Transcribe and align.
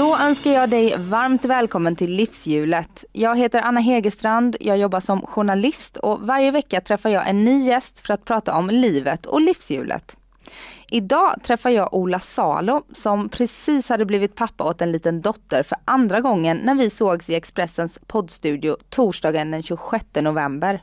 Då 0.00 0.16
önskar 0.16 0.50
jag 0.50 0.70
dig 0.70 0.96
varmt 0.98 1.44
välkommen 1.44 1.96
till 1.96 2.12
Livshjulet. 2.12 3.04
Jag 3.12 3.38
heter 3.38 3.60
Anna 3.60 3.80
Hegerstrand, 3.80 4.56
jag 4.60 4.78
jobbar 4.78 5.00
som 5.00 5.26
journalist 5.26 5.96
och 5.96 6.20
varje 6.20 6.50
vecka 6.50 6.80
träffar 6.80 7.10
jag 7.10 7.28
en 7.28 7.44
ny 7.44 7.64
gäst 7.64 8.06
för 8.06 8.14
att 8.14 8.24
prata 8.24 8.54
om 8.54 8.70
livet 8.70 9.26
och 9.26 9.40
livshjulet. 9.40 10.16
Idag 10.90 11.34
träffar 11.42 11.70
jag 11.70 11.94
Ola 11.94 12.18
Salo 12.18 12.82
som 12.92 13.28
precis 13.28 13.88
hade 13.88 14.04
blivit 14.04 14.34
pappa 14.34 14.64
åt 14.64 14.82
en 14.82 14.92
liten 14.92 15.20
dotter 15.20 15.62
för 15.62 15.78
andra 15.84 16.20
gången 16.20 16.56
när 16.56 16.74
vi 16.74 16.90
sågs 16.90 17.30
i 17.30 17.34
Expressens 17.34 17.98
poddstudio 18.06 18.76
torsdagen 18.88 19.50
den 19.50 19.62
26 19.62 20.04
november. 20.14 20.82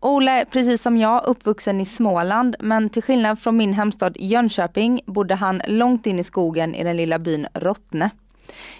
Ola 0.00 0.32
är 0.32 0.44
precis 0.44 0.82
som 0.82 0.96
jag 0.96 1.24
uppvuxen 1.24 1.80
i 1.80 1.84
Småland 1.84 2.56
men 2.60 2.90
till 2.90 3.02
skillnad 3.02 3.38
från 3.38 3.56
min 3.56 3.72
hemstad 3.72 4.16
Jönköping 4.16 5.00
bodde 5.06 5.34
han 5.34 5.62
långt 5.66 6.06
in 6.06 6.18
i 6.18 6.24
skogen 6.24 6.74
i 6.74 6.84
den 6.84 6.96
lilla 6.96 7.18
byn 7.18 7.46
Rottne. 7.54 8.10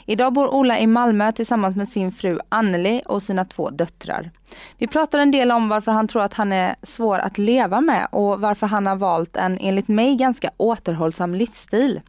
Idag 0.07 0.33
bor 0.33 0.55
Ola 0.55 0.79
i 0.79 0.87
Malmö 0.87 1.33
tillsammans 1.33 1.77
med 1.77 1.89
sin 1.89 2.13
fru 2.13 2.39
Anneli 2.49 3.03
och 3.07 3.23
sina 3.23 3.45
två 3.45 3.71
döttrar. 3.71 4.31
Vi 4.79 4.87
pratar 4.87 5.19
en 5.19 5.31
del 5.31 5.53
om 5.53 5.69
varför 5.69 5.93
han 5.93 6.09
tror 6.09 6.23
att 6.23 6.35
han 6.35 6.53
är 6.53 6.77
svår 6.83 7.19
att 7.19 7.39
leva 7.39 7.81
med 7.81 8.09
och 8.13 8.41
varför 8.41 8.67
han 8.67 8.87
har 8.87 8.97
valt 8.97 9.37
en 9.37 9.59
enligt 9.61 9.89
mig 9.89 10.17
ganska 10.17 10.51
återhållsam 10.57 11.35
livsstil. 11.35 12.01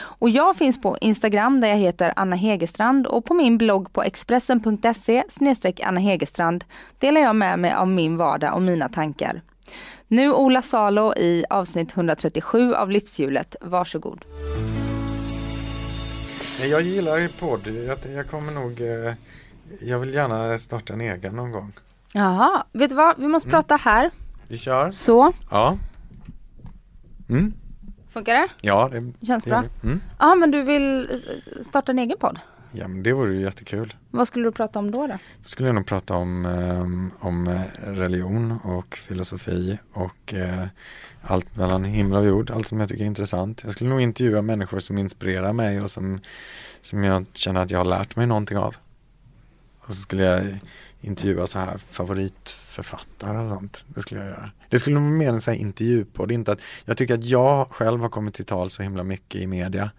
Och 0.00 0.30
jag 0.30 0.56
finns 0.56 0.80
på 0.80 0.98
Instagram 1.00 1.60
där 1.60 1.68
jag 1.68 1.76
heter 1.76 2.12
Anna 2.16 2.36
Hegerstrand 2.36 3.06
och 3.06 3.24
på 3.24 3.34
min 3.34 3.58
blogg 3.58 3.92
på 3.92 4.02
expressen.se 4.02 5.24
Anna 5.82 6.00
Hegerstrand 6.00 6.64
delar 6.98 7.20
jag 7.20 7.36
med 7.36 7.58
mig 7.58 7.72
av 7.72 7.88
min 7.88 8.16
vardag 8.16 8.54
och 8.54 8.62
mina 8.62 8.88
tankar. 8.88 9.42
Nu 10.08 10.32
Ola 10.32 10.62
Salo 10.62 11.14
i 11.14 11.44
avsnitt 11.50 11.96
137 11.96 12.74
av 12.74 12.90
Livshjulet. 12.90 13.56
Varsågod. 13.60 14.24
Jag 16.60 16.82
gillar 16.82 17.16
ju 17.18 17.28
podd. 17.28 17.66
Jag, 17.66 17.98
jag 18.14 18.28
kommer 18.30 18.52
nog... 18.52 18.80
eh, 18.80 19.14
Jag 19.80 19.98
vill 19.98 20.14
gärna 20.14 20.58
starta 20.58 20.92
en 20.92 21.00
egen 21.00 21.36
någon 21.36 21.52
gång. 21.52 21.72
Jaha, 22.12 22.64
vet 22.72 22.88
du 22.90 22.96
vad? 22.96 23.18
Vi 23.18 23.28
måste 23.28 23.48
prata 23.48 23.76
här. 23.76 24.10
Vi 24.48 24.58
kör. 24.58 24.90
Så, 24.90 25.32
Ja. 25.50 25.78
Mm. 27.28 27.52
funkar 28.12 28.34
det? 28.34 28.48
Ja, 28.60 28.88
det, 28.92 29.26
Känns 29.26 29.44
det 29.44 29.50
bra. 29.50 29.62
gör 29.62 29.68
vi. 29.82 29.88
Mm. 29.88 30.00
Ja, 30.18 30.34
men 30.34 30.50
du 30.50 30.62
vill 30.62 31.00
eh, 31.10 31.62
starta 31.62 31.92
en 31.92 31.98
egen 31.98 32.18
podd? 32.18 32.38
Ja, 32.76 32.88
men 32.88 33.02
det 33.02 33.12
vore 33.12 33.34
ju 33.34 33.40
jättekul. 33.40 33.94
Vad 34.10 34.28
skulle 34.28 34.44
du 34.44 34.52
prata 34.52 34.78
om 34.78 34.90
då? 34.90 35.06
då? 35.06 35.18
Då 35.42 35.48
skulle 35.48 35.68
jag 35.68 35.74
nog 35.74 35.86
prata 35.86 36.14
om, 36.14 36.46
ehm, 36.46 37.10
om 37.20 37.48
eh, 37.48 37.60
religion 37.82 38.52
och 38.52 38.96
filosofi 38.96 39.78
och 39.92 40.34
eh, 40.34 40.66
allt 41.22 41.56
mellan 41.56 41.84
himmel 41.84 42.18
och 42.18 42.26
jord, 42.26 42.50
allt 42.50 42.66
som 42.66 42.80
jag 42.80 42.88
tycker 42.88 43.02
är 43.02 43.06
intressant. 43.06 43.60
Jag 43.64 43.72
skulle 43.72 43.90
nog 43.90 44.00
intervjua 44.00 44.42
människor 44.42 44.80
som 44.80 44.98
inspirerar 44.98 45.52
mig 45.52 45.80
och 45.80 45.90
som, 45.90 46.20
som 46.80 47.04
jag 47.04 47.24
känner 47.32 47.62
att 47.62 47.70
jag 47.70 47.78
har 47.78 47.84
lärt 47.84 48.16
mig 48.16 48.26
någonting 48.26 48.58
av. 48.58 48.76
Och 49.80 49.92
så 49.92 50.00
skulle 50.00 50.22
jag 50.22 50.58
intervjua 51.00 51.46
så 51.46 51.58
här 51.58 51.78
favoritförfattare 51.90 53.38
och 53.38 53.50
sånt. 53.50 53.84
Det 53.88 54.00
skulle 54.00 54.20
jag 54.20 54.30
göra. 54.30 54.50
Det 54.68 54.78
skulle 54.78 54.94
nog 54.94 55.02
vara 55.02 55.18
mer 55.18 55.28
en 55.28 55.40
sån 55.40 55.54
här 55.54 55.60
intervjupodd, 55.60 56.32
inte 56.32 56.52
att 56.52 56.60
jag 56.84 56.96
tycker 56.96 57.14
att 57.14 57.24
jag 57.24 57.70
själv 57.70 58.00
har 58.00 58.08
kommit 58.08 58.34
till 58.34 58.44
tal 58.44 58.70
så 58.70 58.82
himla 58.82 59.04
mycket 59.04 59.40
i 59.40 59.46
media. 59.46 59.90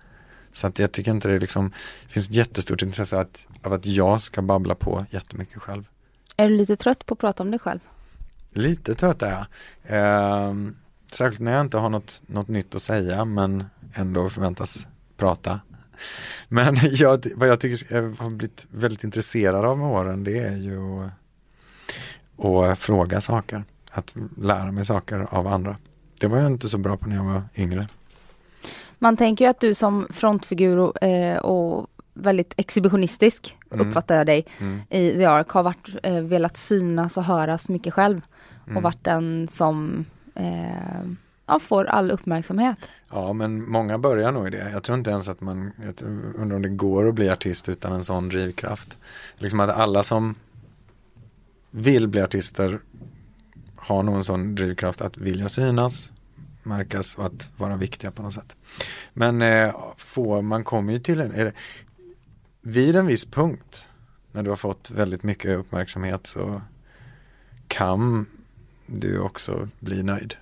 Så 0.56 0.68
att 0.68 0.80
jag 0.80 0.92
tycker 0.92 1.12
inte 1.12 1.28
det 1.28 1.40
liksom, 1.40 1.72
finns 2.08 2.28
ett 2.28 2.36
jättestort 2.36 2.82
intresse 2.82 3.20
att, 3.20 3.48
av 3.62 3.74
att 3.74 3.86
jag 3.86 4.22
ska 4.22 4.42
babbla 4.42 4.76
på 4.76 5.06
jättemycket 5.10 5.62
själv. 5.62 5.88
Är 6.38 6.50
du 6.50 6.58
lite 6.58 6.76
trött 6.76 7.06
på 7.06 7.14
att 7.14 7.20
prata 7.20 7.44
om 7.44 7.52
dig 7.52 7.60
själv? 7.60 7.80
Lite 8.50 8.96
trött 8.96 9.22
är 9.22 9.32
jag. 9.32 9.46
Ehm, 9.84 10.76
särskilt 11.12 11.40
när 11.40 11.52
jag 11.52 11.62
inte 11.62 11.78
har 11.78 11.90
något, 11.90 12.24
något 12.26 12.48
nytt 12.48 12.76
att 12.76 12.82
säga 12.82 13.26
men 13.26 13.66
ändå 13.94 14.30
förväntas 14.30 14.88
prata. 15.18 15.60
Men 16.48 16.76
jag, 16.82 17.26
vad 17.36 17.50
jag 17.50 17.60
tycker 17.60 17.96
jag 17.96 18.02
har 18.02 18.30
blivit 18.30 18.68
väldigt 18.72 19.04
intresserad 19.04 19.66
av 19.66 19.78
med 19.78 19.88
åren 19.88 20.24
det 20.24 20.40
är 20.40 20.58
ju 20.58 21.04
att, 22.38 22.72
att 22.72 22.80
fråga 22.80 23.22
saker. 23.22 23.64
Att 23.92 24.16
lära 24.38 24.72
mig 24.72 24.86
saker 24.86 25.28
av 25.30 25.48
andra. 25.48 25.78
Det 26.20 26.28
var 26.28 26.38
jag 26.38 26.48
inte 26.48 26.70
så 26.70 26.78
bra 26.78 26.98
på 26.98 27.10
när 27.10 27.16
jag 27.16 27.24
var 27.24 27.44
yngre. 27.56 27.88
Man 29.00 29.18
tänker 29.18 29.46
ju 29.46 29.50
att 29.52 29.60
du 29.60 29.76
som 29.76 30.08
frontfigur 30.10 30.78
och, 30.78 31.04
eh, 31.04 31.38
och 31.38 31.88
väldigt 32.14 32.54
exhibitionistisk 32.58 33.58
Mm. 33.72 33.88
uppfattar 33.88 34.16
jag 34.18 34.26
dig 34.28 34.46
Mm. 34.60 34.82
i 34.90 35.12
The 35.14 35.26
Ark 35.26 35.50
har 35.50 35.64
varit, 35.64 35.90
eh, 36.04 36.20
velat 36.20 36.58
synas 36.58 37.18
och 37.18 37.24
höras 37.24 37.70
mycket 37.70 37.94
själv 37.94 38.22
Mm. 38.66 38.78
och 38.78 38.84
varit 38.84 39.04
den 39.04 39.48
som 39.48 40.06
eh, 40.36 41.02
ja, 41.46 41.60
får 41.60 41.86
all 41.86 42.12
uppmärksamhet. 42.12 42.78
Ja, 43.12 43.34
men 43.34 43.70
många 43.70 43.98
börjar 43.98 44.32
nog 44.32 44.48
i 44.48 44.50
det. 44.50 44.70
Jag 44.74 44.84
tror 44.84 44.98
inte 44.98 45.10
ens 45.10 45.30
att 45.30 45.42
man, 45.42 45.72
jag 45.84 45.94
undrar 46.36 46.56
om 46.56 46.62
det 46.62 46.70
går 46.70 47.08
att 47.10 47.16
bli 47.16 47.30
artist 47.30 47.70
utan 47.70 47.94
en 47.94 48.04
sån 48.04 48.30
drivkraft. 48.30 48.98
Liksom 49.38 49.60
att 49.60 49.70
alla 49.70 50.04
som 50.04 50.36
vill 51.72 52.08
bli 52.08 52.22
artister 52.22 52.80
har 53.76 54.04
nog 54.04 54.16
en 54.16 54.24
sån 54.24 54.56
drivkraft 54.56 55.02
att 55.02 55.18
vilja 55.18 55.50
synas, 55.50 56.12
märkas 56.66 57.16
och 57.16 57.26
att 57.26 57.50
vara 57.58 57.76
viktiga 57.76 58.12
på 58.12 58.22
något 58.22 58.34
sätt. 58.34 58.56
Men 59.14 59.42
eh, 59.42 59.76
får, 59.98 60.42
man 60.42 60.64
kommer 60.64 60.94
ju 60.94 61.00
till 61.00 61.22
en, 61.22 61.32
eller, 61.32 61.54
vid 62.62 62.96
en 62.96 63.08
viss 63.08 63.26
punkt 63.26 63.90
när 64.32 64.44
du 64.44 64.50
har 64.50 64.58
fått 64.58 64.92
väldigt 64.92 65.24
mycket 65.24 65.58
uppmärksamhet 65.58 66.28
så 66.28 66.62
kan 67.68 68.26
du 68.86 69.20
också 69.20 69.70
bli 69.80 70.04
nöjd. 70.04 70.36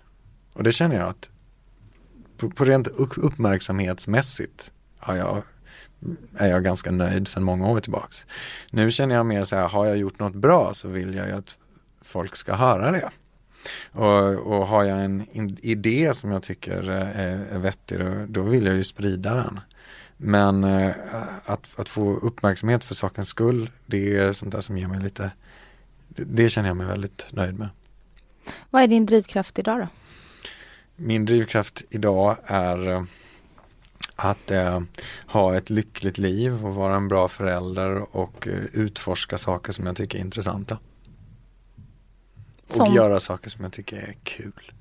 Och 0.55 0.63
det 0.63 0.71
känner 0.71 0.95
jag 0.95 1.07
att 1.07 1.29
på, 2.37 2.49
på 2.49 2.65
rent 2.65 2.87
uppmärksamhetsmässigt 3.17 4.71
har 4.97 5.15
jag, 5.15 5.43
är 6.37 6.49
jag 6.49 6.63
ganska 6.63 6.91
nöjd 6.91 7.27
sedan 7.27 7.43
många 7.43 7.67
år 7.67 7.79
tillbaks. 7.79 8.25
Nu 8.71 8.91
känner 8.91 9.15
jag 9.15 9.25
mer 9.25 9.43
så 9.43 9.55
här, 9.55 9.67
har 9.67 9.85
jag 9.85 9.97
gjort 9.97 10.19
något 10.19 10.35
bra 10.35 10.73
så 10.73 10.87
vill 10.87 11.15
jag 11.15 11.27
ju 11.27 11.33
att 11.33 11.57
folk 12.01 12.35
ska 12.35 12.55
höra 12.55 12.91
det. 12.91 13.09
Och, 13.91 14.29
och 14.33 14.67
har 14.67 14.83
jag 14.83 15.03
en 15.03 15.27
idé 15.61 16.13
som 16.13 16.31
jag 16.31 16.43
tycker 16.43 16.89
är, 16.89 17.45
är 17.51 17.59
vettig 17.59 17.99
då, 17.99 18.25
då 18.27 18.41
vill 18.41 18.65
jag 18.65 18.75
ju 18.75 18.83
sprida 18.83 19.35
den. 19.35 19.59
Men 20.17 20.63
eh, 20.63 20.91
att, 21.45 21.67
att 21.75 21.89
få 21.89 22.15
uppmärksamhet 22.15 22.83
för 22.83 22.95
sakens 22.95 23.27
skull, 23.27 23.69
det 23.85 24.17
är 24.17 24.33
sånt 24.33 24.51
där 24.51 24.61
som 24.61 24.77
ger 24.77 24.87
mig 24.87 25.01
lite, 25.01 25.31
det, 26.07 26.23
det 26.23 26.49
känner 26.49 26.69
jag 26.69 26.77
mig 26.77 26.87
väldigt 26.87 27.27
nöjd 27.31 27.59
med. 27.59 27.69
Vad 28.69 28.83
är 28.83 28.87
din 28.87 29.05
drivkraft 29.05 29.59
idag 29.59 29.79
då? 29.79 29.87
Min 30.95 31.25
drivkraft 31.25 31.83
idag 31.89 32.37
är 32.45 32.91
eh, 32.91 33.03
att 34.15 34.51
eh, 34.51 34.81
ha 35.27 35.55
ett 35.55 35.69
lyckligt 35.69 36.17
liv 36.17 36.65
och 36.65 36.75
vara 36.75 36.95
en 36.95 37.07
bra 37.07 37.27
förälder 37.27 38.15
och 38.15 38.47
eh, 38.47 38.63
utforska 38.73 39.37
saker 39.37 39.71
som 39.71 39.85
jag 39.85 39.95
tycker 39.95 40.17
är 40.17 40.21
intressanta. 40.21 40.77
Som? 42.73 42.87
Och 42.87 42.95
göra 42.95 43.19
saker 43.19 43.49
som 43.49 43.63
jag 43.63 43.73
tycker 43.73 43.97
är 43.97 44.15
kul. 44.23 44.71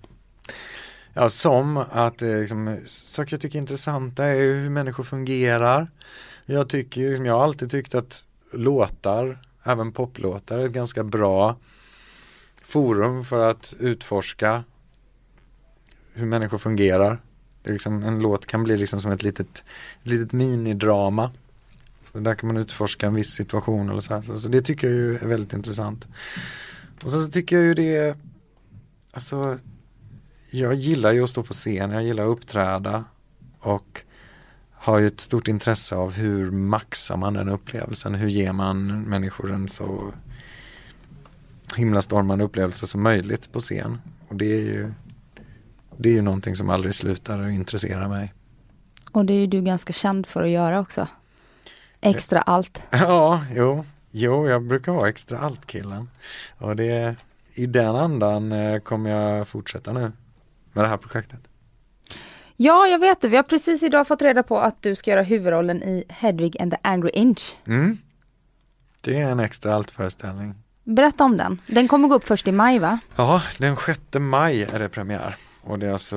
Ja, 1.15 1.29
som 1.29 1.77
att 1.77 2.23
eh, 2.23 2.41
liksom, 2.41 2.79
saker 2.87 3.33
jag 3.33 3.41
tycker 3.41 3.59
är 3.59 3.61
intressanta 3.61 4.25
är 4.25 4.35
hur 4.35 4.71
människor 4.71 5.05
fungerar. 5.05 5.91
Jag 6.47 6.69
tycker, 6.69 7.09
liksom, 7.09 7.27
jag 7.27 7.35
har 7.35 7.45
alltid 7.45 7.71
tyckt 7.71 7.95
att 7.95 8.25
låtar, 8.53 9.39
även 9.63 9.93
poplåtar, 9.93 10.59
är 10.59 10.65
ett 10.65 10.73
ganska 10.73 11.05
bra 11.05 11.57
forum 12.63 13.25
för 13.25 13.45
att 13.45 13.75
utforska 13.79 14.65
hur 16.15 16.27
människor 16.27 16.59
fungerar. 16.59 17.19
Det 17.63 17.71
är 17.71 17.73
liksom, 17.73 18.03
en 18.03 18.19
låt 18.19 18.47
kan 18.47 18.65
bli 18.65 18.77
liksom 18.77 19.01
som 19.01 19.11
ett 19.11 19.23
litet, 19.23 19.65
litet 20.03 20.33
minidrama. 20.33 21.31
Så 22.13 22.19
där 22.19 22.35
kan 22.35 22.47
man 22.47 22.57
utforska 22.57 23.07
en 23.07 23.15
viss 23.15 23.31
situation 23.31 23.91
eller 23.91 24.01
så, 24.01 24.15
här. 24.15 24.23
så 24.23 24.39
Så 24.39 24.49
det 24.49 24.63
tycker 24.63 24.87
jag 24.87 24.97
ju 24.97 25.17
är 25.17 25.27
väldigt 25.27 25.53
intressant. 25.53 26.09
Och 27.05 27.11
sen 27.11 27.23
så 27.23 27.33
tycker 27.33 27.57
jag 27.57 27.65
ju 27.65 27.75
det 27.75 28.17
alltså, 29.13 29.59
jag 30.51 30.75
gillar 30.75 31.13
ju 31.13 31.25
att 31.25 31.31
stå 31.31 31.43
på 31.43 31.53
scen, 31.53 31.91
jag 31.91 32.05
gillar 32.05 32.25
att 32.25 32.31
uppträda 32.31 33.05
och 33.61 34.03
har 34.73 34.99
ju 34.99 35.07
ett 35.07 35.21
stort 35.21 35.49
intresse 35.49 35.97
av 35.97 36.13
hur 36.13 36.51
maxar 36.51 37.17
man 37.17 37.35
den 37.35 37.49
upplevelsen, 37.49 38.15
hur 38.15 38.29
ger 38.29 38.53
man 38.53 39.03
människor 39.03 39.53
en 39.53 39.69
så 39.69 40.13
himlastormande 41.77 42.45
upplevelse 42.45 42.87
som 42.87 43.03
möjligt 43.03 43.53
på 43.53 43.61
scen. 43.61 43.99
Och 44.29 44.37
det 44.37 44.53
är 44.53 44.61
ju 44.61 44.93
det 45.97 46.09
är 46.09 46.13
ju 46.13 46.23
någonting 46.23 46.57
som 46.57 46.71
aldrig 46.71 46.95
slutar 46.95 47.43
att 47.43 47.53
intressera 47.53 48.09
mig. 48.09 48.33
Och 49.13 49.25
det 49.25 49.33
är 49.33 49.39
ju 49.39 49.47
du 49.47 49.63
ganska 49.63 49.93
känd 49.93 50.27
för 50.27 50.43
att 50.43 50.51
göra 50.51 50.81
också. 50.81 51.09
Extra 52.01 52.43
allt. 52.43 52.83
Ja, 52.91 53.45
jo, 53.55 53.85
jo, 54.13 54.49
jag 54.49 54.63
brukar 54.63 54.93
vara 54.93 55.09
extra 55.09 55.39
allt-killen. 55.39 56.09
Och 56.59 56.77
det, 56.77 57.17
i 57.55 57.67
den 57.67 57.97
andan 57.97 58.53
eh, 58.53 58.81
kommer 58.81 59.11
jag 59.11 59.49
fortsätta 59.49 59.93
nu 59.93 60.13
med 60.73 60.85
det 60.85 60.89
här 60.89 60.97
projektet. 60.97 61.41
Ja, 62.57 62.87
jag 62.87 62.99
vet 62.99 63.21
det. 63.21 63.29
Vi 63.29 63.37
har 63.37 63.43
precis 63.43 63.83
idag 63.83 64.09
fått 64.09 64.23
reda 64.23 64.43
på 64.43 64.59
att 64.59 64.83
du 64.83 64.95
ska 64.95 65.11
göra 65.11 65.23
huvudrollen 65.23 65.83
i 65.83 66.05
Hedvig 66.09 66.63
and 66.63 66.73
the 66.73 66.79
Angry 66.83 67.11
Inch. 67.15 67.57
Mm. 67.67 67.99
Det 69.01 69.21
är 69.21 69.31
en 69.31 69.41
extra 69.41 69.75
allt-föreställning. 69.75 70.55
Berätta 70.85 71.25
om 71.25 71.37
den. 71.37 71.61
Den 71.67 71.89
kommer 71.89 72.09
gå 72.09 72.15
upp 72.15 72.25
först 72.25 72.49
i 72.49 72.53
maj 72.53 72.79
va? 72.79 72.99
Ja, 73.17 73.43
den 73.59 73.77
6 73.77 74.01
maj 74.19 74.63
är 74.63 74.79
det 74.79 74.89
premiär. 74.89 75.37
Och 75.61 75.79
det 75.79 75.87
är 75.87 75.93
alltså, 75.93 76.17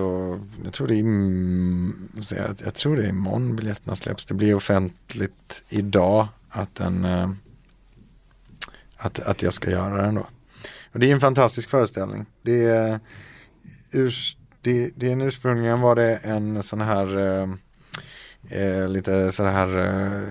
jag 0.64 0.74
tror 0.74 0.88
det 0.88 0.96
är, 0.96 2.56
jag 2.64 2.74
tror 2.74 2.98
det 2.98 3.04
är 3.04 3.10
imorgon 3.10 3.56
biljetterna 3.56 3.96
släpps. 3.96 4.26
Det 4.26 4.34
blir 4.34 4.56
offentligt 4.56 5.64
idag 5.70 6.28
att 6.50 6.76
den, 6.76 7.06
eh, 7.06 7.30
att, 9.06 9.20
att 9.20 9.42
jag 9.42 9.54
ska 9.54 9.72
göra 9.72 10.02
den 10.02 10.16
då. 10.16 10.28
Och 10.92 11.00
det 11.00 11.10
är 11.10 11.14
en 11.14 11.20
fantastisk 11.20 11.70
föreställning. 11.70 12.26
Det 12.42 12.66
är, 12.66 13.00
urs, 13.92 14.38
det, 14.62 14.92
det 14.96 15.08
är 15.08 15.12
en 15.12 15.22
ursprungligen 15.22 15.82
var 15.82 15.96
det 15.96 16.16
en 16.16 16.64
sån 16.64 16.82
här 16.82 17.18
eh, 17.18 17.50
eh, 18.50 18.88
lite 18.90 19.32
sån 19.32 19.46
här 19.46 19.78
eh, 19.78 20.24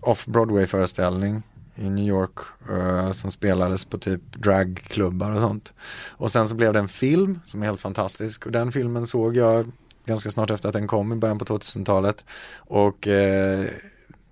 off-Broadway 0.00 0.66
föreställning 0.66 1.42
i 1.74 1.90
New 1.90 2.06
York 2.08 2.38
eh, 2.70 3.12
som 3.12 3.30
spelades 3.30 3.84
på 3.84 3.98
typ 3.98 4.20
dragklubbar 4.32 5.30
och 5.30 5.40
sånt. 5.40 5.72
Och 6.08 6.32
sen 6.32 6.48
så 6.48 6.54
blev 6.54 6.72
det 6.72 6.78
en 6.78 6.88
film 6.88 7.40
som 7.46 7.62
är 7.62 7.66
helt 7.66 7.80
fantastisk 7.80 8.46
och 8.46 8.52
den 8.52 8.72
filmen 8.72 9.06
såg 9.06 9.36
jag 9.36 9.72
ganska 10.04 10.30
snart 10.30 10.50
efter 10.50 10.68
att 10.68 10.72
den 10.72 10.86
kom 10.86 11.12
i 11.12 11.16
början 11.16 11.38
på 11.38 11.44
2000-talet 11.44 12.24
och 12.56 13.08
eh, 13.08 13.66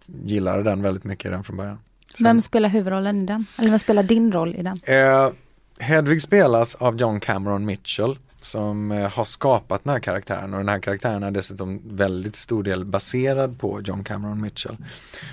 gillade 0.07 0.63
den 0.63 0.83
väldigt 0.83 1.05
mycket 1.05 1.31
redan 1.31 1.45
från 1.45 1.57
början. 1.57 1.79
Sen- 2.17 2.25
Vem 2.25 2.43
spelar 2.43 2.69
huvudrollen 2.69 3.23
i 3.23 3.27
den? 3.27 3.47
Eller 3.59 3.71
vem 3.71 3.79
spelar 3.79 4.03
din 4.03 4.33
roll 4.33 4.55
i 4.57 4.63
den? 4.63 4.77
Eh, 4.87 5.31
Hedvig 5.79 6.23
spelas 6.23 6.75
av 6.75 6.97
John 6.97 7.21
Cameron 7.21 7.65
Mitchell 7.65 8.19
som 8.41 8.93
eh, 8.93 9.11
har 9.13 9.25
skapat 9.25 9.85
den 9.85 9.93
här 9.93 10.01
karaktären 10.01 10.53
och 10.55 10.61
den 10.61 10.69
här 10.69 10.79
karaktären 10.79 11.23
är 11.23 11.31
dessutom 11.31 11.81
väldigt 11.85 12.37
stor 12.37 12.63
del 12.63 12.85
baserad 12.85 13.59
på 13.59 13.81
John 13.85 14.05
Cameron 14.05 14.41
Mitchell. 14.41 14.77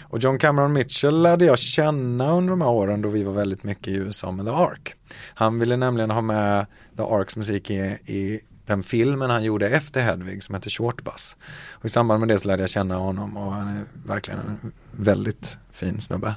Och 0.03 0.19
John 0.19 0.38
Cameron 0.39 0.74
Mitchell 0.74 1.21
lärde 1.21 1.45
jag 1.45 1.59
känna 1.59 2.31
under 2.31 2.50
de 2.50 2.62
här 2.62 2.69
åren 2.69 3.01
då 3.01 3.09
vi 3.09 3.24
var 3.24 3.33
väldigt 3.33 3.63
mycket 3.63 3.88
i 3.88 3.91
USA 3.95 4.31
med 4.31 4.45
The 4.45 4.51
Ark. 4.51 4.95
Han 5.33 5.59
ville 5.59 5.77
nämligen 5.77 6.12
ha 6.12 6.21
med 6.21 6.65
The 6.97 7.03
Arks 7.03 7.35
musik 7.35 7.69
i, 7.71 7.75
i 8.06 8.39
den 8.65 8.83
filmen 8.83 9.30
han 9.30 9.44
gjorde 9.44 9.69
efter 9.69 10.01
Hedvig 10.03 10.44
som 10.44 10.56
heter 10.56 10.69
Short 10.69 11.03
Bus. 11.03 11.35
Och 11.71 11.85
i 11.85 11.89
samband 11.89 12.19
med 12.19 12.27
det 12.30 12.39
så 12.39 12.47
lärde 12.47 12.63
jag 12.63 12.69
känna 12.69 12.95
honom 12.95 13.38
och 13.38 13.51
han 13.53 13.68
är 13.68 13.83
verkligen 14.06 14.39
en 14.39 14.71
väldigt 14.91 15.57
fin 15.71 16.01
snubbe. 16.01 16.35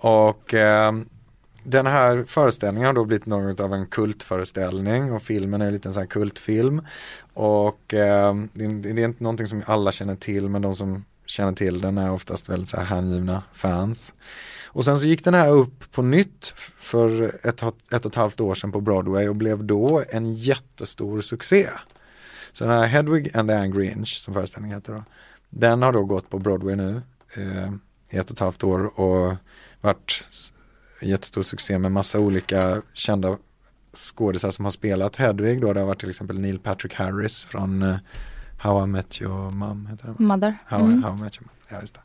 Och 0.00 0.54
eh, 0.54 0.92
den 1.62 1.86
här 1.86 2.24
föreställningen 2.28 2.86
har 2.86 2.92
då 2.94 3.04
blivit 3.04 3.26
något 3.26 3.60
av 3.60 3.74
en 3.74 3.86
kultföreställning 3.86 5.12
och 5.12 5.22
filmen 5.22 5.62
är 5.62 5.66
en 5.66 5.72
liten 5.72 5.92
sån 5.92 6.00
här 6.00 6.06
kultfilm. 6.08 6.82
Och 7.34 7.94
eh, 7.94 8.34
det, 8.52 8.64
är- 8.64 8.82
det 8.94 9.02
är 9.02 9.04
inte 9.04 9.22
någonting 9.24 9.46
som 9.46 9.62
alla 9.66 9.92
känner 9.92 10.16
till 10.16 10.48
men 10.48 10.62
de 10.62 10.74
som 10.74 11.04
känner 11.26 11.52
till 11.52 11.80
den 11.80 11.98
är 11.98 12.10
oftast 12.12 12.48
väldigt 12.48 12.68
så 12.68 12.76
här 12.76 12.84
hängivna 12.84 13.42
fans. 13.52 14.14
Och 14.66 14.84
sen 14.84 14.98
så 14.98 15.06
gick 15.06 15.24
den 15.24 15.34
här 15.34 15.48
upp 15.50 15.92
på 15.92 16.02
nytt 16.02 16.54
för 16.78 17.22
ett, 17.42 17.62
ett 17.92 18.04
och 18.04 18.12
ett 18.12 18.14
halvt 18.14 18.40
år 18.40 18.54
sedan 18.54 18.72
på 18.72 18.80
Broadway 18.80 19.28
och 19.28 19.36
blev 19.36 19.64
då 19.64 20.04
en 20.08 20.34
jättestor 20.34 21.20
succé. 21.20 21.68
Så 22.52 22.64
den 22.64 22.72
här 22.78 22.86
Hedwig 22.86 23.36
and 23.36 23.48
the 23.48 23.54
Angry 23.54 23.86
Inch 23.90 24.18
som 24.18 24.34
föreställningen 24.34 24.76
heter 24.78 24.92
då. 24.92 25.04
Den 25.50 25.82
har 25.82 25.92
då 25.92 26.04
gått 26.04 26.30
på 26.30 26.38
Broadway 26.38 26.76
nu 26.76 27.02
eh, 27.34 27.72
i 28.10 28.16
ett 28.16 28.26
och 28.30 28.36
ett 28.36 28.40
halvt 28.40 28.64
år 28.64 29.00
och 29.00 29.34
varit 29.80 30.22
jättestor 31.00 31.42
succé 31.42 31.78
med 31.78 31.92
massa 31.92 32.18
olika 32.18 32.82
kända 32.92 33.38
skådisar 33.94 34.50
som 34.50 34.64
har 34.64 34.72
spelat 34.72 35.16
Hedwig 35.16 35.60
då. 35.60 35.72
Det 35.72 35.80
har 35.80 35.86
varit 35.86 36.00
till 36.00 36.10
exempel 36.10 36.38
Neil 36.40 36.58
Patrick 36.58 36.94
Harris 36.94 37.44
från 37.44 37.82
eh, 37.82 37.96
How 38.58 38.84
I 38.84 38.86
Met 38.86 39.20
Your 39.20 39.50
Mom 39.50 39.86
heter 39.86 40.06
va? 40.08 40.14
Mother? 40.18 40.58
How, 40.66 40.78
Mm. 40.80 41.02
How 41.02 41.16
I 41.16 41.20
Met 41.20 41.36
Your 41.36 41.44
Mom, 41.46 41.54
ja 41.68 41.80
just 41.80 41.94
det. 41.94 42.00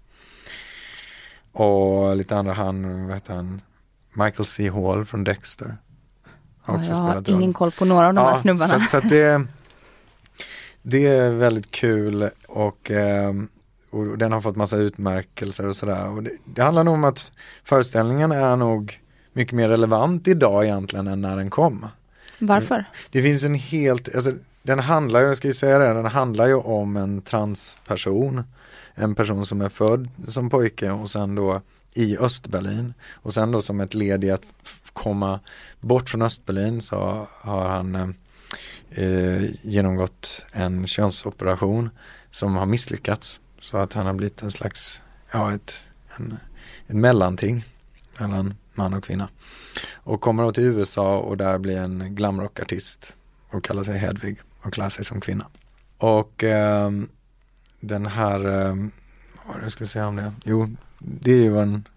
Och 1.52 2.16
lite 2.16 2.38
andra 2.38 2.54
han, 2.54 3.08
vad 3.08 3.16
heter 3.16 3.34
han, 3.36 3.62
Michael 4.14 4.46
C. 4.46 4.69
Hall 4.69 5.06
från 5.06 5.24
Dexter. 5.24 5.78
Har 6.62 6.74
Ja, 6.74 6.80
också 6.80 6.92
jag 6.94 7.00
har 7.00 7.30
ingen 7.30 7.42
roll. 7.44 7.54
koll 7.54 7.72
på 7.72 7.86
några 7.86 8.08
av 8.08 8.14
de 8.14 8.22
här 8.26 8.40
snubbarna. 8.42 8.80
Så, 8.80 9.02
så 9.02 9.08
det, 9.08 9.46
det 10.81 11.08
är 11.08 11.31
väldigt 11.31 11.72
kul 11.72 12.30
och, 12.48 12.92
ehm, 12.92 13.48
och 13.94 14.18
den 14.18 14.31
har 14.31 14.42
fått 14.42 14.56
massa 14.56 14.78
utmärkelser 14.78 15.68
och 15.68 15.75
sådär. 15.75 16.07
Och 16.07 16.24
det, 16.24 16.31
det 16.45 16.62
handlar 16.62 16.84
nog 16.84 16.94
om 16.94 17.04
att 17.04 17.31
föreställningen 17.63 18.31
är 18.31 18.56
nog 18.56 19.00
mycket 19.34 19.54
mer 19.54 19.69
relevant 19.69 20.28
idag 20.28 20.66
egentligen 20.66 21.07
än 21.07 21.22
när 21.22 21.38
den 21.38 21.50
kom. 21.50 21.86
Varför? 22.40 22.86
Det 23.12 23.22
finns 23.22 23.44
en 23.44 23.56
helt, 23.56 24.16
alltså 24.16 24.31
den 24.62 24.80
handlar 24.80 25.19
ju, 25.19 25.25
jag 25.25 25.38
ska 25.38 25.48
ju 25.48 25.54
säga 25.54 25.78
det, 25.78 25.94
den 25.94 26.06
handlar 26.06 26.48
ju 26.48 26.56
om 26.56 26.98
en 26.98 27.22
transperson. 27.22 28.44
En 28.95 29.16
person 29.16 29.45
som 29.45 29.62
är 29.62 29.69
född 29.69 30.10
som 30.28 30.50
pojke 30.50 30.92
och 30.92 31.10
sen 31.10 31.36
då 31.36 31.62
i 31.94 32.18
Östberlin. 32.18 32.94
Och 33.12 33.34
sen 33.34 33.51
då 33.51 33.62
som 33.62 33.80
ett 33.80 33.94
led 33.94 34.24
i 34.24 34.31
att 34.31 34.44
komma 34.94 35.40
bort 35.80 36.10
från 36.10 36.22
Östberlin 36.22 36.81
så 36.81 37.28
har 37.31 37.69
han 37.69 38.16
eh, 38.90 39.44
genomgått 39.62 40.45
en 40.54 40.88
könsoperation 40.88 41.90
som 42.30 42.56
har 42.56 42.66
misslyckats. 42.66 43.40
Så 43.63 43.77
att 43.77 43.94
han 43.94 44.06
har 44.06 44.13
blivit 44.13 44.42
en 44.42 44.51
slags, 44.51 45.01
ja 45.31 45.54
ett, 45.54 45.92
en, 46.18 46.38
ett 46.88 46.95
mellanting 46.95 47.63
mellan 48.18 48.54
man 48.74 48.94
och 48.94 49.04
kvinna. 49.04 49.27
Och 49.94 50.21
kommer 50.21 50.44
då 50.44 50.51
till 50.51 50.63
USA 50.63 51.18
och 51.18 51.38
där 51.38 51.57
blir 51.57 51.77
en 51.80 52.15
glamrockartist 52.15 53.15
och 53.50 53.63
kallar 53.63 53.83
sig 53.83 53.98
Hedvig 53.98 54.38
och 54.62 54.74
klär 54.74 54.89
sig 54.89 55.06
som 55.06 55.21
kvinna. 55.21 55.45
Och 55.98 56.44
ehm, 56.44 57.10
den 57.80 58.06
här, 58.06 58.45
um, 58.45 58.92
vad 59.48 59.63
jag 59.63 59.71
skulle 59.71 59.88
säga 59.88 60.07
om 60.07 60.16
det? 60.16 60.33
Jo, 60.45 60.69
det 61.00 61.31
är 61.31 61.42
ju 61.42 61.50
vad 61.50 61.62
den 61.63 61.88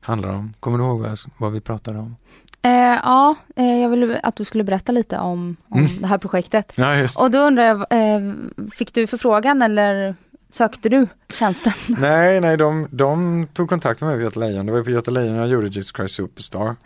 handlar 0.00 0.28
om. 0.28 0.54
Kommer 0.60 0.78
du 0.78 0.84
ihåg 0.84 1.00
vad, 1.00 1.18
vad 1.38 1.52
vi 1.52 1.60
pratade 1.60 1.98
om? 1.98 2.16
Eh, 2.62 2.72
ja, 3.02 3.34
eh, 3.56 3.80
jag 3.80 3.88
ville 3.88 4.20
att 4.22 4.36
du 4.36 4.44
skulle 4.44 4.64
berätta 4.64 4.92
lite 4.92 5.18
om, 5.18 5.56
om 5.68 5.78
Mm. 5.78 5.90
det 6.00 6.06
här 6.06 6.18
projektet. 6.18 6.72
Ja, 6.76 7.06
Och 7.18 7.30
då 7.30 7.38
undrar 7.38 7.64
jag, 7.64 7.80
eh, 7.90 8.34
fick 8.72 8.94
du 8.94 9.06
förfrågan 9.06 9.62
eller 9.62 10.16
sökte 10.50 10.88
du 10.88 11.06
tjänsten? 11.28 11.72
Nej, 11.88 12.40
nej, 12.40 12.56
de, 12.56 12.88
de 12.90 13.46
tog 13.52 13.68
kontakt 13.68 14.00
med 14.00 14.08
mig 14.08 14.18
på 14.18 14.22
Göta 14.22 14.40
Lejon. 14.40 14.66
Det 14.66 14.72
var 14.72 14.82
på 14.82 14.90
Göta 14.90 15.10
Lejon 15.10 15.34
jag 15.34 15.48
gjorde 15.48 15.66
Jesus 15.66 15.92
Christ 15.96 16.14
Superstar. 16.14 16.76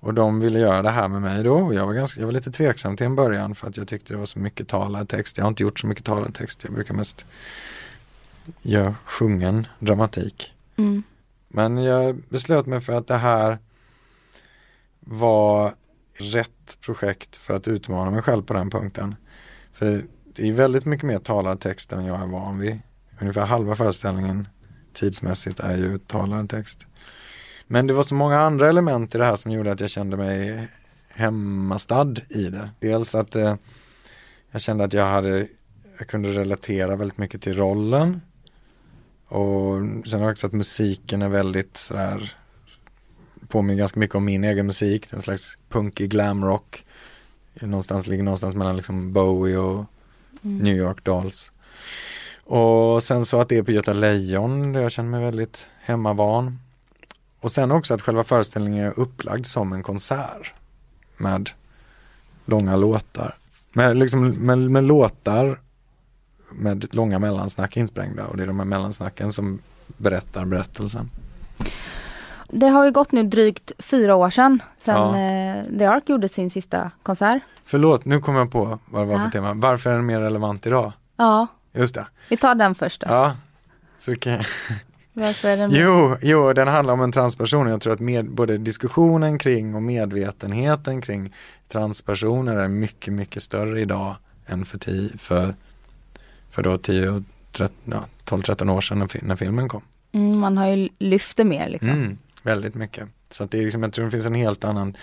Och 0.00 0.14
de 0.14 0.40
ville 0.40 0.58
göra 0.58 0.82
det 0.82 0.90
här 0.90 1.08
med 1.08 1.22
mig 1.22 1.42
då. 1.42 1.54
Och 1.54 1.74
jag 1.74 1.86
var, 1.86 1.92
ganska, 1.92 2.20
jag 2.20 2.26
var 2.26 2.32
lite 2.32 2.50
tveksam 2.52 2.96
till 2.96 3.06
en 3.06 3.16
början 3.16 3.54
för 3.54 3.68
att 3.68 3.76
jag 3.76 3.88
tyckte 3.88 4.12
det 4.12 4.18
var 4.18 4.26
så 4.26 4.38
mycket 4.38 4.68
talad 4.68 5.08
text. 5.08 5.38
Jag 5.38 5.44
har 5.44 5.48
inte 5.48 5.62
gjort 5.62 5.80
så 5.80 5.86
mycket 5.86 6.04
talad 6.04 6.34
text. 6.34 6.64
Jag 6.64 6.72
brukar 6.72 6.94
mest 6.94 7.26
göra 8.62 8.94
sjungen 9.04 9.66
dramatik. 9.78 10.54
Mm. 10.76 11.02
Men 11.48 11.78
jag 11.78 12.16
beslöt 12.28 12.66
mig 12.66 12.80
för 12.80 12.92
att 12.92 13.06
det 13.06 13.16
här 13.16 13.58
var 15.00 15.74
rätt 16.14 16.80
projekt 16.80 17.36
för 17.36 17.54
att 17.54 17.68
utmana 17.68 18.10
mig 18.10 18.22
själv 18.22 18.42
på 18.42 18.54
den 18.54 18.70
punkten. 18.70 19.14
För 19.72 20.04
det 20.24 20.48
är 20.48 20.52
väldigt 20.52 20.84
mycket 20.84 21.06
mer 21.06 21.18
talad 21.18 21.60
text 21.60 21.92
än 21.92 22.04
jag 22.04 22.20
är 22.20 22.26
van 22.26 22.58
vid. 22.58 22.78
Ungefär 23.20 23.46
halva 23.46 23.74
föreställningen 23.74 24.48
tidsmässigt 24.92 25.60
är 25.60 25.76
ju 25.76 25.98
talad 25.98 26.50
text. 26.50 26.86
Men 27.66 27.86
det 27.86 27.94
var 27.94 28.02
så 28.02 28.14
många 28.14 28.40
andra 28.40 28.68
element 28.68 29.14
i 29.14 29.18
det 29.18 29.24
här 29.24 29.36
som 29.36 29.52
gjorde 29.52 29.72
att 29.72 29.80
jag 29.80 29.90
kände 29.90 30.16
mig 30.16 30.68
hemmastad 31.08 32.14
i 32.28 32.44
det. 32.44 32.70
Dels 32.80 33.14
att 33.14 33.36
eh, 33.36 33.54
jag 34.50 34.60
kände 34.60 34.84
att 34.84 34.92
jag 34.92 35.06
hade, 35.06 35.48
jag 35.98 36.08
kunde 36.08 36.28
relatera 36.28 36.96
väldigt 36.96 37.18
mycket 37.18 37.42
till 37.42 37.56
rollen. 37.56 38.20
Och 39.28 39.76
sen 40.06 40.22
också 40.22 40.46
att 40.46 40.52
musiken 40.52 41.22
är 41.22 41.28
väldigt 41.28 41.76
sådär 41.76 42.34
påminner 43.48 43.78
ganska 43.78 44.00
mycket 44.00 44.16
om 44.16 44.24
min 44.24 44.44
egen 44.44 44.66
musik, 44.66 45.12
en 45.12 45.22
slags 45.22 45.58
punkig 45.68 46.10
glamrock. 46.10 46.84
Någonstans, 47.60 48.06
ligger 48.06 48.24
någonstans 48.24 48.54
mellan 48.54 48.76
liksom 48.76 49.12
Bowie 49.12 49.56
och 49.56 49.84
Mm. 50.46 50.58
New 50.58 50.76
York 50.76 51.04
Dolls. 51.04 51.52
Och 52.46 53.02
sen 53.02 53.24
så 53.24 53.40
att 53.40 53.48
det 53.48 53.56
är 53.56 53.62
på 53.62 53.72
Göta 53.72 53.92
Lejon, 53.92 54.72
där 54.72 54.80
jag 54.80 54.90
känner 54.92 55.10
mig 55.10 55.20
väldigt 55.20 55.66
hemmavan. 55.80 56.58
Och 57.40 57.50
sen 57.50 57.70
också 57.72 57.94
att 57.94 58.02
själva 58.02 58.24
föreställningen 58.24 58.86
är 58.86 58.98
upplagd 59.00 59.46
som 59.46 59.72
en 59.72 59.82
konsert 59.82 60.52
med 61.16 61.50
långa 62.44 62.76
låtar. 62.76 63.34
Med, 63.72 63.96
liksom, 63.96 64.28
med, 64.30 64.58
med 64.58 64.84
låtar 64.84 65.58
med 66.52 66.94
långa 66.94 67.18
mellansnack 67.18 67.76
insprängda 67.76 68.24
och 68.26 68.36
det 68.36 68.42
är 68.42 68.46
de 68.46 68.58
här 68.58 68.66
mellansnacken 68.66 69.32
som 69.32 69.58
berättar 69.86 70.44
berättelsen. 70.44 71.10
Det 72.48 72.68
har 72.68 72.84
ju 72.84 72.90
gått 72.92 73.12
nu 73.12 73.22
drygt 73.22 73.72
fyra 73.78 74.14
år 74.14 74.30
sedan, 74.30 74.62
sedan 74.78 75.18
Ja. 75.18 75.56
eh, 75.56 75.78
The 75.78 75.84
Ark 75.84 76.08
gjorde 76.08 76.28
sin 76.28 76.50
sista 76.50 76.90
konsert. 77.02 77.42
Förlåt, 77.64 78.04
nu 78.04 78.20
kommer 78.20 78.38
jag 78.38 78.50
på 78.52 78.78
vad 78.90 79.02
det 79.02 79.06
var 79.06 79.14
Ja. 79.14 79.24
för 79.24 79.30
tema. 79.30 79.54
Varför 79.54 79.90
är 79.90 79.94
den 79.94 80.06
mer 80.06 80.20
relevant 80.20 80.66
idag? 80.66 80.92
Ja, 81.16 81.46
Just 81.76 81.94
det. 81.94 82.06
vi 82.28 82.36
tar 82.36 82.54
den 82.54 82.74
först 82.74 83.00
då. 83.00 83.06
Ja, 83.10 83.36
så 83.98 84.16
kan 84.16 84.44
Varför 85.12 85.48
är 85.48 85.56
den 85.56 85.70
Jo, 85.74 86.16
jo, 86.22 86.52
den 86.52 86.68
handlar 86.68 86.94
om 86.94 87.00
en 87.00 87.12
transperson. 87.12 87.66
Jag 87.66 87.80
tror 87.80 87.92
att 87.92 88.00
med, 88.00 88.30
både 88.30 88.56
diskussionen 88.56 89.38
kring 89.38 89.74
och 89.74 89.82
medvetenheten 89.82 91.00
kring 91.00 91.32
transpersoner 91.68 92.56
är 92.56 92.68
mycket, 92.68 93.12
mycket 93.14 93.42
större 93.42 93.80
idag 93.80 94.16
än 94.46 94.64
för, 94.64 94.78
tio, 94.78 95.18
för, 95.18 95.54
för 96.50 96.62
då 96.62 96.78
10 96.78 97.08
och 97.08 97.22
13, 97.52 97.76
ja, 97.84 98.06
12-13 98.24 98.72
år 98.72 98.80
sedan 98.80 98.98
när, 98.98 99.24
när 99.24 99.36
filmen 99.36 99.68
kom. 99.68 99.82
Mm, 100.12 100.38
man 100.38 100.56
har 100.56 100.66
ju 100.66 100.88
lyft 100.98 101.36
det 101.36 101.44
mer 101.44 101.68
liksom. 101.68 101.88
Mm, 101.90 102.18
väldigt 102.42 102.74
mycket. 102.74 103.08
Så 103.30 103.44
att 103.44 103.50
det 103.50 103.58
är 103.58 103.62
liksom, 103.62 103.82
jag 103.82 103.92
tror 103.92 104.04
det 104.04 104.10
finns 104.10 104.26
en 104.26 104.34
helt 104.34 104.64
annan 104.64 104.96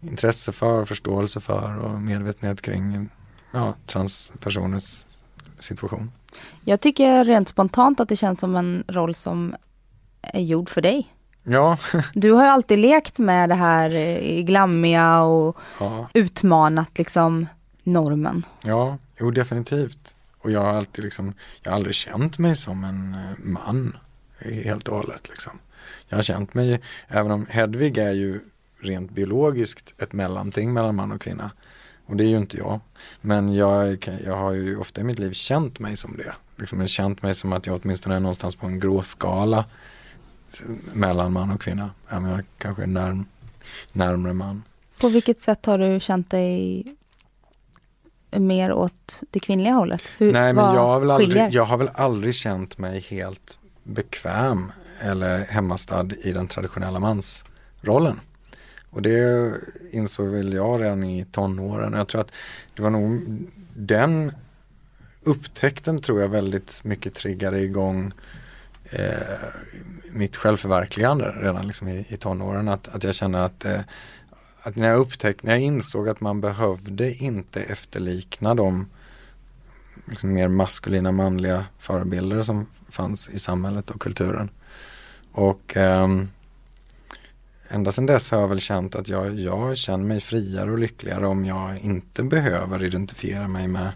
intresse 0.00 0.52
för, 0.52 0.84
förståelse 0.84 1.40
för 1.40 1.78
och 1.78 2.00
medvetenhet 2.00 2.62
kring 2.62 3.08
ja, 3.52 3.74
transpersoners 3.86 5.06
situation. 5.58 6.12
Jag 6.64 6.80
tycker 6.80 7.24
rent 7.24 7.48
spontant 7.48 8.00
att 8.00 8.08
det 8.08 8.16
känns 8.16 8.40
som 8.40 8.56
en 8.56 8.84
roll 8.88 9.14
som 9.14 9.54
är 10.22 10.40
gjord 10.40 10.68
för 10.68 10.80
dig. 10.80 11.14
Ja, 11.42 11.78
Du 12.14 12.32
har 12.32 12.42
ju 12.44 12.48
alltid 12.50 12.78
lekt 12.78 13.18
med 13.18 13.48
det 13.48 13.54
här 13.54 13.94
eh, 13.94 14.42
glammiga 14.44 15.20
och 15.20 15.56
ja, 15.80 16.08
utmanat 16.14 16.98
liksom 16.98 17.46
normen. 17.82 18.46
ja, 18.64 18.98
jo 19.20 19.30
definitivt. 19.30 20.16
Och 20.38 20.50
jag 20.50 20.60
har 20.60 20.74
alltid 20.74 21.04
liksom, 21.04 21.34
jag 21.62 21.70
har 21.70 21.76
aldrig 21.76 21.94
känt 21.94 22.38
mig 22.38 22.56
som 22.56 22.84
en 22.84 23.14
eh, 23.14 23.44
man 23.44 23.96
helt 24.40 24.88
och 24.88 24.96
hållet 24.96 25.28
liksom. 25.28 25.52
Jag 26.08 26.16
har 26.16 26.22
känt 26.22 26.54
mig, 26.54 26.80
även 27.08 27.30
om 27.32 27.46
Hedvig 27.50 27.98
är 27.98 28.12
ju 28.12 28.40
rent 28.80 29.10
biologiskt 29.10 29.94
ett 30.02 30.12
mellanting 30.12 30.72
mellan 30.72 30.94
man 30.94 31.12
och 31.12 31.20
kvinna. 31.20 31.50
Och 32.08 32.16
det 32.16 32.24
är 32.24 32.28
ju 32.28 32.36
inte 32.36 32.56
jag. 32.56 32.80
Men 33.20 33.54
jag, 33.54 34.08
jag 34.24 34.36
har 34.36 34.52
ju 34.52 34.76
ofta 34.76 35.00
i 35.00 35.04
mitt 35.04 35.18
liv 35.18 35.32
känt 35.32 35.78
mig 35.78 35.96
som 35.96 36.16
det. 36.16 36.34
Liksom 36.56 36.80
jag 36.80 36.88
känt 36.88 37.22
mig 37.22 37.34
som 37.34 37.52
att 37.52 37.66
jag 37.66 37.80
åtminstone 37.82 38.16
är 38.16 38.20
någonstans 38.20 38.56
på 38.56 38.66
en 38.66 38.80
gråskala 38.80 39.64
mellan 40.92 41.32
man 41.32 41.50
och 41.50 41.60
kvinna. 41.60 41.90
Jag 42.10 42.44
kanske 42.58 42.82
är 42.82 42.86
närm, 42.86 43.26
närmre 43.92 44.32
man. 44.32 44.62
På 45.00 45.08
vilket 45.08 45.40
sätt 45.40 45.66
har 45.66 45.78
du 45.78 46.00
känt 46.00 46.30
dig 46.30 46.84
mer 48.30 48.72
åt 48.72 49.20
det 49.30 49.40
kvinnliga 49.40 49.72
hållet? 49.72 50.02
Hur, 50.18 50.32
Nej 50.32 50.52
men 50.52 50.64
jag 50.64 50.86
har, 50.86 51.00
väl 51.00 51.18
skiljer? 51.18 51.42
aldrig, 51.42 51.58
jag 51.58 51.64
har 51.64 51.76
väl 51.76 51.90
aldrig 51.94 52.34
känt 52.34 52.78
mig 52.78 53.00
helt 53.00 53.58
bekväm 53.82 54.72
eller 55.00 55.38
hemmastad 55.38 56.08
i 56.22 56.32
den 56.32 56.48
traditionella 56.48 57.00
mansrollen. 57.00 58.20
Och 58.90 59.02
det 59.02 59.52
insåg 59.90 60.28
väl 60.28 60.52
jag 60.52 60.82
redan 60.82 61.04
i 61.04 61.24
tonåren. 61.24 61.92
Jag 61.92 62.08
tror 62.08 62.20
att 62.20 62.32
det 62.76 62.82
var 62.82 62.90
nog 62.90 63.20
den 63.74 64.32
upptäckten 65.22 65.98
tror 65.98 66.20
jag 66.20 66.28
väldigt 66.28 66.84
mycket 66.84 67.14
triggade 67.14 67.60
igång 67.60 68.12
eh, 68.90 69.38
mitt 70.12 70.36
självförverkligande 70.36 71.24
redan 71.24 71.66
liksom 71.66 71.88
i, 71.88 72.06
i 72.08 72.16
tonåren. 72.16 72.68
Att, 72.68 72.88
att 72.88 73.04
jag 73.04 73.14
kände 73.14 73.44
att, 73.44 73.64
eh, 73.64 73.80
att 74.62 74.76
när 74.76 74.88
jag 74.88 75.00
upptäckte, 75.00 75.46
när 75.46 75.52
jag 75.52 75.62
insåg 75.62 76.08
att 76.08 76.20
man 76.20 76.40
behövde 76.40 77.14
inte 77.14 77.62
efterlikna 77.62 78.54
de 78.54 78.86
liksom 80.04 80.34
mer 80.34 80.48
maskulina 80.48 81.12
manliga 81.12 81.64
förebilder 81.78 82.42
som 82.42 82.66
fanns 82.88 83.28
i 83.28 83.38
samhället 83.38 83.90
och 83.90 84.00
kulturen. 84.00 84.50
Och 85.32 85.76
ehm, 85.76 86.28
ända 87.68 87.92
sedan 87.92 88.06
dess 88.06 88.30
har 88.30 88.40
jag 88.40 88.48
väl 88.48 88.60
känt 88.60 88.94
att 88.96 89.08
jag, 89.08 89.40
jag 89.40 89.76
känner 89.76 90.04
mig 90.04 90.20
friare 90.20 90.70
och 90.72 90.78
lyckligare 90.78 91.26
om 91.26 91.44
jag 91.44 91.78
inte 91.78 92.22
behöver 92.22 92.84
identifiera 92.84 93.48
mig 93.48 93.68
med, 93.68 93.88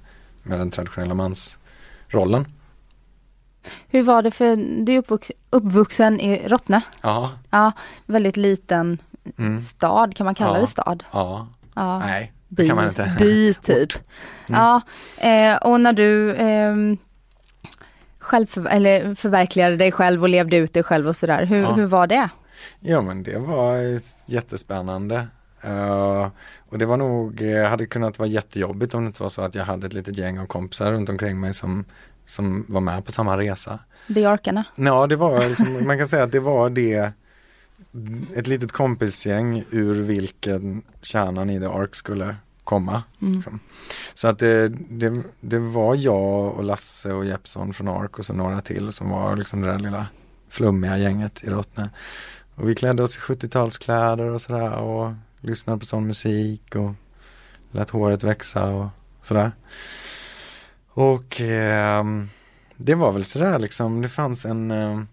med 0.42 0.58
den 0.58 0.70
traditionella 0.70 1.14
mansrollen. 1.14 2.46
Hur 3.88 4.02
var 4.02 4.22
det 4.22 4.30
för, 4.30 4.84
du 4.84 4.92
är 4.94 4.98
uppvuxen, 4.98 5.36
uppvuxen 5.50 6.20
i 6.20 6.48
Rottne? 6.48 6.80
Ja, 7.00 7.30
Ja, 7.50 7.72
väldigt 8.06 8.36
liten 8.36 8.98
mm, 9.38 9.60
stad, 9.60 10.16
kan 10.16 10.24
man 10.24 10.34
kalla 10.34 10.54
Ja. 10.54 10.60
det 10.60 10.66
stad? 10.66 11.04
ja, 11.12 11.48
Ja. 11.74 11.98
nej, 11.98 12.32
det 12.48 12.66
kan 12.66 12.76
man 12.76 12.88
inte. 12.88 13.16
by 13.18 13.54
typ. 13.54 13.92
Mm. 14.48 14.60
Ja, 14.60 14.80
eh, 15.16 15.56
och 15.56 15.80
när 15.80 15.92
du 15.92 16.30
eh, 16.34 16.74
själv 18.18 18.66
eller 18.70 19.14
förverkligade 19.14 19.76
dig 19.76 19.92
själv 19.92 20.22
och 20.22 20.28
levde 20.28 20.56
ut 20.56 20.72
dig 20.72 20.82
själv 20.82 21.08
och 21.08 21.16
sådär, 21.16 21.44
hur, 21.44 21.66
hur 21.72 21.86
var 21.86 22.06
det? 22.06 22.28
Ja 22.80 23.02
men 23.02 23.22
det 23.22 23.38
var 23.38 24.00
jättespännande. 24.30 25.26
Eh, 25.62 26.28
och 26.68 26.78
det 26.78 26.86
var 26.86 26.96
nog, 26.96 27.42
eh, 27.42 27.68
hade 27.68 27.86
kunnat 27.86 28.18
vara 28.18 28.28
jättejobbigt 28.28 28.94
om 28.94 29.02
det 29.02 29.06
inte 29.06 29.22
var 29.22 29.28
så 29.28 29.42
att 29.42 29.54
jag 29.54 29.64
hade 29.64 29.86
ett 29.86 29.92
litet 29.92 30.18
gäng 30.18 30.38
av 30.38 30.46
kompisar 30.46 30.92
runt 30.92 31.08
omkring 31.08 31.40
mig 31.40 31.54
som, 31.54 31.84
som 32.26 32.64
var 32.68 32.80
med 32.80 33.04
på 33.04 33.12
samma 33.12 33.38
resa. 33.38 33.78
Det 34.06 34.26
orkarna? 34.26 34.64
Ja 34.74 35.06
det 35.06 35.16
var, 35.16 35.48
liksom, 35.48 35.86
man 35.86 35.98
kan 35.98 36.08
säga 36.08 36.22
att 36.22 36.32
det 36.32 36.40
var 36.40 36.70
det, 36.70 37.12
ett 38.34 38.46
litet 38.46 38.72
kompisgäng 38.72 39.64
ur 39.70 40.02
vilken 40.02 40.82
kärnan 41.02 41.50
i 41.50 41.60
The 41.60 41.66
Ark 41.66 41.94
skulle 41.94 42.36
komma. 42.64 43.02
Mm. 43.22 43.34
Liksom. 43.34 43.60
Så 44.14 44.28
att 44.28 44.38
det, 44.38 44.68
det, 44.68 45.22
det 45.40 45.58
var 45.58 45.94
jag 45.94 46.54
och 46.54 46.64
Lasse 46.64 47.12
och 47.12 47.24
Jeppsson 47.24 47.74
från 47.74 47.88
Ark 47.88 48.18
och 48.18 48.26
så 48.26 48.32
några 48.32 48.60
till 48.60 48.92
som 48.92 49.10
var 49.10 49.36
liksom 49.36 49.60
det 49.60 49.72
där 49.72 49.78
lilla 49.78 50.06
flummiga 50.48 50.98
gänget 50.98 51.44
i 51.44 51.50
Rottne. 51.50 51.90
Och 52.54 52.68
vi 52.68 52.74
klädde 52.74 53.02
oss 53.02 53.16
i 53.16 53.20
70-talskläder 53.20 54.28
och 54.30 54.42
sådär 54.42 54.74
och 54.74 55.12
lyssnade 55.40 55.78
på 55.78 55.86
sån 55.86 56.06
musik 56.06 56.76
och 56.76 56.92
lät 57.70 57.90
håret 57.90 58.22
växa 58.22 58.66
och 58.66 58.88
sådär. 59.22 59.52
Och 60.88 61.40
ehm, 61.40 62.28
det 62.76 62.94
var 62.94 63.12
väl 63.12 63.24
sådär 63.24 63.58
liksom, 63.58 64.02
det 64.02 64.08
fanns 64.08 64.44
en 64.44 64.70
ehm, 64.70 65.08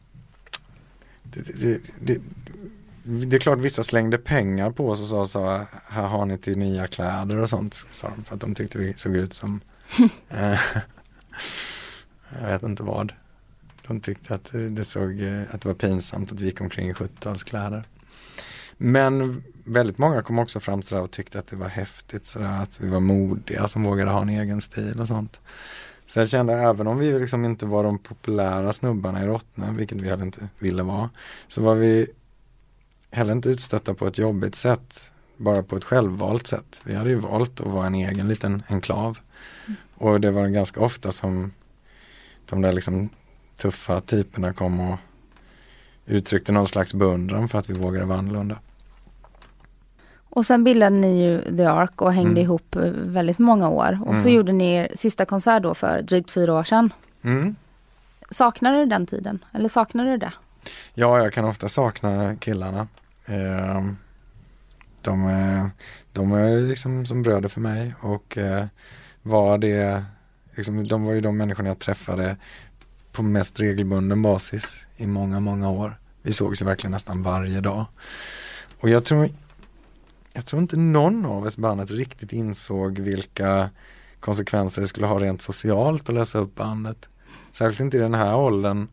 det, 1.23 1.41
det, 1.41 1.81
det, 1.99 2.21
det 3.03 3.37
är 3.37 3.39
klart 3.39 3.59
vissa 3.59 3.83
slängde 3.83 4.17
pengar 4.17 4.71
på 4.71 4.89
oss 4.89 5.01
och 5.01 5.07
sa 5.07 5.25
så 5.25 5.65
här 5.87 6.07
har 6.07 6.25
ni 6.25 6.37
till 6.37 6.57
nya 6.57 6.87
kläder 6.87 7.37
och 7.37 7.49
sånt 7.49 7.87
sa 7.91 8.09
de 8.09 8.23
för 8.23 8.35
att 8.35 8.41
de 8.41 8.55
tyckte 8.55 8.77
vi 8.77 8.93
såg 8.95 9.15
ut 9.15 9.33
som 9.33 9.61
eh, 10.29 10.59
jag 12.41 12.47
vet 12.47 12.63
inte 12.63 12.83
vad. 12.83 13.13
De 13.89 13.99
tyckte 13.99 14.35
att 14.35 14.51
det 14.51 14.83
såg, 14.83 15.21
eh, 15.21 15.41
att 15.51 15.61
det 15.61 15.67
var 15.69 15.75
pinsamt 15.75 16.31
att 16.31 16.39
vi 16.39 16.45
gick 16.45 16.61
omkring 16.61 16.89
i 16.89 16.93
70-talskläder. 16.93 17.83
Men 18.77 19.43
väldigt 19.63 19.97
många 19.97 20.21
kom 20.21 20.39
också 20.39 20.59
fram 20.59 20.81
sådär 20.81 21.01
och 21.01 21.11
tyckte 21.11 21.39
att 21.39 21.47
det 21.47 21.55
var 21.55 21.67
häftigt 21.67 22.25
sådär 22.25 22.61
att 22.61 22.79
vi 22.79 22.89
var 22.89 22.99
modiga 22.99 23.67
som 23.67 23.83
vågade 23.83 24.11
ha 24.11 24.21
en 24.21 24.29
egen 24.29 24.61
stil 24.61 24.99
och 24.99 25.07
sånt. 25.07 25.39
Så 26.05 26.19
jag 26.19 26.29
kände 26.29 26.53
även 26.53 26.87
om 26.87 26.97
vi 26.97 27.19
liksom 27.19 27.45
inte 27.45 27.65
var 27.65 27.83
de 27.83 27.99
populära 27.99 28.73
snubbarna 28.73 29.23
i 29.23 29.27
Rottne, 29.27 29.71
vilket 29.71 30.01
vi 30.01 30.09
heller 30.09 30.25
inte 30.25 30.47
ville 30.59 30.83
vara, 30.83 31.09
så 31.47 31.61
var 31.61 31.75
vi 31.75 32.07
heller 33.11 33.33
inte 33.33 33.49
utstötta 33.49 33.93
på 33.93 34.07
ett 34.07 34.17
jobbigt 34.17 34.55
sätt, 34.55 35.11
bara 35.37 35.63
på 35.63 35.75
ett 35.75 35.85
självvalt 35.85 36.47
sätt. 36.47 36.81
Vi 36.83 36.95
hade 36.95 37.09
ju 37.09 37.15
valt 37.15 37.61
att 37.61 37.67
vara 37.67 37.87
en 37.87 37.95
egen 37.95 38.27
liten 38.27 38.63
enklav. 38.67 39.17
Och 39.95 40.21
det 40.21 40.31
var 40.31 40.47
ganska 40.47 40.81
ofta 40.81 41.11
som 41.11 41.51
de 42.45 42.61
där 42.61 42.71
liksom 42.71 43.09
tuffa 43.61 44.01
typerna 44.01 44.53
kom 44.53 44.79
och 44.79 44.99
uttryckte 46.05 46.51
någon 46.51 46.67
slags 46.67 46.93
beundran 46.93 47.49
för 47.49 47.59
att 47.59 47.69
vi 47.69 47.73
vågade 47.73 48.05
vara 48.05 48.17
annorlunda. 48.19 48.59
Och 50.31 50.45
sen 50.45 50.63
bildade 50.63 50.95
ni 50.95 51.23
ju 51.23 51.57
The 51.57 51.65
Ark 51.65 52.01
och 52.01 52.13
hängde 52.13 52.31
Mm. 52.31 52.43
ihop 52.43 52.75
eh, 52.75 52.81
väldigt 52.91 53.39
många 53.39 53.69
år. 53.69 53.99
Och 54.05 54.13
så 54.15 54.21
Mm. 54.21 54.33
gjorde 54.33 54.51
ni 54.51 54.73
er 54.73 54.89
sista 54.95 55.25
konsert 55.25 55.63
då 55.63 55.73
för 55.75 56.01
drygt 56.01 56.31
fyra 56.31 56.53
år 56.53 56.63
sedan. 56.63 56.93
Mm. 57.21 57.55
Saknar 58.31 58.73
du 58.79 58.85
den 58.85 59.05
tiden? 59.07 59.39
Eller 59.53 59.69
saknar 59.69 60.05
du 60.05 60.17
det? 60.17 60.33
Ja, 60.93 61.17
jag 61.23 61.33
kan 61.33 61.45
ofta 61.45 61.69
sakna 61.69 62.35
killarna. 62.35 62.87
Eh, 63.25 63.83
de, 65.01 65.25
är- 65.25 65.69
de 66.13 66.31
är 66.33 66.61
liksom 66.61 67.05
som 67.05 67.21
bröder 67.23 67.49
för 67.49 67.61
mig 67.61 67.93
och 68.01 68.37
eh, 68.37 68.65
var 69.21 69.57
det, 69.57 70.03
liksom, 70.55 70.87
de 70.87 71.03
var 71.05 71.13
ju 71.13 71.21
de 71.21 71.37
människorna 71.37 71.69
jag 71.69 71.79
träffade 71.79 72.37
på 73.11 73.23
mest 73.23 73.59
regelbunden 73.59 74.21
basis 74.21 74.85
i 74.97 75.07
många, 75.07 75.39
många 75.39 75.69
år. 75.69 75.99
Vi 76.21 76.33
sågs 76.33 76.61
ju 76.61 76.65
verkligen 76.65 76.91
nästan 76.91 77.23
varje 77.23 77.61
dag. 77.61 77.85
Och 78.79 78.89
jag 78.89 79.05
tror, 79.05 79.29
jag 80.33 80.45
tror 80.45 80.61
inte 80.61 80.77
någon 80.77 81.25
av 81.25 81.45
oss 81.45 81.57
bandet 81.57 81.91
riktigt 81.91 82.33
insåg 82.33 82.99
vilka 82.99 83.69
konsekvenser 84.19 84.81
det 84.81 84.87
skulle 84.87 85.07
ha 85.07 85.19
rent 85.19 85.41
socialt 85.41 86.09
att 86.09 86.15
lösa 86.15 86.39
upp 86.39 86.55
bandet. 86.55 87.09
Särskilt 87.51 87.79
inte 87.79 87.97
i 87.97 87.99
den 87.99 88.13
här 88.13 88.35
åldern 88.35 88.87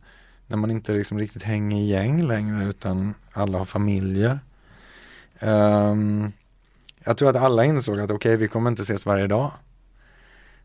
när 0.47 0.57
man 0.57 0.71
inte 0.71 0.93
liksom 0.93 1.19
riktigt 1.19 1.43
hänger 1.43 1.77
i 1.77 1.87
gäng 1.87 2.23
längre 2.23 2.65
utan 2.65 3.13
alla 3.31 3.57
har 3.57 3.65
familjer. 3.65 4.39
Um, 5.39 6.31
jag 7.03 7.17
tror 7.17 7.29
att 7.29 7.35
alla 7.35 7.65
insåg 7.65 7.99
att 7.99 8.11
okej, 8.11 8.37
vi 8.37 8.47
kommer 8.47 8.69
inte 8.69 8.81
ses 8.81 9.05
varje 9.05 9.27
dag. 9.27 9.51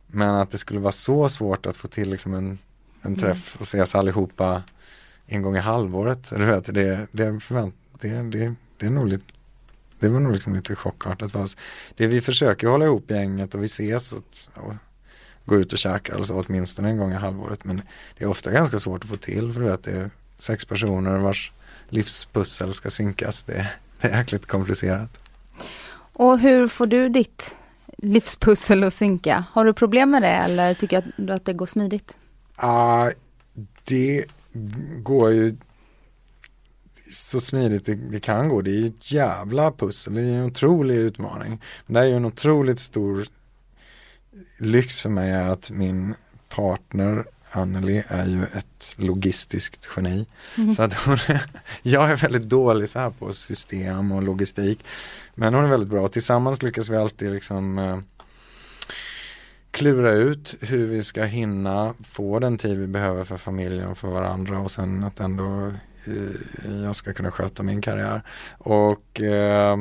Men 0.06 0.35
att 0.35 0.50
det 0.50 0.59
skulle 0.59 0.80
vara 0.80 0.92
så 0.92 1.28
svårt 1.28 1.66
att 1.66 1.76
få 1.76 1.88
till 1.88 2.11
liksom 2.11 2.35
en, 2.35 2.59
en 3.02 3.16
träff 3.16 3.56
och 3.56 3.62
ses 3.62 3.94
allihopa 3.94 4.62
en 5.26 5.42
gång 5.42 5.56
i 5.56 5.61
halvåret. 5.61 6.32
Du 6.37 6.44
vet, 6.44 6.75
det, 6.75 7.06
det, 7.12 7.40
förvänt, 7.40 7.75
det, 8.00 8.09
det, 8.09 8.54
det 8.76 8.87
är 8.87 8.90
nog 8.90 9.09
lite 9.09 9.25
det 10.02 10.09
var 10.09 10.21
nog 10.21 10.32
liksom 10.32 10.54
lite 10.54 10.76
chockartat 10.76 11.32
för 11.32 11.40
oss. 11.40 11.56
Det 11.97 12.06
vi 12.06 12.21
försöker 12.21 12.66
hålla 12.66 12.85
ihop 12.85 13.11
gänget 13.11 13.54
och 13.54 13.62
vi 13.62 13.66
ses 13.66 14.12
och, 14.12 14.23
och 14.54 14.75
gå 15.44 15.56
ut 15.56 15.73
och 15.73 15.78
käka 15.78 16.14
eller 16.14 16.25
så 16.25 16.40
åtminstone 16.40 16.88
en 16.88 16.97
gång 16.97 17.12
i 17.12 17.14
halvåret. 17.14 17.64
Men 17.64 17.82
det 18.18 18.25
är 18.25 18.28
ofta 18.28 18.50
ganska 18.50 18.78
svårt 18.78 19.04
att 19.04 19.11
få 19.11 19.16
till 19.16 19.52
för 19.52 19.61
vet, 19.61 19.85
det, 19.85 20.11
sex 20.37 20.64
personer 20.64 21.18
vars 21.18 21.52
livspussel 21.88 22.73
ska 22.73 22.90
synkas. 22.90 23.42
Det, 23.42 23.71
det 24.00 24.09
är 24.09 24.18
jäkligt 24.18 24.47
komplicerat. 24.47 25.21
Och 26.12 26.38
hur 26.38 26.68
får 26.68 26.87
du 26.87 27.09
ditt 27.09 27.56
livspussel 27.99 28.85
att 28.85 28.94
synka? 28.94 29.44
Har 29.52 29.64
du 29.64 29.73
problem 29.73 30.11
med 30.11 30.23
det 30.23 30.28
eller 30.28 30.75
tycker 30.75 31.12
du 31.16 31.32
att 31.32 31.44
det 31.44 31.52
går 31.52 31.66
smidigt? 31.66 32.16
Ah, 32.56 33.11
det 33.85 34.25
går 35.02 35.30
ju 35.30 35.56
så 37.11 37.40
smidigt 37.40 37.87
det, 37.87 37.94
det 37.94 38.21
kan 38.21 38.49
gå. 38.49 38.62
Det 38.62 38.71
är 38.71 38.75
ju 38.75 38.87
ett 38.87 39.12
jävla 39.12 39.73
pussel. 39.73 40.14
Det 40.14 40.23
är 40.23 40.25
en 40.25 40.44
otrolig 40.44 40.97
utmaning. 40.97 41.62
Men 41.87 41.94
det 41.94 42.00
är 42.00 42.04
ju 42.04 42.16
en 42.16 42.25
otroligt 42.25 42.80
stor 42.80 43.26
lyx 44.59 45.00
för 45.00 45.11
mig 45.11 45.35
att 45.35 45.71
min 45.71 46.14
partner 46.49 47.25
Anneli 47.54 48.02
är 48.09 48.26
ju 48.26 48.42
ett 48.44 48.94
logistiskt 48.97 49.88
geni. 49.97 50.26
Så 50.76 50.82
att 50.82 50.94
hon, 50.94 51.16
jag 51.82 52.11
är 52.11 52.16
väldigt 52.16 52.49
dålig 52.49 52.88
så 52.88 52.99
här 52.99 53.11
på 53.11 53.32
system 53.32 54.12
och 54.12 54.23
logistik. 54.23 54.85
Men 55.35 55.54
hon 55.54 55.64
är 55.64 55.68
väldigt 55.68 55.88
bra. 55.88 56.09
Tillsammans 56.09 56.62
lyckas 56.62 56.88
vi 56.88 56.97
alltid 56.97 57.32
liksom 57.32 57.78
eh, 57.78 57.99
klura 59.73 60.11
ut 60.11 60.57
hur 60.61 60.87
vi 60.87 61.02
ska 61.02 61.25
hinna 61.25 61.95
få 62.05 62.38
den 62.38 62.59
tid 62.59 62.79
vi 62.79 62.87
behöver 62.87 63.25
för 63.25 63.37
familjen 63.37 63.88
och 63.88 63.99
för 63.99 64.09
varandra 64.09 64.59
och 64.59 64.71
sen 64.71 65.05
att 65.05 65.21
ändå 65.21 65.73
eh, 66.05 66.83
jag 66.85 66.97
ska 66.97 67.12
kunna 67.12 67.31
sköta 67.31 67.62
min 67.62 67.81
karriär. 67.81 68.23
Och 68.59 69.21
eh, 69.21 69.79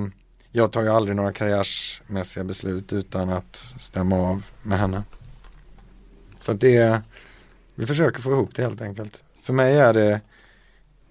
jag 0.52 0.72
tar 0.72 0.82
ju 0.82 0.90
aldrig 0.90 1.16
några 1.16 1.34
karriärsmässiga 1.34 2.44
beslut 2.44 2.94
utan 2.94 3.30
att 3.30 3.56
stämma 3.56 4.16
av 4.16 4.46
med 4.62 4.80
henne. 4.80 5.04
Så 6.40 6.52
att 6.52 6.62
det, 6.62 6.78
är, 6.78 7.02
vi 7.76 7.86
försöker 7.86 8.22
få 8.22 8.32
ihop 8.32 8.56
det 8.56 8.62
helt 8.62 8.82
enkelt. 8.82 9.24
För 9.42 9.54
mig 9.54 9.78
är 9.78 9.94
det, 9.94 10.22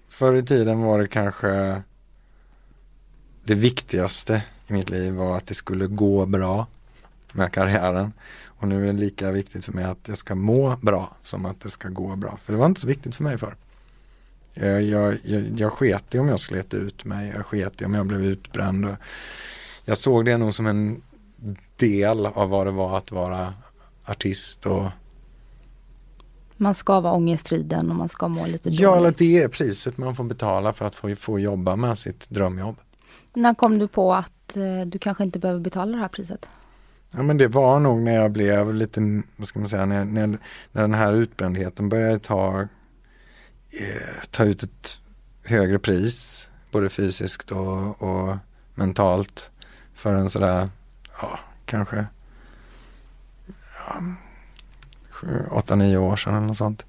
förr 0.09 0.35
i 0.35 0.43
tiden 0.43 0.81
var 0.81 0.99
det 0.99 1.07
kanske 1.07 1.81
det 3.43 3.55
viktigaste 3.55 4.43
i 4.67 4.73
mitt 4.73 4.89
liv 4.89 5.13
var 5.13 5.37
att 5.37 5.47
det 5.47 5.53
skulle 5.53 5.87
gå 5.87 6.25
bra 6.25 6.67
med 7.31 7.51
karriären. 7.51 8.13
Och 8.61 8.67
nu 8.67 8.89
är 8.89 8.93
det 8.93 8.99
lika 8.99 9.31
viktigt 9.31 9.65
för 9.65 9.73
mig 9.73 9.83
att 9.83 10.07
jag 10.07 10.17
ska 10.17 10.35
må 10.35 10.75
bra 10.81 11.15
som 11.23 11.45
att 11.45 11.59
det 11.59 11.69
ska 11.69 11.89
gå 11.89 12.15
bra. 12.15 12.37
För 12.43 12.53
det 12.53 12.59
var 12.59 12.65
inte 12.65 12.81
så 12.81 12.87
viktigt 12.87 13.15
för 13.15 13.23
mig 13.23 13.37
för. 13.37 13.55
Jag, 14.53 14.81
jag, 14.83 15.17
jag, 15.23 15.59
jag 15.59 15.73
sket 15.73 16.15
i 16.15 16.19
om 16.19 16.27
jag 16.27 16.39
slet 16.39 16.73
ut 16.73 17.05
mig, 17.05 17.33
jag 17.35 17.45
sket 17.45 17.81
i 17.81 17.85
om 17.85 17.93
jag 17.93 18.05
blev 18.05 18.21
utbränd. 18.23 18.95
Jag 19.85 19.97
såg 19.97 20.25
det 20.25 20.37
nog 20.37 20.53
som 20.53 20.67
en 20.67 21.01
del 21.75 22.25
av 22.25 22.49
vad 22.49 22.67
det 22.67 22.71
var 22.71 22.97
att 22.97 23.11
vara 23.11 23.53
artist 24.05 24.65
och 24.65 24.85
Man 26.57 26.75
ska 26.75 26.99
vara 26.99 27.13
ångestriden 27.13 27.89
och 27.89 27.95
man 27.95 28.09
ska 28.09 28.27
må 28.27 28.45
lite 28.45 28.69
ja, 28.69 28.91
eller 28.91 29.01
dåligt. 29.01 29.17
det 29.17 29.43
är 29.43 29.47
priset 29.47 29.97
man 29.97 30.15
får 30.15 30.23
betala 30.23 30.73
för 30.73 30.85
att 30.85 30.95
få, 30.95 31.15
få 31.15 31.39
jobba 31.39 31.75
med 31.75 31.97
sitt 31.97 32.29
drömjobb. 32.29 32.75
När 33.33 33.53
kom 33.53 33.79
du 33.79 33.87
på 33.87 34.13
att 34.13 34.57
eh, 34.57 34.81
du 34.85 34.99
kanske 34.99 35.23
inte 35.23 35.39
behöver 35.39 35.61
betala 35.61 35.91
det 35.91 35.97
här 35.97 36.07
priset? 36.07 36.49
Ja 37.13 37.23
men 37.23 37.37
det 37.37 37.47
var 37.47 37.79
nog 37.79 38.01
när 38.01 38.15
jag 38.15 38.31
blev 38.31 38.73
lite, 38.73 39.21
vad 39.35 39.47
ska 39.47 39.59
man 39.59 39.69
säga, 39.69 39.85
när, 39.85 40.05
när, 40.05 40.27
när 40.71 40.81
den 40.81 40.93
här 40.93 41.13
utbrändheten 41.13 41.89
började 41.89 42.19
ta, 42.19 42.61
eh, 43.71 44.23
ta 44.31 44.43
ut 44.43 44.63
ett 44.63 44.99
högre 45.43 45.79
pris, 45.79 46.49
både 46.71 46.89
fysiskt 46.89 47.51
och, 47.51 48.01
och 48.01 48.37
mentalt 48.75 49.51
för 49.93 50.13
en 50.13 50.29
sådär, 50.29 50.69
ja 51.21 51.39
kanske 51.65 52.05
ja, 53.77 54.01
sju, 55.09 55.45
åtta, 55.51 55.75
nio 55.75 55.97
år 55.97 56.15
sedan 56.15 56.35
eller 56.35 56.47
något 56.47 56.57
sånt. 56.57 56.85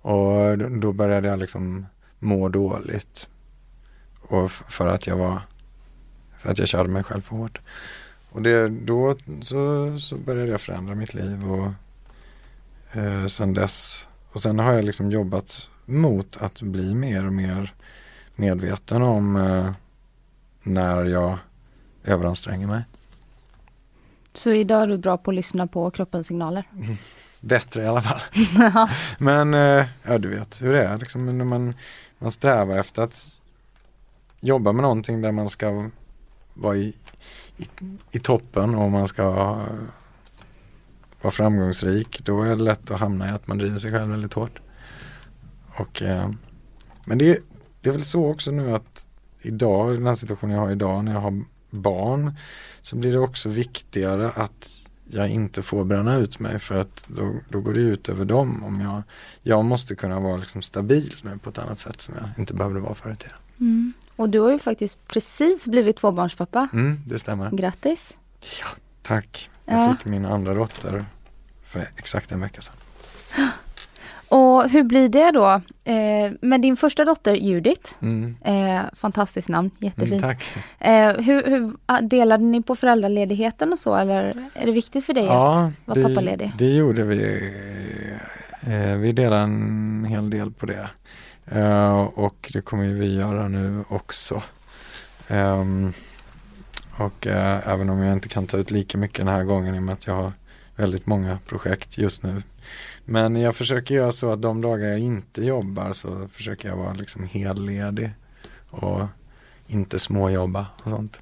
Och 0.00 0.58
då, 0.58 0.92
började 0.92 1.28
jag 1.28 1.38
liksom 1.38 1.86
må 2.18 2.48
dåligt. 2.48 3.28
Och 4.20 4.50
för 4.50 4.86
att 4.86 5.06
jag 5.06 5.16
var, 5.16 5.40
för 6.36 6.50
att 6.50 6.58
jag 6.58 6.68
körde 6.68 6.88
mig 6.88 7.02
själv 7.02 7.22
för 7.22 7.36
hårt. 7.36 7.60
Och 8.34 8.42
det, 8.42 8.68
då 8.68 9.16
så, 9.42 9.98
så 9.98 10.16
började 10.16 10.50
jag 10.50 10.60
förändra 10.60 10.94
mitt 10.94 11.14
liv 11.14 11.50
och 11.52 11.72
eh, 12.98 13.26
sen 13.26 13.54
dess 13.54 14.08
och 14.32 14.40
sen 14.40 14.58
har 14.58 14.72
jag 14.72 14.84
liksom 14.84 15.10
jobbat 15.10 15.68
mot 15.84 16.36
att 16.36 16.62
bli 16.62 16.94
mer 16.94 17.26
och 17.26 17.32
mer 17.32 17.72
medveten 18.34 19.02
om 19.02 19.36
eh, 19.36 19.72
när 20.62 21.04
jag 21.04 21.38
överanstränger 22.04 22.66
mig. 22.66 22.82
Så 24.32 24.50
idag 24.52 24.82
är 24.82 24.86
du 24.86 24.98
bra 24.98 25.16
på 25.16 25.30
att 25.30 25.34
lyssna 25.34 25.66
på 25.66 25.90
kroppens 25.90 26.26
signaler? 26.26 26.68
Bättre 27.40 27.82
i 27.82 27.86
alla 27.86 28.02
fall. 28.02 28.20
Men 29.18 29.54
eh, 29.54 29.86
ja, 30.02 30.18
du 30.18 30.28
vet 30.28 30.62
hur 30.62 30.72
det 30.72 30.84
är 30.84 30.98
liksom 30.98 31.38
när 31.38 31.44
man, 31.44 31.74
man 32.18 32.30
strävar 32.30 32.78
efter 32.78 33.02
att 33.02 33.40
jobba 34.40 34.72
med 34.72 34.82
någonting 34.82 35.22
där 35.22 35.32
man 35.32 35.48
ska 35.48 35.90
vara 36.54 36.76
i, 36.76 36.94
i, 37.56 37.66
i 38.10 38.18
toppen 38.18 38.74
och 38.74 38.90
man 38.90 39.08
ska 39.08 39.22
eh, 39.22 39.84
vara 41.22 41.32
framgångsrik. 41.32 42.20
Då 42.24 42.42
är 42.42 42.48
det 42.48 42.62
lätt 42.62 42.90
att 42.90 43.00
hamna 43.00 43.28
i 43.28 43.30
att 43.30 43.46
man 43.46 43.58
driver 43.58 43.78
sig 43.78 43.92
själv 43.92 44.10
väldigt 44.10 44.32
hårt. 44.32 44.60
Och, 45.76 46.02
eh, 46.02 46.30
men 47.04 47.18
det, 47.18 47.38
det 47.80 47.88
är 47.88 47.92
väl 47.92 48.04
så 48.04 48.30
också 48.30 48.50
nu 48.50 48.74
att 48.74 49.06
idag, 49.42 49.94
i 49.94 49.96
den 49.96 50.06
här 50.06 50.14
situationen 50.14 50.56
jag 50.56 50.62
har 50.62 50.70
idag 50.70 51.04
när 51.04 51.12
jag 51.12 51.20
har 51.20 51.44
barn 51.70 52.34
så 52.82 52.96
blir 52.96 53.12
det 53.12 53.18
också 53.18 53.48
viktigare 53.48 54.30
att 54.30 54.84
jag 55.10 55.28
inte 55.28 55.62
får 55.62 55.84
bränna 55.84 56.16
ut 56.16 56.38
mig 56.38 56.58
för 56.58 56.74
att 56.74 57.06
då, 57.08 57.34
då 57.48 57.60
går 57.60 57.74
det 57.74 57.80
ut 57.80 58.08
över 58.08 58.24
dem. 58.24 58.64
Om 58.64 58.80
jag, 58.80 59.02
jag 59.42 59.64
måste 59.64 59.94
kunna 59.94 60.20
vara 60.20 60.36
liksom 60.36 60.62
stabil 60.62 61.14
nu 61.22 61.38
på 61.38 61.50
ett 61.50 61.58
annat 61.58 61.78
sätt 61.78 62.00
som 62.00 62.14
jag 62.14 62.28
inte 62.38 62.54
behövde 62.54 62.80
vara 62.80 62.94
förut. 62.94 63.18
i 63.20 63.22
tiden. 63.22 63.38
Mm. 63.60 63.92
Och 64.16 64.28
du 64.28 64.40
har 64.40 64.50
ju 64.50 64.58
faktiskt 64.58 65.08
precis 65.08 65.66
blivit 65.66 65.96
tvåbarnspappa. 65.96 66.68
Mm, 66.72 66.96
det 67.06 67.18
stämmer. 67.18 67.50
Grattis! 67.50 68.12
Tack. 69.02 69.50
Jag 69.64 69.76
Ja. 69.80 69.96
fick 69.96 70.04
min 70.04 70.24
andra 70.24 70.54
dotter 70.54 71.04
för 71.66 71.88
exakt 71.96 72.32
en 72.32 72.40
vecka 72.40 72.60
sedan. 72.60 72.74
Och 74.28 74.70
hur 74.70 74.82
blir 74.82 75.08
det 75.08 75.30
då 75.30 75.60
eh, 75.92 76.32
med 76.40 76.60
din 76.60 76.76
första 76.76 77.04
dotter 77.04 77.34
Judith? 77.34 77.92
Mm. 78.02 78.36
Eh, 78.44 78.82
fantastiskt 78.94 79.48
namn, 79.48 79.70
Mm, 79.80 79.86
jättefint. 79.86 80.22
tack. 80.22 80.44
eh, 80.78 81.12
hur, 81.12 81.42
hur, 81.46 81.72
ah, 81.86 82.00
delade 82.00 82.44
ni 82.44 82.62
på 82.62 82.76
föräldraledigheten 82.76 83.72
och 83.72 83.78
så 83.78 83.94
eller 83.96 84.46
är 84.54 84.66
det 84.66 84.72
viktigt 84.72 85.04
för 85.04 85.14
dig 85.14 85.24
Ja, 85.24 85.66
att 85.66 85.72
vara 85.88 85.98
det, 85.98 86.14
pappaledig? 86.14 86.52
det 86.58 86.74
gjorde 86.76 87.02
vi. 87.04 87.52
Eh, 88.66 88.96
vi 88.96 89.12
delade 89.12 89.42
en 89.42 90.04
hel 90.08 90.30
del 90.30 90.50
på 90.50 90.66
det. 90.66 90.88
Eh, 91.46 91.96
och 91.96 92.50
det 92.52 92.60
kommer 92.60 92.84
ju 92.84 92.94
vi 92.94 93.14
göra 93.14 93.48
nu 93.48 93.84
också. 93.88 94.42
Um, 95.28 95.92
och 96.96 97.26
uh, 97.26 97.68
även 97.68 97.90
om 97.90 97.98
jag 97.98 98.12
inte 98.12 98.28
kan 98.28 98.46
ta 98.46 98.56
ut 98.56 98.70
lika 98.70 98.98
mycket 98.98 99.18
den 99.18 99.28
här 99.28 99.44
gången 99.44 99.74
i 99.74 99.78
och 99.78 99.82
med 99.82 99.92
att 99.92 100.06
jag 100.06 100.14
har 100.14 100.32
väldigt 100.76 101.06
många 101.06 101.38
projekt 101.46 101.98
just 101.98 102.22
nu. 102.22 102.42
Men 103.04 103.36
jag 103.36 103.56
försöker 103.56 103.94
göra 103.94 104.12
så 104.12 104.32
att 104.32 104.42
de 104.42 104.60
dagar 104.60 104.88
jag 104.88 104.98
inte 104.98 105.44
jobbar 105.44 105.92
så 105.92 106.28
försöker 106.28 106.68
jag 106.68 106.76
vara 106.76 106.92
liksom 106.92 107.26
helledig 107.26 108.10
och 108.70 109.06
inte 109.66 109.98
småjobba 109.98 110.66
och 110.82 110.90
sånt. 110.90 111.20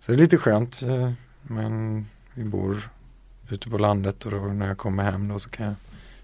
Så 0.00 0.12
det 0.12 0.16
är 0.16 0.18
lite 0.18 0.38
skönt 0.38 0.82
eh, 0.82 1.12
men 1.42 2.06
vi 2.34 2.44
bor 2.44 2.90
ute 3.48 3.70
på 3.70 3.78
landet 3.78 4.24
och 4.24 4.30
då 4.30 4.38
när 4.38 4.68
jag 4.68 4.78
kommer 4.78 5.02
hem 5.02 5.28
då 5.28 5.38
så 5.38 5.50
kan 5.50 5.66
jag 5.66 5.74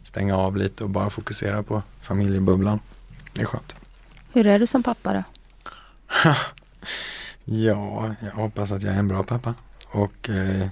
stänga 0.02 0.36
av 0.36 0.56
lite 0.56 0.84
och 0.84 0.90
bara 0.90 1.10
fokusera 1.10 1.62
på 1.62 1.82
familjebubblan. 2.00 2.80
Det 3.36 3.42
är 3.42 3.46
skönt. 3.46 3.76
Hur 4.32 4.46
är 4.46 4.58
du 4.58 4.66
som 4.66 4.82
pappa 4.82 5.12
då? 5.12 5.22
Ja, 7.48 8.14
jag 8.20 8.30
hoppas 8.30 8.72
att 8.72 8.82
jag 8.82 8.94
är 8.94 8.98
en 8.98 9.08
bra 9.08 9.22
pappa. 9.22 9.54
Och 9.88 10.30
eh, 10.30 10.68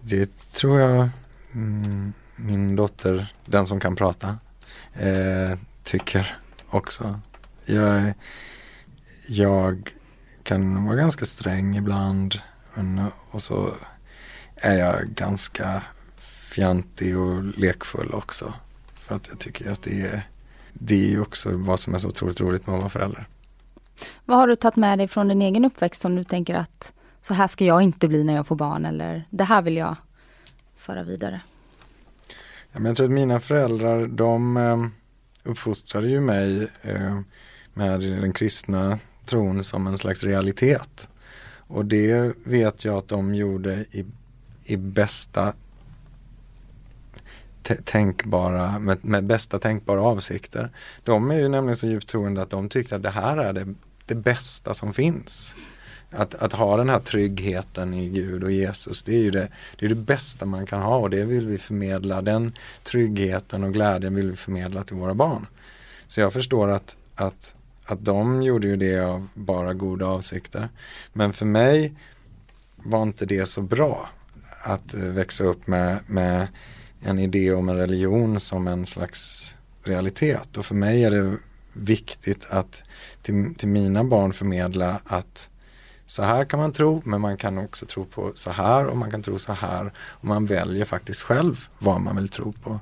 det 0.00 0.50
tror 0.52 0.80
jag 0.80 1.08
mm, 1.52 2.12
min 2.36 2.76
dotter, 2.76 3.32
den 3.46 3.66
som 3.66 3.80
kan 3.80 3.96
prata, 3.96 4.38
eh, 4.94 5.58
tycker 5.82 6.36
också. 6.70 7.20
Jag, 7.64 8.14
jag 9.26 9.94
kan 10.42 10.84
vara 10.84 10.96
ganska 10.96 11.24
sträng 11.24 11.76
ibland 11.76 12.34
men, 12.74 13.10
och 13.30 13.42
så 13.42 13.74
är 14.56 14.78
jag 14.78 15.06
ganska 15.08 15.82
fjantig 16.50 17.18
och 17.18 17.44
lekfull 17.44 18.12
också. 18.14 18.54
För 18.94 19.16
att 19.16 19.28
jag 19.28 19.38
tycker 19.38 19.72
att 19.72 19.82
det 19.82 20.00
är, 20.00 20.22
det 20.74 21.04
är 21.04 21.10
ju 21.10 21.20
också 21.20 21.50
vad 21.56 21.80
som 21.80 21.94
är 21.94 21.98
så 21.98 22.08
otroligt 22.08 22.40
roligt 22.40 22.66
med 22.66 22.74
att 22.74 22.80
vara 22.80 22.90
förälder. 22.90 23.28
Vad 24.24 24.38
har 24.38 24.46
du 24.46 24.56
tagit 24.56 24.76
med 24.76 24.98
dig 24.98 25.08
från 25.08 25.28
din 25.28 25.42
egen 25.42 25.64
uppväxt 25.64 26.00
som 26.00 26.16
du 26.16 26.24
tänker 26.24 26.54
att 26.54 26.92
så 27.22 27.34
här 27.34 27.46
ska 27.46 27.64
jag 27.64 27.82
inte 27.82 28.08
bli 28.08 28.24
när 28.24 28.34
jag 28.34 28.46
får 28.46 28.56
barn 28.56 28.84
eller 28.84 29.28
det 29.30 29.44
här 29.44 29.62
vill 29.62 29.76
jag 29.76 29.96
föra 30.76 31.02
vidare? 31.02 31.40
Ja, 32.72 32.80
men 32.80 32.84
jag 32.84 32.96
tror 32.96 33.06
att 33.06 33.12
mina 33.12 33.40
föräldrar 33.40 34.06
de 34.06 34.56
eh, 34.56 34.86
uppfostrade 35.42 36.08
ju 36.08 36.20
mig 36.20 36.68
eh, 36.82 37.20
med 37.74 38.00
den 38.00 38.32
kristna 38.32 38.98
tron 39.26 39.64
som 39.64 39.86
en 39.86 39.98
slags 39.98 40.24
realitet. 40.24 41.08
Och 41.66 41.84
det 41.84 42.34
vet 42.44 42.84
jag 42.84 42.96
att 42.96 43.08
de 43.08 43.34
gjorde 43.34 43.84
i, 43.90 44.04
i 44.64 44.76
bästa 44.76 45.52
tänkbara, 47.84 48.78
med, 48.78 49.04
med 49.04 49.24
bästa 49.24 49.58
tänkbara 49.58 50.02
avsikter. 50.02 50.70
De 51.04 51.30
är 51.30 51.38
ju 51.38 51.48
nämligen 51.48 51.76
så 51.76 51.86
djupt 51.86 52.08
troende 52.08 52.42
att 52.42 52.50
de 52.50 52.68
tyckte 52.68 52.96
att 52.96 53.02
det 53.02 53.10
här 53.10 53.36
är 53.36 53.52
det, 53.52 53.74
det 54.06 54.14
bästa 54.14 54.74
som 54.74 54.92
finns. 54.94 55.56
Att, 56.10 56.34
att 56.34 56.52
ha 56.52 56.76
den 56.76 56.88
här 56.88 56.98
tryggheten 56.98 57.94
i 57.94 58.08
Gud 58.08 58.44
och 58.44 58.52
Jesus, 58.52 59.02
det 59.02 59.14
är 59.16 59.22
ju 59.22 59.30
det, 59.30 59.48
det, 59.78 59.86
är 59.86 59.88
det 59.88 59.94
bästa 59.94 60.46
man 60.46 60.66
kan 60.66 60.82
ha 60.82 60.96
och 60.96 61.10
det 61.10 61.24
vill 61.24 61.46
vi 61.46 61.58
förmedla. 61.58 62.20
Den 62.20 62.52
tryggheten 62.82 63.64
och 63.64 63.72
glädjen 63.72 64.14
vill 64.14 64.30
vi 64.30 64.36
förmedla 64.36 64.84
till 64.84 64.96
våra 64.96 65.14
barn. 65.14 65.46
Så 66.06 66.20
jag 66.20 66.32
förstår 66.32 66.68
att, 66.68 66.96
att, 67.14 67.54
att 67.84 68.04
de 68.04 68.42
gjorde 68.42 68.66
ju 68.66 68.76
det 68.76 69.00
av 69.00 69.28
bara 69.34 69.74
goda 69.74 70.06
avsikter. 70.06 70.68
Men 71.12 71.32
för 71.32 71.46
mig 71.46 71.94
var 72.76 73.02
inte 73.02 73.26
det 73.26 73.46
så 73.46 73.62
bra 73.62 74.08
att 74.62 74.94
eh, 74.94 75.00
växa 75.00 75.44
upp 75.44 75.66
med, 75.66 75.98
med 76.06 76.48
en 77.04 77.18
idé 77.18 77.52
om 77.52 77.68
en 77.68 77.76
religion 77.76 78.40
som 78.40 78.68
en 78.68 78.86
slags 78.86 79.54
realitet. 79.82 80.56
Och 80.56 80.66
för 80.66 80.74
mig 80.74 81.04
är 81.04 81.10
det 81.10 81.36
viktigt 81.72 82.46
att 82.50 82.82
till, 83.22 83.54
till 83.54 83.68
mina 83.68 84.04
barn 84.04 84.32
förmedla 84.32 85.00
att 85.04 85.50
så 86.06 86.22
här 86.22 86.44
kan 86.44 86.60
man 86.60 86.72
tro, 86.72 87.02
men 87.04 87.20
man 87.20 87.36
kan 87.36 87.58
också 87.58 87.86
tro 87.86 88.04
på 88.04 88.32
så 88.34 88.50
här 88.50 88.86
och 88.86 88.96
man 88.96 89.10
kan 89.10 89.22
tro 89.22 89.38
så 89.38 89.52
här. 89.52 89.92
Och 89.98 90.24
man 90.24 90.46
väljer 90.46 90.84
faktiskt 90.84 91.22
själv 91.22 91.68
vad 91.78 92.00
man 92.00 92.16
vill 92.16 92.28
tro 92.28 92.52
på. 92.52 92.80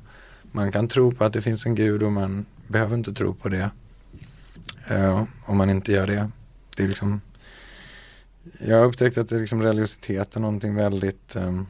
Man 0.52 0.72
kan 0.72 0.88
tro 0.88 1.12
på 1.12 1.24
att 1.24 1.32
det 1.32 1.42
finns 1.42 1.66
en 1.66 1.74
gud 1.74 2.02
och 2.02 2.12
man 2.12 2.46
behöver 2.66 2.94
inte 2.94 3.12
tro 3.12 3.34
på 3.34 3.48
det. 3.48 3.70
Uh, 4.90 5.24
om 5.46 5.56
man 5.56 5.70
inte 5.70 5.92
gör 5.92 6.06
det. 6.06 6.30
Det 6.76 6.82
är 6.82 6.88
liksom 6.88 7.20
Jag 8.66 8.78
har 8.78 8.84
upptäckt 8.84 9.18
att 9.18 9.28
det 9.28 9.36
är 9.36 9.40
liksom 9.40 9.62
religiositet 9.62 10.36
är 10.36 10.40
någonting 10.40 10.74
väldigt 10.74 11.36
um, 11.36 11.66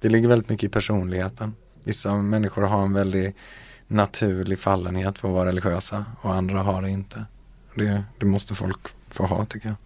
det 0.00 0.08
ligger 0.08 0.28
väldigt 0.28 0.48
mycket 0.48 0.64
i 0.64 0.68
personligheten. 0.68 1.54
Vissa 1.84 2.14
människor 2.14 2.62
har 2.62 2.82
en 2.82 2.92
väldigt 2.92 3.36
naturlig 3.86 4.58
fallenhet 4.58 5.18
för 5.18 5.28
att 5.28 5.34
vara 5.34 5.48
religiösa 5.48 6.04
och 6.20 6.34
andra 6.34 6.62
har 6.62 6.82
det 6.82 6.90
inte. 6.90 7.24
Det, 7.74 8.04
det 8.18 8.26
måste 8.26 8.54
folk 8.54 8.78
få 9.08 9.26
ha 9.26 9.44
tycker 9.44 9.68
jag. 9.68 9.76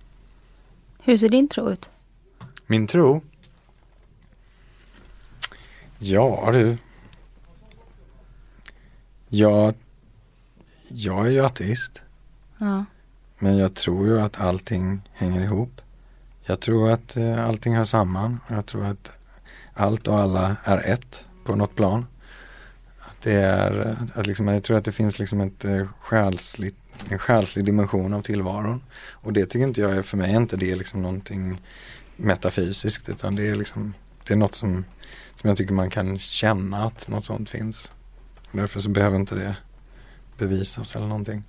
Hur 1.03 1.16
ser 1.16 1.29
din 1.29 1.48
tro 1.48 1.70
ut? 1.70 1.90
Min 2.66 2.87
tro? 2.87 3.20
Ja 5.98 6.51
du. 6.53 6.77
Jag, 9.29 9.75
jag 10.88 11.27
är 11.27 11.31
ju 11.31 11.44
ateist. 11.44 12.03
Ja. 12.59 12.85
Men 13.38 13.57
jag 13.57 13.75
tror 13.75 14.07
ju 14.07 14.20
att 14.20 14.40
allting 14.40 15.01
hänger 15.12 15.40
ihop. 15.40 15.81
Jag 16.44 16.61
tror 16.61 16.90
att 16.90 17.16
eh, 17.16 17.48
allting 17.48 17.77
hör 17.77 17.85
samman. 17.85 18.40
Jag 18.48 18.66
tror 18.66 18.85
att 18.85 19.12
allt 19.74 20.08
och 20.08 20.18
alla 20.18 20.56
är 20.64 20.78
ett 20.78 21.26
på 21.44 21.56
något 21.56 21.74
plan. 21.74 22.06
Att 22.98 23.22
det 23.22 23.32
är, 23.32 23.96
att 24.14 24.26
liksom, 24.26 24.48
jag 24.48 24.62
tror 24.62 24.76
att 24.76 24.85
det 24.85 24.92
finns 24.92 25.18
liksom 25.18 25.40
ett 25.40 25.64
eh, 25.64 25.87
själsligt, 26.00 26.76
en 27.08 27.18
själslig 27.18 27.64
dimension 27.64 28.14
av 28.14 28.22
tillvaron. 28.22 28.82
Och 29.11 29.32
det 29.32 29.46
tycker 29.46 29.66
inte 29.66 29.80
jag 29.80 29.96
är, 29.96 30.02
för 30.02 30.16
mig 30.16 30.32
är 30.32 30.37
inte 30.37 30.56
det 30.56 30.74
liksom 30.74 31.02
någonting 31.02 31.61
metafysiskt 32.16 33.08
utan 33.08 33.37
det 33.37 33.48
är 33.48 33.54
liksom, 33.54 33.94
det 34.26 34.35
är 34.35 34.37
något 34.37 34.54
som, 34.54 34.85
som 35.35 35.48
jag 35.48 35.56
tycker 35.56 35.74
man 35.74 35.90
kan 35.90 36.18
känna 36.18 36.85
att 36.85 37.08
något 37.08 37.24
sånt 37.24 37.50
finns. 37.50 37.92
Och 38.50 38.56
därför 38.58 38.80
så 38.80 38.88
behöver 38.88 39.16
inte 39.16 39.35
det 39.35 39.56
bevisas 40.38 40.96
eller 40.96 41.06
någonting. 41.06 41.44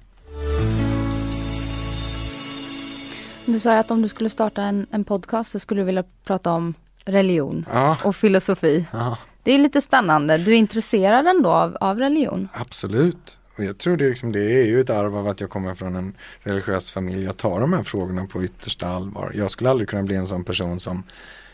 Du 3.46 3.60
sa 3.60 3.74
ju 3.74 3.80
att 3.80 3.92
om 3.92 4.02
du 4.02 4.08
skulle 4.08 4.30
starta 4.30 4.64
en, 4.64 4.88
en 4.92 5.04
podcast 5.04 5.52
så 5.52 5.60
skulle 5.60 5.82
du 5.82 5.86
vilja 5.86 6.04
prata 6.24 6.52
om 6.52 6.74
religion 7.06 7.66
Ja, 7.72 7.98
och 8.04 8.16
filosofi. 8.16 8.86
ja. 8.92 9.18
Det 9.44 9.52
är 9.52 9.58
lite 9.60 9.82
spännande. 9.82 10.38
Du 10.38 10.52
är 10.52 10.56
intresserad 10.58 11.28
ändå 11.28 11.50
av, 11.50 11.78
av 11.82 12.00
religion? 12.00 12.48
Absolut. 12.54 13.40
Och 13.58 13.64
jag 13.64 13.78
tror 13.78 13.98
det, 13.98 14.06
är 14.06 14.10
liksom, 14.10 14.32
det 14.32 14.40
är 14.62 14.66
ju 14.66 14.80
ett 14.82 14.90
arv 14.90 15.18
av 15.18 15.28
att 15.28 15.42
jag 15.42 15.50
kommer 15.50 15.76
från 15.76 15.96
en 15.96 16.14
religiös 16.40 16.92
familj. 16.92 17.24
Jag 17.24 17.38
tar 17.38 17.60
de 17.60 17.74
här 17.74 17.84
frågorna 17.84 18.26
på 18.26 18.44
yttersta 18.44 18.88
allvar. 18.88 19.32
Jag 19.36 19.52
skulle 19.52 19.70
aldrig 19.70 19.90
kunna 19.90 20.04
bli 20.04 20.16
en 20.16 20.28
sån 20.28 20.44
person 20.44 20.80
som, 20.80 21.04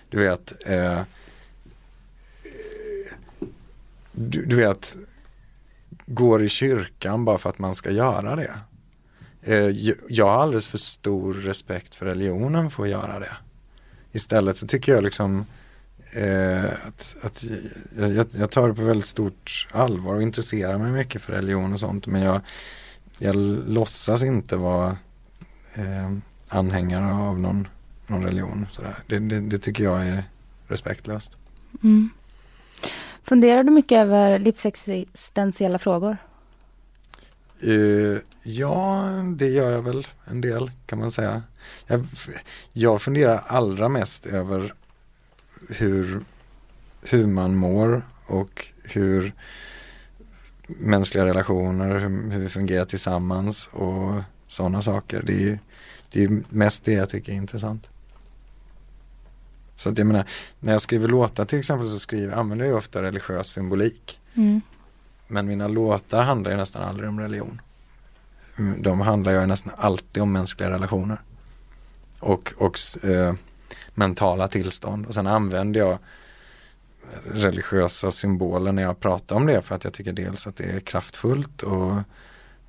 du 0.10 0.18
vet, 0.20 0.70
eh, 0.70 1.02
du, 4.12 4.46
du 4.46 4.56
vet, 4.56 4.98
går 6.06 6.44
i 6.44 6.50
kyrkan 6.50 7.26
bara 7.26 7.38
för 7.38 7.50
att 7.50 7.60
man 7.60 7.76
ska 7.76 7.92
göra 7.92 8.36
det. 8.36 8.52
Eh, 9.42 9.92
jag 10.10 10.26
har 10.26 10.42
alldeles 10.42 10.68
för 10.68 10.78
stor 10.78 11.34
respekt 11.34 11.96
för 11.96 12.06
religionen 12.06 12.72
för 12.72 12.84
att 12.84 12.90
göra 12.90 13.20
det. 13.20 13.32
Istället 14.12 14.58
så 14.58 14.68
tycker 14.68 14.94
jag 14.94 15.04
liksom 15.04 15.46
eh, 16.12 16.66
att, 16.66 17.16
att 17.22 17.46
jag, 17.98 18.10
jag, 18.14 18.26
jag 18.32 18.52
tar 18.52 18.68
det 18.68 18.74
på 18.74 18.82
väldigt 18.82 19.08
stort 19.08 19.68
allvar 19.72 20.16
och 20.16 20.22
intresserar 20.22 20.78
mig 20.78 20.92
mycket 20.92 21.22
för 21.22 21.34
religion 21.34 21.74
och 21.74 21.80
sånt. 21.80 22.08
Men 22.08 22.22
jag, 22.22 22.42
jag 23.20 23.36
låtsas 23.68 24.24
inte 24.24 24.56
vara 24.56 24.98
eh, 25.74 26.12
anhängare 26.48 27.14
av 27.14 27.40
någon, 27.40 27.68
någon 28.08 28.24
religion. 28.24 28.66
Sådär. 28.70 28.96
Det, 29.08 29.20
det, 29.20 29.40
det 29.40 29.60
tycker 29.60 29.84
jag 29.84 30.08
är 30.08 30.24
respektlöst. 30.68 31.38
Mm. 31.84 32.10
Funderar 33.24 33.64
du 33.64 33.72
mycket 33.72 33.98
över 33.98 34.40
livsexistentiella 34.40 35.80
frågor? 35.80 36.18
Eh, 37.62 38.18
ja, 38.44 39.04
det 39.38 39.48
gör 39.48 39.72
jag 39.72 39.82
väl 39.82 40.08
en 40.26 40.42
del 40.42 40.72
kan 40.86 41.00
man 41.00 41.12
säga. 41.12 41.44
Jag, 41.88 42.08
jag 42.74 43.02
funderar 43.02 43.44
allra 43.48 43.90
mest 43.90 44.26
över 44.26 44.74
hur, 45.70 46.22
hur 47.02 47.26
man 47.26 47.56
mår 47.56 48.02
och 48.26 48.66
hur 48.84 49.34
mänskliga 50.68 51.26
relationer, 51.26 52.00
hur, 52.00 52.32
hur 52.32 52.40
vi 52.40 52.50
fungerar 52.50 52.86
tillsammans 52.86 53.70
och 53.74 54.22
sådana 54.48 54.82
saker. 54.82 55.24
Det 55.26 55.50
är, 55.50 55.60
det 56.12 56.24
är 56.24 56.44
mest 56.50 56.84
det 56.84 56.94
jag 56.94 57.10
tycker 57.10 57.32
är 57.32 57.36
intressant. 57.36 57.90
Så 59.76 59.90
att 59.90 59.98
jag 59.98 60.08
menar, 60.08 60.26
när 60.60 60.72
jag 60.72 60.82
skriver 60.82 61.08
låtar 61.08 61.46
till 61.46 61.60
exempel 61.60 61.88
så 61.88 62.00
skriver, 62.00 62.34
använder 62.34 62.66
jag 62.66 62.78
ofta 62.78 63.02
religiös 63.02 63.48
symbolik. 63.48 64.20
Mm. 64.34 64.62
Men 65.28 65.48
mina 65.48 65.68
låtar 65.68 66.24
handlar 66.24 66.52
ju 66.52 66.58
nästan 66.58 66.84
aldrig 66.84 67.10
om 67.10 67.20
religion. 67.20 67.62
Mm, 68.58 68.82
De 68.82 69.02
handlar 69.02 69.32
ju 69.32 69.46
nästan 69.46 69.74
alltid 69.78 70.24
om 70.24 70.32
mänskliga 70.32 70.70
relationer. 70.70 71.22
Och, 72.20 72.54
och 72.58 72.78
eh, 73.04 73.34
mentala 73.94 74.48
tillstånd. 74.48 75.06
Och 75.06 75.14
sen 75.14 75.28
använder 75.28 75.80
jag 75.80 75.98
religiösa 77.24 78.12
symboler 78.12 78.72
när 78.72 78.84
jag 78.84 79.00
pratar 79.00 79.36
om 79.36 79.46
det 79.46 79.62
för 79.62 79.76
att 79.76 79.84
jag 79.84 79.94
tycker 79.94 80.14
dels 80.14 80.48
att 80.48 80.56
det 80.56 80.64
är 80.64 80.80
kraftfullt 80.80 81.64
och, 81.64 81.94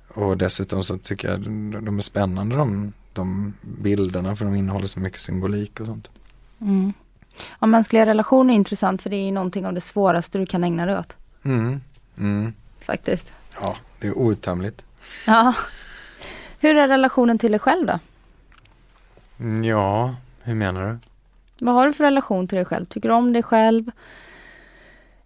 och 0.07 0.37
dessutom 0.37 0.83
så 0.83 0.97
tycker 0.97 1.29
jag 1.29 1.41
de, 1.83 1.97
är 1.97 2.01
spännande 2.01 2.55
de, 2.55 2.93
de 3.13 3.53
bilderna 3.61 4.35
för 4.35 4.45
de 4.45 4.55
innehåller 4.55 4.87
så 4.87 4.99
mycket 4.99 5.21
symbolik 5.21 5.79
och 5.79 5.85
sånt. 5.85 6.09
Mm. 6.61 6.93
Ja, 7.59 7.67
mänskliga 7.67 8.05
relationer 8.05 8.53
är 8.53 8.55
intressant 8.55 9.01
för 9.01 9.09
det 9.09 9.15
är 9.15 9.25
ju 9.25 9.31
någonting 9.31 9.65
av 9.65 9.73
det 9.73 9.81
svåraste 9.81 10.37
du 10.37 10.45
kan 10.45 10.63
ägna 10.63 10.85
dig 10.85 10.97
åt. 10.97 11.17
Mm. 11.43 11.81
Mm. 12.17 12.53
Faktiskt. 12.81 13.31
Ja, 13.61 13.75
det 13.99 14.07
är 14.07 14.17
outtömligt. 14.17 14.85
Ja. 15.27 15.53
Hur 16.59 16.75
är 16.75 16.87
relationen 16.87 17.37
till 17.37 17.51
dig 17.51 17.59
själv 17.59 17.87
då? 17.87 17.99
Mm, 19.41 19.63
Ja, 19.63 20.15
hur 20.43 20.55
menar 20.55 20.87
du? 20.89 20.97
Vad 21.65 21.75
har 21.75 21.87
du 21.87 21.93
för 21.93 22.03
relation 22.03 22.47
till 22.47 22.55
dig 22.55 22.65
själv? 22.65 22.85
Tycker 22.85 23.09
du 23.09 23.15
om 23.15 23.33
dig 23.33 23.43
själv? 23.43 23.91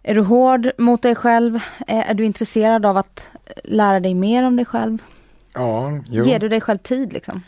Är 0.02 0.14
du 0.14 0.20
hård 0.20 0.70
mot 0.78 1.02
dig 1.02 1.14
själv? 1.14 1.58
Är, 1.86 2.02
är 2.02 2.14
du 2.14 2.24
intresserad 2.24 2.86
av 2.86 2.96
att 2.96 3.28
lära 3.64 4.00
dig 4.00 4.14
mer 4.14 4.42
om 4.42 4.56
dig 4.56 4.64
själv? 4.64 5.02
Ja, 5.54 6.00
jo. 6.08 6.24
Ger 6.24 6.38
du 6.38 6.48
dig 6.48 6.60
själv 6.60 6.78
tid 6.78 7.12
liksom? 7.12 7.42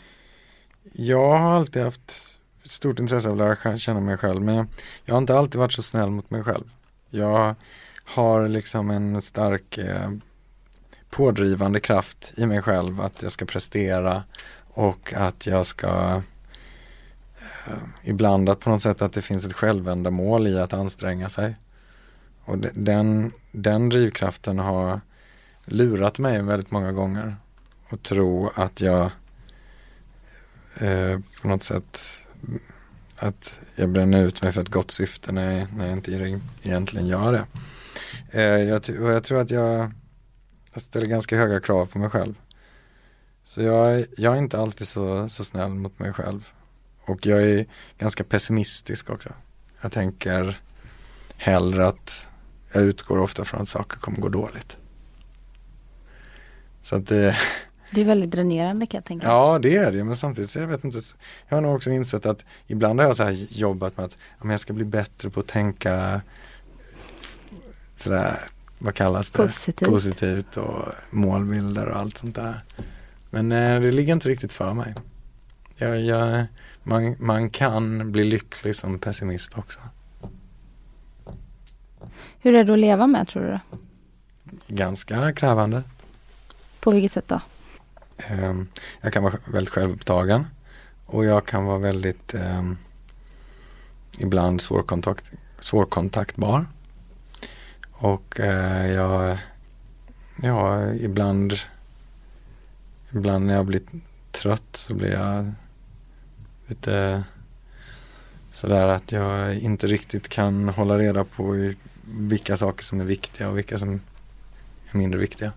Jag 0.93 1.37
har 1.37 1.51
alltid 1.51 1.83
haft 1.83 2.37
stort 2.63 2.99
intresse 2.99 3.27
av 3.29 3.41
att 3.41 3.61
lära 3.63 3.77
känna 3.77 3.99
mig 3.99 4.17
själv 4.17 4.41
men 4.41 4.55
jag, 4.55 4.67
jag 5.05 5.13
har 5.13 5.21
inte 5.21 5.37
alltid 5.37 5.59
varit 5.59 5.73
så 5.73 5.83
snäll 5.83 6.09
mot 6.09 6.29
mig 6.29 6.43
själv. 6.43 6.65
Jag 7.09 7.55
har 8.05 8.47
liksom 8.47 8.89
en 8.89 9.21
stark 9.21 9.77
eh, 9.77 10.11
pådrivande 11.09 11.79
kraft 11.79 12.33
i 12.37 12.45
mig 12.45 12.61
själv 12.61 13.01
att 13.01 13.21
jag 13.23 13.31
ska 13.31 13.45
prestera 13.45 14.23
och 14.73 15.13
att 15.13 15.47
jag 15.47 15.65
ska 15.65 15.87
eh, 15.87 16.21
Eh, 17.69 17.75
ibland 18.03 18.49
att 18.49 18.59
på 18.59 18.69
något 18.69 18.81
sätt 18.81 19.01
att 19.01 19.13
det 19.13 19.21
finns 19.21 19.45
ett 19.45 19.53
självändamål 19.53 20.47
i 20.47 20.59
att 20.59 20.73
anstränga 20.73 21.29
sig. 21.29 21.55
Och 22.45 22.57
den, 22.57 23.31
den 23.51 23.89
drivkraften 23.89 24.59
har 24.59 25.01
lurat 25.65 26.19
mig 26.19 26.41
väldigt 26.41 26.71
många 26.71 26.91
gånger 26.91 27.35
och 27.89 28.03
tro 28.03 28.49
att 28.55 28.81
jag 28.81 29.11
eh, 30.77 31.19
på 31.41 31.47
något 31.47 31.63
sätt 31.63 31.99
att 33.15 33.59
jag 33.75 33.89
bränner 33.89 34.23
ut 34.23 34.41
mig 34.41 34.51
för 34.51 34.61
ett 34.61 34.69
gott 34.69 34.91
syfte 34.91 35.31
när 35.31 35.59
jag, 35.59 35.73
när 35.73 35.87
jag 35.87 35.97
inte 35.97 36.39
egentligen 36.63 37.07
gör 37.07 37.31
det. 37.31 37.45
Eh, 38.31 38.63
jag, 38.63 38.75
och 39.01 39.11
jag 39.11 39.23
tror 39.23 39.41
att 39.41 39.51
jag, 39.51 39.91
jag 40.73 40.81
ställer 40.81 41.05
ganska 41.07 41.37
höga 41.37 41.59
krav 41.59 41.85
på 41.85 41.99
mig 41.99 42.09
själv. 42.09 42.39
Så 43.43 43.61
jag, 43.61 43.93
är- 43.99 44.07
jag 44.17 44.33
är 44.33 44.37
inte 44.37 44.59
alltid 44.59 44.87
så, 44.87 45.29
så 45.29 45.43
snäll 45.43 45.69
mot 45.69 45.99
mig 45.99 46.13
själv. 46.13 46.47
Och 47.09 47.25
jag 47.25 47.43
är 47.43 47.65
ganska 47.97 48.23
pessimistisk 48.23 49.09
också. 49.09 49.29
Jag 49.81 49.91
tänker 49.91 50.61
hellre 51.37 51.87
att 51.87 52.27
jag 52.71 52.83
utgår 52.83 53.17
ofta 53.17 53.45
från 53.45 53.61
att 53.61 53.69
saker 53.69 53.99
kommer 53.99 54.17
gå 54.17 54.29
dåligt. 54.29 54.77
Så 56.81 56.95
att 56.95 57.07
det, 57.07 57.37
Det 57.91 58.01
är 58.01 58.05
väldigt 58.05 58.31
dränerande 58.31 58.85
kan 58.85 58.97
jag 58.97 59.05
tänka. 59.05 59.27
ja 59.27 59.59
det 59.59 59.75
är 59.75 59.91
det 59.91 60.03
men 60.03 60.15
samtidigt 60.15 60.49
så 60.49 60.59
jag 60.59 60.67
vet 60.67 60.83
inte, 60.83 60.99
jag 61.47 61.57
har 61.57 61.61
nog 61.61 61.75
också 61.75 61.91
insett 61.91 62.25
att 62.25 62.45
ibland 62.67 62.99
har 62.99 63.07
jag 63.07 63.15
så 63.15 63.23
här 63.23 63.47
jobbat 63.49 63.97
med 63.97 64.05
att 64.05 64.17
men 64.39 64.49
jag 64.49 64.59
ska 64.59 64.73
bli 64.73 64.85
bättre 64.85 65.29
på 65.29 65.39
att 65.39 65.47
tänka 65.47 66.21
sådär, 67.97 68.39
vad 68.79 68.95
kallas 68.95 69.31
det? 69.31 69.37
Positivt. 69.37 69.89
Positivt 69.89 70.57
och 70.57 70.85
målbilder 71.09 71.85
och 71.85 71.97
allt 71.97 72.17
sånt 72.17 72.35
där. 72.35 72.61
Men 73.29 73.51
eh, 73.51 73.81
det 73.81 73.91
ligger 73.91 74.13
inte 74.13 74.29
riktigt 74.29 74.51
för 74.51 74.73
mig. 74.73 74.93
Jag, 75.77 76.01
jag, 76.01 76.45
man, 76.89 77.15
man 77.19 77.49
kan 77.49 78.11
bli 78.11 78.23
lycklig 78.23 78.75
som 78.75 78.99
pessimist 78.99 79.57
också. 79.57 79.79
Hur 82.39 82.55
är 82.55 82.63
det 82.63 82.73
att 82.73 82.79
leva 82.79 83.07
med 83.07 83.27
tror 83.27 83.43
du? 83.43 83.59
Ganska 84.67 85.33
krävande. 85.33 85.83
På 86.79 86.91
vilket 86.91 87.11
sätt 87.11 87.27
då? 87.27 87.41
Ehm, 88.17 88.67
Jag 89.01 89.13
kan 89.13 89.23
vara 89.23 89.37
väldigt 89.53 89.73
självupptagen 89.73 90.45
och 91.05 91.25
jag 91.25 91.45
kan 91.45 91.65
vara 91.65 91.77
väldigt 91.77 92.33
ehm, 92.33 92.77
ibland 94.19 94.61
svårkontakt, 94.61 95.31
svårkontaktbar. 95.59 96.65
Och 97.91 98.39
eh, 98.39 98.91
jag, 98.91 99.37
ja, 100.41 100.93
ibland, 100.93 101.53
ibland 103.11 103.45
när 103.45 103.53
jag 103.53 103.65
blir 103.65 103.81
trött 104.31 104.69
så 104.75 104.93
blir 104.95 105.11
jag 105.11 105.53
lite 106.69 107.23
sådär 108.51 108.87
att 108.87 109.11
jag 109.11 109.55
inte 109.55 109.87
riktigt 109.87 110.29
kan 110.29 110.69
hålla 110.69 110.97
reda 110.97 111.23
på 111.23 111.73
vilka 112.03 112.57
saker 112.57 112.83
som 112.83 113.01
är 113.01 113.05
viktiga 113.05 113.49
och 113.49 113.57
vilka 113.57 113.77
som 113.77 113.93
är 113.93 114.97
mindre 114.97 115.19
viktiga. 115.19 115.51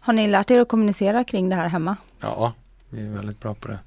Har 0.00 0.12
ni 0.12 0.28
lärt 0.28 0.50
er 0.50 0.60
att 0.60 0.68
kommunicera 0.68 1.24
kring 1.24 1.48
det 1.48 1.56
här 1.56 1.68
hemma? 1.68 1.96
Ja, 2.20 2.52
vi 2.90 3.06
är 3.06 3.10
väldigt 3.10 3.40
bra 3.40 3.54
på 3.54 3.68
det. 3.68 3.78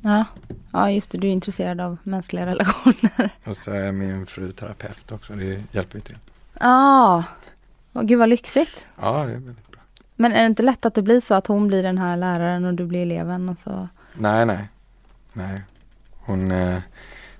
Ja, 0.00 0.24
ja 0.72 0.90
just 0.90 1.10
det, 1.10 1.18
du 1.18 1.28
är 1.28 1.32
intresserad 1.32 1.80
av 1.80 1.96
mänskliga 2.02 2.46
relationer. 2.46 3.30
Och 3.44 3.56
så 3.56 3.70
är 3.70 3.92
min 3.92 4.26
fru 4.26 4.52
terapeut 4.52 5.12
också, 5.12 5.34
det 5.34 5.62
hjälper 5.72 5.96
ju 5.96 6.00
till. 6.00 6.18
Ja, 6.60 7.24
oh, 7.92 8.02
gud 8.02 8.18
vad 8.18 8.28
lyxigt. 8.28 8.86
Ja, 9.00 9.12
det 9.12 9.32
är 9.32 9.38
väldigt 9.38 9.70
bra. 9.70 9.80
Men 10.16 10.32
är 10.32 10.40
det 10.40 10.46
inte 10.46 10.62
lätt 10.62 10.86
att 10.86 10.94
det 10.94 11.02
blir 11.02 11.20
så 11.20 11.34
att 11.34 11.46
hon 11.46 11.68
blir 11.68 11.82
den 11.82 11.98
här 11.98 12.16
läraren 12.16 12.64
och 12.64 12.74
du 12.74 12.86
blir 12.86 13.02
eleven 13.02 13.48
och 13.48 13.58
så? 13.58 13.88
Nej, 14.14 14.46
nej. 14.46 14.68
Nej. 15.32 15.62
Hon, 16.10 16.50
eh, 16.50 16.82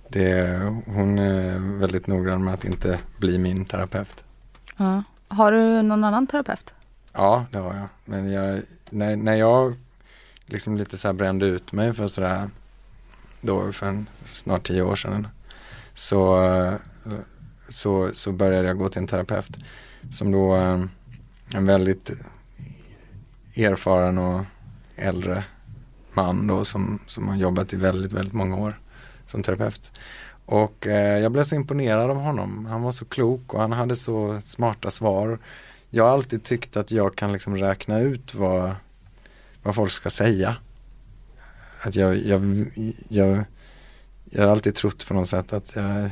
det, 0.08 0.58
hon 0.86 1.18
är 1.18 1.58
väldigt 1.78 2.06
noggrann 2.06 2.44
med 2.44 2.54
att 2.54 2.64
inte 2.64 2.98
bli 3.18 3.38
min 3.38 3.64
terapeut. 3.64 4.24
Ja. 4.76 5.02
Har 5.28 5.52
du 5.52 5.82
någon 5.82 6.04
annan 6.04 6.26
terapeut? 6.26 6.74
Ja, 7.12 7.46
det 7.50 7.58
har 7.58 7.74
jag. 7.74 7.88
Men 8.04 8.32
jag, 8.32 8.62
när, 8.90 9.16
när 9.16 9.34
jag 9.34 9.74
liksom 10.46 10.76
lite 10.76 10.96
så 10.96 11.08
här 11.08 11.12
brände 11.12 11.46
ut 11.46 11.72
mig 11.72 11.92
för 11.92 12.06
sådär, 12.06 12.50
då 13.40 13.72
för 13.72 13.86
en, 13.86 14.08
snart 14.24 14.66
tio 14.66 14.82
år 14.82 14.96
sedan, 14.96 15.28
så, 15.94 16.78
så, 17.68 18.10
så 18.14 18.32
började 18.32 18.68
jag 18.68 18.78
gå 18.78 18.88
till 18.88 18.98
en 18.98 19.06
terapeut 19.06 19.56
som 20.10 20.32
då 20.32 20.56
eh, 20.56 20.84
en 21.54 21.66
väldigt 21.66 22.10
erfaren 23.56 24.18
och 24.18 24.44
äldre 24.96 25.44
man 26.16 26.46
då 26.46 26.64
som, 26.64 26.98
som 27.06 27.28
har 27.28 27.36
jobbat 27.36 27.72
i 27.72 27.76
väldigt, 27.76 28.12
väldigt 28.12 28.34
många 28.34 28.56
år 28.56 28.80
som 29.26 29.42
terapeut. 29.42 29.92
Och 30.46 30.86
eh, 30.86 31.18
jag 31.18 31.32
blev 31.32 31.44
så 31.44 31.54
imponerad 31.54 32.10
av 32.10 32.16
honom. 32.16 32.66
Han 32.66 32.82
var 32.82 32.92
så 32.92 33.04
klok 33.04 33.54
och 33.54 33.60
han 33.60 33.72
hade 33.72 33.96
så 33.96 34.40
smarta 34.44 34.90
svar. 34.90 35.38
Jag 35.90 36.04
har 36.04 36.10
alltid 36.10 36.44
tyckt 36.44 36.76
att 36.76 36.90
jag 36.90 37.16
kan 37.16 37.32
liksom 37.32 37.56
räkna 37.56 37.98
ut 37.98 38.34
vad, 38.34 38.74
vad 39.62 39.74
folk 39.74 39.92
ska 39.92 40.10
säga. 40.10 40.56
Att 41.80 41.96
jag, 41.96 42.16
jag, 42.16 42.66
jag, 43.08 43.44
jag 44.24 44.42
har 44.42 44.50
alltid 44.50 44.74
trott 44.74 45.06
på 45.06 45.14
något 45.14 45.28
sätt 45.28 45.52
att 45.52 45.76
jag, 45.76 46.10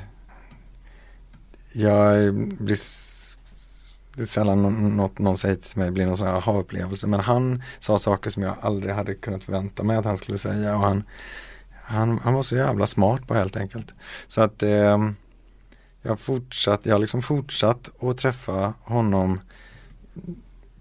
jag 1.72 2.34
blir 2.34 2.76
det 4.20 4.24
är 4.24 4.26
sällan 4.26 4.96
något 4.96 5.18
någon 5.18 5.37
säger 5.37 5.56
till 5.56 5.78
mig 5.78 5.90
blir 5.90 6.06
någon 6.06 6.16
sån 6.16 6.26
här 6.26 6.35
aha-upplevelse. 6.35 7.06
Men 7.06 7.20
han 7.20 7.62
sa 7.78 7.98
saker 7.98 8.30
som 8.30 8.42
jag 8.42 8.54
aldrig 8.61 8.94
hade 8.94 9.14
kunnat 9.14 9.44
förvänta 9.44 9.83
mig 9.83 9.96
att 9.96 10.04
han 10.04 10.16
skulle 10.16 10.38
säga. 10.38 10.74
Och 10.74 10.80
han, 10.80 11.02
han, 11.83 12.18
han 12.18 12.35
var 12.35 12.42
så 12.42 12.56
jävla 12.56 12.87
smart 12.87 13.26
på 13.26 13.35
helt 13.35 13.56
enkelt. 13.56 13.94
Så 14.28 14.40
att 14.40 14.62
eh, 14.62 14.98
jag, 16.02 16.11
har 16.11 16.16
fortsatt, 16.16 16.80
jag 16.83 16.94
har 16.94 16.98
liksom 16.98 17.22
fortsatt 17.22 17.90
att 18.02 18.18
träffa 18.18 18.74
honom 18.83 19.40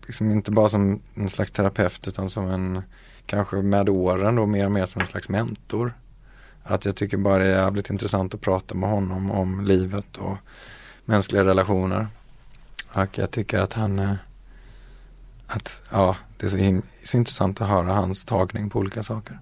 liksom 0.06 0.32
inte 0.32 0.52
bara 0.52 0.70
som 0.70 1.00
en 1.14 1.30
slags 1.30 1.52
terapeut 1.52 2.08
utan 2.08 2.30
som 2.30 2.50
en, 2.50 2.82
kanske 3.26 3.56
med 3.56 3.90
åren 3.90 4.36
då 4.36 4.46
mer 4.46 4.66
och 4.66 4.72
mer 4.72 4.86
som 4.86 5.02
en 5.02 5.08
slags 5.08 5.30
mentor. 5.30 5.94
Att 6.64 6.86
jag 6.86 6.96
tycker 6.96 7.18
bara 7.18 7.38
det 7.38 7.46
är 7.46 7.64
jävligt 7.64 7.90
intressant 7.90 8.34
att 8.34 8.42
prata 8.42 8.76
med 8.76 8.90
honom 8.90 9.32
om 9.32 9.66
livet 9.66 10.18
och 10.18 10.38
mänskliga 11.06 11.46
relationer. 11.46 12.08
Och 12.94 13.18
jag 13.18 13.32
tycker 13.32 13.60
att 13.60 13.74
han, 13.74 14.00
eh, 14.00 14.14
att 15.48 15.82
ja, 15.92 16.16
det 16.38 16.46
är 16.46 16.50
så, 16.50 16.58
him- 16.58 16.84
så 17.04 17.18
intressant 17.18 17.62
att 17.62 17.68
höra 17.70 17.94
hans 17.94 18.26
tagning 18.26 18.70
på 18.70 18.80
olika 18.80 19.04
saker. 19.04 19.40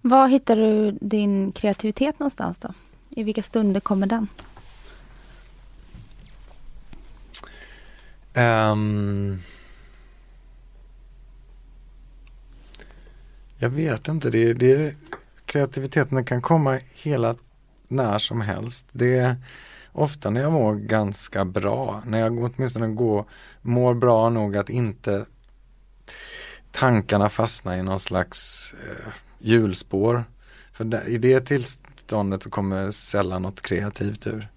Var 0.00 0.28
hittar 0.28 0.56
du 0.56 0.98
din 1.00 1.52
kreativitet 1.52 2.18
någonstans 2.18 2.58
då? 2.58 2.74
I 3.10 3.22
vilka 3.22 3.42
stunder 3.42 3.80
kommer 3.80 4.06
den? 4.06 4.28
Ehm, 8.34 9.38
jag 13.58 13.70
vet 13.70 14.08
inte, 14.08 14.30
det, 14.30 14.52
det, 14.52 14.94
kreativiteten 15.44 16.24
kan 16.24 16.42
komma 16.42 16.80
hela 16.94 17.36
när 17.88 18.18
som 18.18 18.40
helst. 18.40 18.86
Det 18.92 19.36
ofta 19.92 20.30
när 20.30 20.40
jag 20.40 20.52
mår 20.52 20.74
ganska 20.74 21.44
bra, 21.44 22.02
när 22.06 22.20
jag 22.20 22.38
åtminstone 22.38 22.88
går, 22.88 23.24
mår 23.62 23.94
bra 23.94 24.30
nog 24.30 24.56
att 24.56 24.70
inte 24.70 25.24
tankarna 26.70 27.28
fastnar 27.28 27.76
i 27.76 27.82
någon 27.82 28.00
slags 28.00 28.74
eh, 28.88 29.12
hjulspår. 29.38 30.24
För 30.72 30.84
där, 30.84 31.08
i 31.08 31.18
det 31.18 31.40
tillståndet 31.40 32.42
så 32.42 32.50
kommer 32.50 32.90
sällan 32.90 33.42
något 33.42 33.62
kreativt 33.62 34.26
ur. 34.26 34.48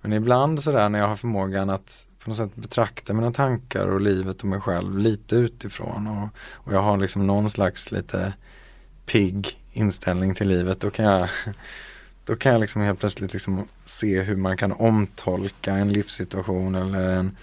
Men 0.00 0.12
ibland 0.12 0.62
sådär 0.62 0.88
när 0.88 0.98
jag 0.98 1.08
har 1.08 1.16
förmågan 1.16 1.70
att 1.70 2.06
på 2.18 2.30
något 2.30 2.36
sätt 2.36 2.56
betrakta 2.56 3.12
mina 3.12 3.32
tankar 3.32 3.86
och 3.86 4.00
livet 4.00 4.40
och 4.40 4.48
mig 4.48 4.60
själv 4.60 4.98
lite 4.98 5.36
utifrån 5.36 6.06
och, 6.06 6.28
och 6.52 6.72
jag 6.72 6.82
har 6.82 6.96
liksom 6.96 7.26
någon 7.26 7.50
slags 7.50 7.92
lite 7.92 8.32
pigg 9.06 9.58
inställning 9.72 10.34
till 10.34 10.48
livet 10.48 10.80
då 10.80 10.90
kan 10.90 11.04
jag 11.04 11.28
då 12.24 12.36
kan 12.36 12.52
jag 12.52 12.60
liksom 12.60 12.82
helt 12.82 13.00
plötsligt 13.00 13.32
liksom 13.32 13.68
se 13.84 14.20
hur 14.20 14.36
man 14.36 14.56
kan 14.56 14.72
omtolka 14.72 15.74
en 15.74 15.92
livssituation 15.92 16.74
eller 16.74 17.14
en 17.14 17.36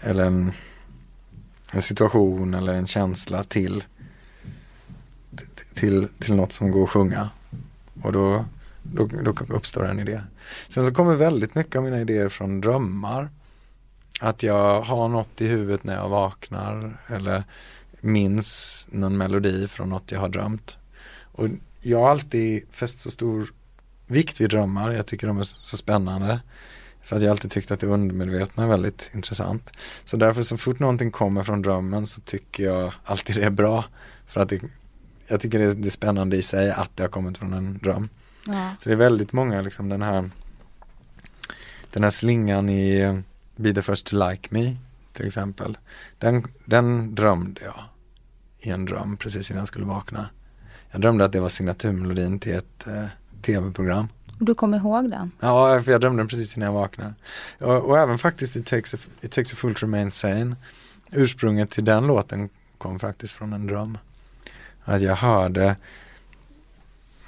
eller 0.00 0.24
en, 0.24 0.52
en 1.72 1.82
situation 1.82 2.54
eller 2.54 2.74
en 2.74 2.86
känsla 2.86 3.44
till 3.44 3.84
till, 5.74 6.08
till 6.18 6.34
något 6.34 6.52
som 6.52 6.70
går 6.70 6.84
att 6.84 6.90
sjunga 6.90 7.30
och 8.02 8.12
då, 8.12 8.44
då, 8.82 9.06
då 9.06 9.34
uppstår 9.48 9.88
en 9.88 9.98
idé. 9.98 10.20
Sen 10.68 10.86
så 10.86 10.94
kommer 10.94 11.14
väldigt 11.14 11.54
mycket 11.54 11.76
av 11.76 11.84
mina 11.84 12.00
idéer 12.00 12.28
från 12.28 12.60
drömmar. 12.60 13.28
Att 14.20 14.42
jag 14.42 14.82
har 14.82 15.08
något 15.08 15.40
i 15.40 15.46
huvudet 15.46 15.84
när 15.84 15.94
jag 15.94 16.08
vaknar 16.08 16.96
eller 17.06 17.44
minns 18.00 18.88
någon 18.90 19.16
melodi 19.16 19.68
från 19.68 19.88
något 19.88 20.12
jag 20.12 20.20
har 20.20 20.28
drömt. 20.28 20.78
Och 21.32 21.48
jag 21.80 21.98
har 21.98 22.10
alltid 22.10 22.62
fäst 22.70 23.00
så 23.00 23.10
stor 23.10 23.52
vikt 24.06 24.40
vid 24.40 24.50
drömmar. 24.50 24.92
Jag 24.92 25.06
tycker 25.06 25.26
de 25.26 25.38
är 25.38 25.42
så 25.42 25.76
spännande. 25.76 26.40
För 27.02 27.16
att 27.16 27.22
jag 27.22 27.30
alltid 27.30 27.50
tyckt 27.50 27.70
att 27.70 27.80
det 27.80 27.86
undermedvetna 27.86 28.62
är 28.62 28.68
väldigt 28.68 29.10
intressant. 29.14 29.70
Så 30.04 30.16
därför 30.16 30.42
så 30.42 30.56
fort 30.56 30.78
någonting 30.78 31.10
kommer 31.10 31.42
från 31.42 31.62
drömmen 31.62 32.06
så 32.06 32.20
tycker 32.20 32.64
jag 32.64 32.92
alltid 33.04 33.36
det 33.36 33.42
är 33.42 33.50
bra. 33.50 33.84
För 34.26 34.40
att 34.40 34.48
det, 34.48 34.60
jag 35.26 35.40
tycker 35.40 35.58
det 35.58 35.64
är, 35.64 35.74
det 35.74 35.88
är 35.88 35.90
spännande 35.90 36.36
i 36.36 36.42
sig 36.42 36.70
att 36.70 36.96
det 36.96 37.02
har 37.02 37.08
kommit 37.08 37.38
från 37.38 37.52
en 37.52 37.78
dröm. 37.78 38.08
Ja. 38.46 38.74
Så 38.80 38.88
det 38.88 38.94
är 38.94 38.96
väldigt 38.96 39.32
många 39.32 39.62
liksom 39.62 39.88
den 39.88 40.02
här 40.02 40.30
Den 41.92 42.04
här 42.04 42.10
slingan 42.10 42.68
i 42.68 42.98
eh, 42.98 43.18
Be 43.56 43.74
the 43.74 43.82
first 43.82 44.06
to 44.06 44.28
like 44.28 44.48
me 44.50 44.76
till 45.12 45.26
exempel. 45.26 45.78
Den, 46.18 46.46
den 46.64 47.14
drömde 47.14 47.60
jag 47.64 47.84
i 48.58 48.70
en 48.70 48.84
dröm 48.84 49.16
precis 49.16 49.50
innan 49.50 49.60
jag 49.60 49.68
skulle 49.68 49.86
vakna. 49.86 50.28
Jag 50.90 51.00
drömde 51.00 51.24
att 51.24 51.32
det 51.32 51.40
var 51.40 51.48
signaturmelodin 51.48 52.38
till 52.38 52.54
ett 52.54 52.86
eh, 52.86 53.04
tv-program. 53.42 54.08
Du 54.38 54.54
kommer 54.54 54.78
ihåg 54.78 55.10
den? 55.10 55.30
Ja, 55.40 55.82
för 55.82 55.92
jag 55.92 56.00
drömde 56.00 56.20
den 56.20 56.28
precis 56.28 56.56
innan 56.56 56.66
jag 56.66 56.72
vaknade. 56.72 57.14
Och, 57.58 57.76
och 57.76 57.98
även 57.98 58.18
faktiskt 58.18 58.56
It 58.56 58.66
takes, 58.66 58.94
a, 58.94 58.98
It 59.20 59.32
takes 59.32 59.52
a 59.52 59.56
fool 59.56 59.74
to 59.74 59.86
remain 59.86 60.10
sane. 60.10 60.56
Ursprunget 61.12 61.70
till 61.70 61.84
den 61.84 62.06
låten 62.06 62.48
kom 62.78 62.98
faktiskt 62.98 63.32
från 63.34 63.52
en 63.52 63.66
dröm. 63.66 63.98
Att 64.84 65.02
jag 65.02 65.16
hörde 65.16 65.76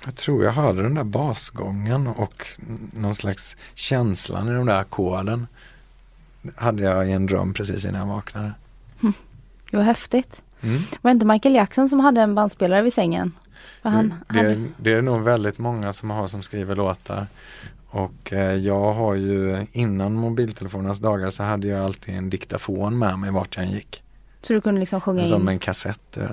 Jag 0.04 0.16
tror 0.16 0.44
jag 0.44 0.52
hörde 0.52 0.82
den 0.82 0.94
där 0.94 1.04
basgången 1.04 2.06
och 2.06 2.46
någon 2.92 3.14
slags 3.14 3.56
känslan 3.74 4.48
i 4.48 4.52
de 4.52 4.66
där 4.66 4.78
ackorden. 4.78 5.46
Hade 6.56 6.82
jag 6.82 7.08
i 7.08 7.12
en 7.12 7.26
dröm 7.26 7.54
precis 7.54 7.84
innan 7.84 8.00
jag 8.00 8.14
vaknade. 8.14 8.52
Det 9.70 9.76
var 9.76 9.84
häftigt. 9.84 10.42
Mm. 10.62 10.80
Var 11.02 11.10
det 11.10 11.12
inte 11.12 11.26
Michael 11.26 11.54
Jackson 11.54 11.88
som 11.88 12.00
hade 12.00 12.20
en 12.20 12.34
bandspelare 12.34 12.82
vid 12.82 12.92
sängen? 12.92 13.32
Han, 13.82 14.08
det, 14.28 14.36
han, 14.38 14.46
är, 14.46 14.68
det 14.76 14.92
är 14.92 15.02
nog 15.02 15.22
väldigt 15.22 15.58
många 15.58 15.92
som 15.92 16.10
har 16.10 16.26
som 16.26 16.42
skriver 16.42 16.74
låtar. 16.76 17.26
Och 17.88 18.32
eh, 18.32 18.54
jag 18.54 18.92
har 18.92 19.14
ju 19.14 19.66
innan 19.72 20.14
mobiltelefonernas 20.14 20.98
dagar 20.98 21.30
så 21.30 21.42
hade 21.42 21.68
jag 21.68 21.84
alltid 21.84 22.14
en 22.14 22.30
diktafon 22.30 22.98
med 22.98 23.18
mig 23.18 23.30
vart 23.30 23.56
jag 23.56 23.64
än 23.64 23.70
gick. 23.72 24.02
så 24.42 24.52
du 24.52 24.60
kunde 24.60 24.80
liksom 24.80 25.00
sjunga 25.00 25.26
Som 25.26 25.42
in? 25.42 25.48
en 25.48 25.58
kassett 25.58 26.16
eh, 26.16 26.30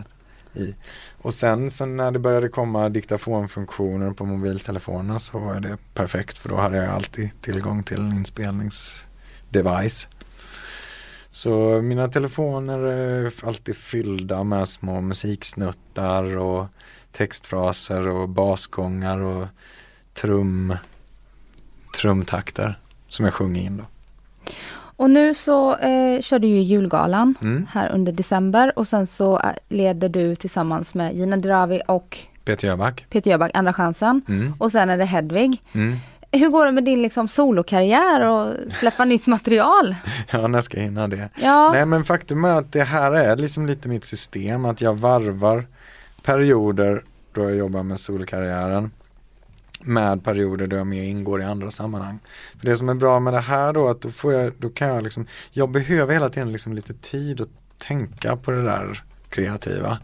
i. 0.54 0.76
Och 1.22 1.34
sen, 1.34 1.72
sen 1.72 1.98
när 1.98 2.12
det 2.12 2.20
började 2.20 2.50
komma 2.50 2.90
diktafonfunktioner 2.90 4.12
på 4.12 4.26
mobiltelefonerna 4.26 5.20
så 5.20 5.40
var 5.40 5.60
det 5.60 5.78
perfekt 5.94 6.38
för 6.38 6.50
då 6.50 6.56
hade 6.56 6.78
jag 6.78 6.90
alltid 6.90 7.30
tillgång 7.42 7.84
till 7.84 7.98
en 8.00 8.12
inspelningsdevice. 8.14 10.08
Så 11.32 11.82
mina 11.82 12.08
telefoner 12.08 12.80
är 12.80 13.32
alltid 13.48 13.76
fyllda 13.76 14.44
med 14.44 14.70
små 14.70 15.02
musiksnuttar 15.02 16.38
och 16.38 16.66
textfraser 17.12 18.08
och 18.08 18.30
basgångar 18.30 19.20
och 19.20 19.48
trum, 20.14 20.76
trumtakter 22.02 22.80
som 23.08 23.26
jag 23.26 23.34
sjunger 23.34 23.62
in 23.62 23.78
då. 23.78 23.84
Och 24.72 25.10
nu 25.10 25.34
så 25.34 25.76
eh, 25.76 26.22
kör 26.22 26.40
du 26.40 26.48
ju 26.48 26.62
julgalan 26.62 27.36
Mm. 27.42 27.66
här 27.72 27.90
under 27.90 28.12
december 28.12 28.80
och 28.80 28.88
sen 28.88 29.08
så 29.08 29.40
eh, 29.40 29.52
leder 29.70 30.10
du 30.10 30.36
tillsammans 30.36 30.96
med 30.96 31.16
Gina 31.16 31.38
Dirawi 31.38 31.82
och 31.88 32.18
Peter 32.44 32.68
Jöback. 32.68 33.06
Peter 33.10 33.32
Jöback 33.32 33.52
Andra 33.54 33.74
chansen. 33.74 34.22
Mm. 34.28 34.54
Och 34.60 34.72
sen 34.72 34.90
är 34.90 34.98
det 34.98 35.06
Hedvig. 35.06 35.62
Mm. 35.74 35.98
Hur 36.32 36.50
går 36.50 36.66
det 36.66 36.72
med 36.72 36.84
din 36.84 37.02
liksom 37.02 37.28
solokarriär 37.28 38.22
och 38.22 38.74
släppa 38.74 39.06
nytt 39.06 39.28
material? 39.28 39.96
Ja, 40.32 40.48
när 40.48 40.62
ska 40.62 40.78
jag 40.78 40.84
hinna 40.84 41.08
det? 41.08 41.30
Ja, 41.36 41.72
Nej 41.72 41.86
men 41.86 42.04
faktum 42.04 42.46
är 42.46 42.56
att 42.56 42.72
det 42.72 42.84
här 42.84 43.12
är 43.12 43.36
liksom 43.36 43.68
lite 43.68 43.90
mitt 43.90 44.06
system 44.06 44.66
att 44.66 44.82
jag 44.82 45.00
varvar 45.00 45.68
perioder 46.24 47.04
då 47.34 47.42
jag 47.42 47.56
jobbar 47.56 47.84
med 47.84 48.00
solkarriären 48.00 48.92
med 49.80 50.24
perioder 50.24 50.68
då 50.68 50.76
jag 50.76 50.88
mer 50.88 51.04
ingår 51.04 51.42
i 51.42 51.44
andra 51.44 51.72
sammanhang. 51.72 52.20
För 52.60 52.66
det 52.66 52.76
som 52.76 52.90
är 52.90 52.94
bra 52.94 53.20
med 53.20 53.34
det 53.34 53.40
här 53.40 53.74
då 53.74 53.90
att 53.90 54.02
då 54.02 54.12
får 54.12 54.34
jag, 54.34 54.54
då 54.58 54.70
kan 54.70 54.88
jag 54.88 55.04
liksom, 55.04 55.28
jag 55.52 55.70
behöver 55.70 56.14
hela 56.14 56.30
tiden 56.30 56.52
liksom 56.52 56.74
lite 56.74 56.94
tid 56.94 57.42
att 57.42 57.50
tänka 57.78 58.36
på 58.36 58.52
det 58.52 58.64
där 58.64 59.04
kreativa. 59.30 60.00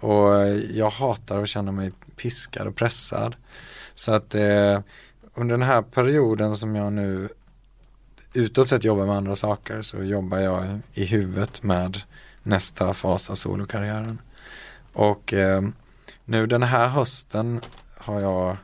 Och 0.00 0.48
jag 0.70 0.90
hatar 0.90 1.42
att 1.42 1.48
känna 1.48 1.72
mig 1.72 1.92
piskad 2.16 2.66
och 2.66 2.76
pressad. 2.76 3.36
Så 3.94 4.12
att 4.12 4.34
eh, 4.34 4.80
under 5.40 5.56
den 5.56 5.66
här 5.66 5.82
perioden 5.82 6.56
som 6.56 6.76
jag 6.76 6.92
nu 6.92 7.28
utåt 8.32 8.68
sett 8.68 8.84
jobbar 8.84 9.06
med 9.06 9.16
andra 9.16 9.36
saker 9.36 9.82
så 9.82 10.04
jobbar 10.04 10.38
jag 10.38 10.80
i 10.94 11.04
huvudet 11.04 11.62
med 11.62 12.02
nästa 12.42 12.94
fas 12.94 13.30
av 13.30 13.34
solokarriären. 13.34 14.18
Och 14.92 15.32
eh, 15.32 15.62
nu 16.24 16.46
den 16.46 16.62
här 16.62 16.88
hösten 16.88 17.60
har 17.96 18.20
jag 18.20 18.56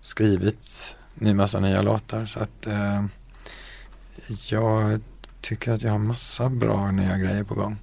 skrivit 0.00 0.98
ny 1.14 1.34
massa 1.34 1.60
nya 1.60 1.82
låtar 1.82 2.24
så 2.24 2.40
att 2.40 2.66
eh, 2.66 3.04
jag 4.48 5.00
tycker 5.40 5.72
att 5.72 5.82
jag 5.82 5.90
har 5.90 5.98
massa 5.98 6.48
bra 6.48 6.90
nya 6.90 7.18
grejer 7.18 7.44
på 7.44 7.54
gång. 7.54 7.76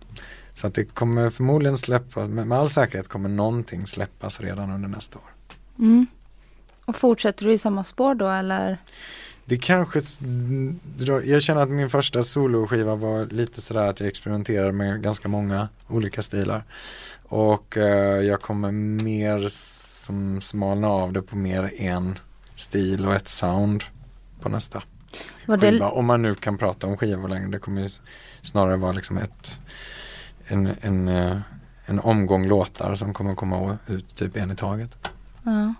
Så 0.53 0.67
att 0.67 0.73
det 0.73 0.83
kommer 0.83 1.29
förmodligen 1.29 1.77
släppas, 1.77 2.29
med 2.29 2.51
all 2.51 2.69
säkerhet 2.69 3.07
kommer 3.07 3.29
någonting 3.29 3.87
släppas 3.87 4.41
redan 4.41 4.71
under 4.71 4.89
nästa 4.89 5.19
år. 5.19 5.31
mm. 5.79 6.07
Och 6.87 6.95
fortsätter 6.95 7.45
du 7.45 7.53
i 7.53 7.57
samma 7.57 7.83
spår 7.83 8.15
då 8.15 8.29
eller? 8.29 8.77
Det 9.45 9.57
kanske, 9.57 10.01
jag 11.23 11.41
känner 11.43 11.61
att 11.61 11.69
min 11.69 11.89
första 11.89 12.23
soloskiva 12.23 12.95
var 12.95 13.25
lite 13.25 13.61
sådär 13.61 13.87
att 13.87 13.99
jag 13.99 14.09
experimenterade 14.09 14.71
med 14.71 15.01
ganska 15.01 15.27
många 15.27 15.69
olika 15.87 16.21
stilar. 16.21 16.63
Och 17.23 17.77
eh, 17.77 18.21
jag 18.21 18.41
kommer 18.41 18.71
mer 18.71 19.47
som 19.49 20.41
smalna 20.41 20.87
av 20.87 21.13
det 21.13 21.21
på 21.21 21.35
mer 21.35 21.71
en 21.77 22.19
stil 22.55 23.05
och 23.05 23.15
ett 23.15 23.27
sound 23.27 23.83
på 24.41 24.49
nästa 24.49 24.83
Var 25.45 25.57
skiva. 25.57 25.85
det, 25.85 25.91
Om 25.91 26.05
man 26.05 26.21
nu 26.21 26.35
kan 26.35 26.57
prata 26.57 26.87
om 26.87 26.97
skivor 26.97 27.27
längre. 27.29 27.47
Det 27.47 27.59
kommer 27.59 27.81
ju 27.81 27.89
snarare 28.41 28.75
vara 28.77 28.91
liksom 28.91 29.17
ett, 29.17 29.61
en, 30.47 30.69
en, 30.81 31.07
eh, 31.07 31.37
en 31.85 31.99
omgång 31.99 32.47
låtar 32.47 32.95
som 32.95 33.13
kommer 33.13 33.35
komma 33.35 33.77
ut 33.87 34.15
typ 34.15 34.37
en 34.37 34.51
i 34.51 34.55
taget. 34.55 34.97
ja. 35.43 35.73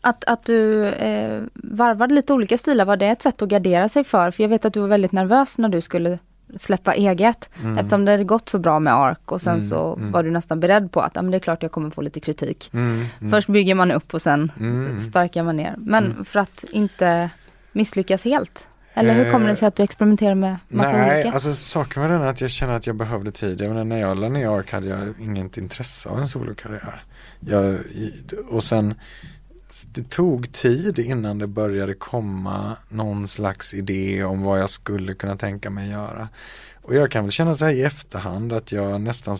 Att, 0.00 0.24
att 0.24 0.44
du 0.44 0.84
eh, 0.86 1.42
varvade 1.54 2.14
lite 2.14 2.32
olika 2.32 2.58
stilar, 2.58 2.84
var 2.84 2.96
det 2.96 3.06
ett 3.06 3.22
sätt 3.22 3.42
att 3.42 3.48
gardera 3.48 3.88
sig 3.88 4.04
för? 4.04 4.30
För 4.30 4.42
jag 4.42 4.48
vet 4.48 4.64
att 4.64 4.74
du 4.74 4.80
var 4.80 4.88
väldigt 4.88 5.12
nervös 5.12 5.58
när 5.58 5.68
du 5.68 5.80
skulle 5.80 6.18
släppa 6.56 6.94
eget. 6.94 7.48
Mm. 7.60 7.78
Eftersom 7.78 8.04
det 8.04 8.10
hade 8.10 8.24
gått 8.24 8.48
så 8.48 8.58
bra 8.58 8.78
med 8.80 8.94
ARK 8.94 9.32
och 9.32 9.42
sen 9.42 9.52
Mm, 9.52 9.64
så 9.64 9.94
mm. 9.94 10.12
var 10.12 10.22
du 10.22 10.30
nästan 10.30 10.60
beredd 10.60 10.92
på 10.92 11.00
att 11.00 11.12
ja, 11.14 11.22
men 11.22 11.30
det 11.30 11.36
är 11.36 11.40
klart 11.40 11.62
jag 11.62 11.72
kommer 11.72 11.90
få 11.90 12.00
lite 12.00 12.20
kritik. 12.20 12.70
Mm, 12.72 13.04
mm. 13.20 13.30
Först 13.32 13.48
bygger 13.48 13.74
man 13.74 13.90
upp 13.90 14.14
och 14.14 14.22
sen 14.22 14.52
Mm. 14.60 15.00
sparkar 15.00 15.42
man 15.42 15.56
ner. 15.56 15.74
Men 15.78 16.24
för 16.24 16.40
att 16.40 16.64
inte 16.72 17.30
misslyckas 17.72 18.24
helt. 18.24 18.66
Eller 18.94 19.14
hur 19.14 19.32
kommer 19.32 19.48
det 19.48 19.56
sig 19.56 19.68
att 19.68 19.76
du 19.76 19.82
experimenterar 19.82 20.34
med 20.34 20.56
massa 20.68 20.92
Nej, 20.96 21.14
olika? 21.14 21.32
alltså 21.32 21.52
saken 21.52 22.02
med 22.02 22.10
den 22.10 22.22
är 22.22 22.26
att 22.26 22.40
jag 22.40 22.50
känner 22.50 22.76
att 22.76 22.86
jag 22.86 22.96
behövde 22.96 23.32
tid. 23.32 23.60
Jag 23.60 23.68
menar, 23.68 23.84
när 23.84 24.00
jag 24.00 24.16
la 24.16 24.28
ner 24.28 24.48
ARK 24.58 24.72
hade 24.72 24.88
jag 24.88 25.14
inget 25.20 25.56
intresse 25.56 26.08
av 26.08 26.18
en 26.18 26.26
solokarriär. 26.28 27.02
Jag, 27.40 27.78
och 28.50 28.62
sen, 28.62 28.94
det 29.92 30.10
tog 30.10 30.52
tid 30.52 30.98
innan 30.98 31.38
det 31.38 31.46
började 31.46 31.94
komma 31.94 32.76
någon 32.88 33.28
slags 33.28 33.74
idé 33.74 34.24
om 34.24 34.42
vad 34.42 34.60
jag 34.60 34.70
skulle 34.70 35.14
kunna 35.14 35.36
tänka 35.36 35.70
mig 35.70 35.90
göra. 35.90 36.28
Och 36.82 36.94
jag 36.94 37.10
kan 37.10 37.24
väl 37.24 37.32
känna 37.32 37.54
så 37.54 37.64
här 37.64 37.72
i 37.72 37.82
efterhand 37.82 38.52
att 38.52 38.72
jag 38.72 39.00
nästan 39.00 39.36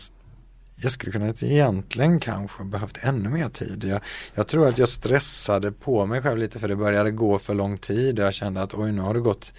jag 0.81 0.93
skulle 0.93 1.13
kunna 1.13 1.35
egentligen 1.41 2.21
kanske 2.21 2.65
behövt 2.65 2.99
ännu 3.03 3.29
mer 3.29 3.49
tid. 3.49 3.85
Jag, 3.85 4.01
jag 4.35 4.47
tror 4.47 4.69
att 4.69 4.79
jag 4.79 4.89
stressade 4.89 5.73
på 5.73 6.07
mig 6.07 6.23
själv 6.23 6.39
lite 6.39 6.59
för 6.59 6.69
det 6.69 6.77
började 6.77 7.11
gå 7.11 7.39
för 7.39 7.55
lång 7.55 7.77
tid 7.77 8.19
och 8.19 8.25
jag 8.25 8.35
kände 8.35 8.63
att 8.63 8.75
oj 8.75 8.93
nu 8.93 9.03
har 9.03 9.15
det 9.15 9.21
gått 9.21 9.55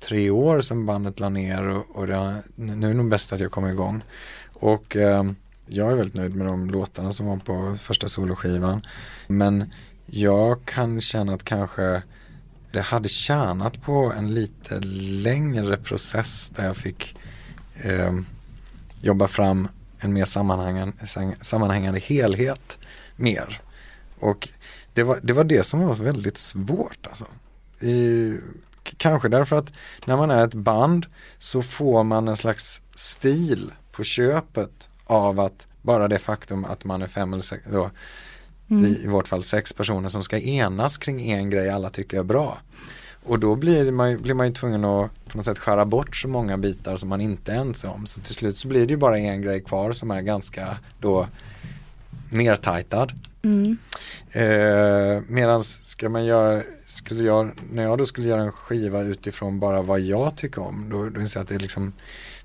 tre 0.00 0.30
år 0.30 0.60
sedan 0.60 0.86
bandet 0.86 1.20
la 1.20 1.28
ner 1.28 1.68
och, 1.68 1.96
och 1.96 2.06
det, 2.06 2.42
nu 2.54 2.86
är 2.86 2.90
det 2.90 2.96
nog 2.96 3.08
bäst 3.08 3.32
att 3.32 3.40
jag 3.40 3.50
kommer 3.50 3.70
igång. 3.70 4.02
Och 4.52 4.96
eh, 4.96 5.24
jag 5.66 5.92
är 5.92 5.96
väldigt 5.96 6.14
nöjd 6.14 6.36
med 6.36 6.46
de 6.46 6.70
låtarna 6.70 7.12
som 7.12 7.26
var 7.26 7.36
på 7.36 7.76
första 7.82 8.08
soloskivan. 8.08 8.82
Men 9.26 9.72
jag 10.10 10.64
kan 10.64 11.00
känna 11.00 11.34
att 11.34 11.44
kanske 11.44 12.02
det 12.72 12.80
hade 12.80 13.08
tjänat 13.08 13.82
på 13.82 14.12
en 14.16 14.34
lite 14.34 14.80
längre 15.22 15.76
process 15.76 16.48
där 16.48 16.64
jag 16.64 16.76
fick 16.76 17.16
eh, 17.82 18.12
jobba 19.00 19.28
fram 19.28 19.68
en 20.00 20.12
mer 20.12 20.24
sammanhängande, 20.24 20.94
sammanhängande 21.40 22.00
helhet 22.00 22.78
mer. 23.16 23.60
Och 24.18 24.48
det 24.94 25.02
var, 25.02 25.20
det 25.22 25.32
var 25.32 25.44
det 25.44 25.62
som 25.62 25.80
var 25.80 25.94
väldigt 25.94 26.38
svårt 26.38 27.06
alltså. 27.06 27.26
I, 27.80 28.34
kanske 28.96 29.28
därför 29.28 29.56
att 29.56 29.72
när 30.04 30.16
man 30.16 30.30
är 30.30 30.44
ett 30.44 30.54
band 30.54 31.06
så 31.38 31.62
får 31.62 32.04
man 32.04 32.28
en 32.28 32.36
slags 32.36 32.82
stil 32.94 33.72
på 33.92 34.04
köpet 34.04 34.88
av 35.04 35.40
att 35.40 35.66
bara 35.82 36.08
det 36.08 36.18
faktum 36.18 36.64
att 36.64 36.84
man 36.84 37.02
är 37.02 37.06
fem 37.06 37.32
eller 37.32 37.42
sex, 37.42 37.64
då, 37.72 37.90
Mm. 38.70 38.84
i, 38.84 39.04
i 39.04 39.06
vårt 39.06 39.28
fall 39.28 39.42
sex 39.42 39.72
personer 39.72 40.08
som 40.08 40.22
ska 40.22 40.38
enas 40.38 40.96
kring 40.96 41.30
en 41.30 41.50
grej 41.50 41.70
alla 41.70 41.90
tycker 41.90 42.18
är 42.18 42.22
bra. 42.22 42.58
Och 43.24 43.38
då 43.38 43.54
blir 43.54 43.90
man, 43.90 44.22
blir 44.22 44.34
man 44.34 44.46
ju 44.46 44.52
tvungen 44.52 44.84
att 44.84 45.10
på 45.28 45.36
något 45.36 45.44
sätt 45.44 45.58
skära 45.58 45.84
bort 45.84 46.16
så 46.16 46.28
många 46.28 46.58
bitar 46.58 46.96
som 46.96 47.08
man 47.08 47.20
inte 47.20 47.52
är 47.52 47.56
ense 47.56 47.88
om. 47.88 48.06
Så 48.06 48.20
till 48.20 48.34
slut 48.34 48.56
så 48.56 48.68
blir 48.68 48.86
det 48.86 48.90
ju 48.90 48.96
bara 48.96 49.18
en 49.18 49.42
grej 49.42 49.60
kvar 49.60 49.92
som 49.92 50.10
är 50.10 50.20
ganska 50.20 50.78
då 51.00 51.28
nertajtad. 52.30 53.12
Mm. 53.42 53.76
Eh, 54.30 55.22
Medan 55.28 55.62
ska 55.62 56.08
man 56.08 56.24
göra, 56.24 56.62
skulle 56.86 57.22
jag, 57.22 57.50
när 57.72 57.82
jag 57.82 57.98
då 57.98 58.06
skulle 58.06 58.28
göra 58.28 58.42
en 58.42 58.52
skiva 58.52 59.02
utifrån 59.02 59.60
bara 59.60 59.82
vad 59.82 60.00
jag 60.00 60.36
tycker 60.36 60.62
om, 60.62 60.88
då, 60.90 61.08
då 61.08 61.20
inser 61.20 61.40
jag 61.40 61.42
att 61.42 61.48
det 61.48 61.58
liksom 61.58 61.92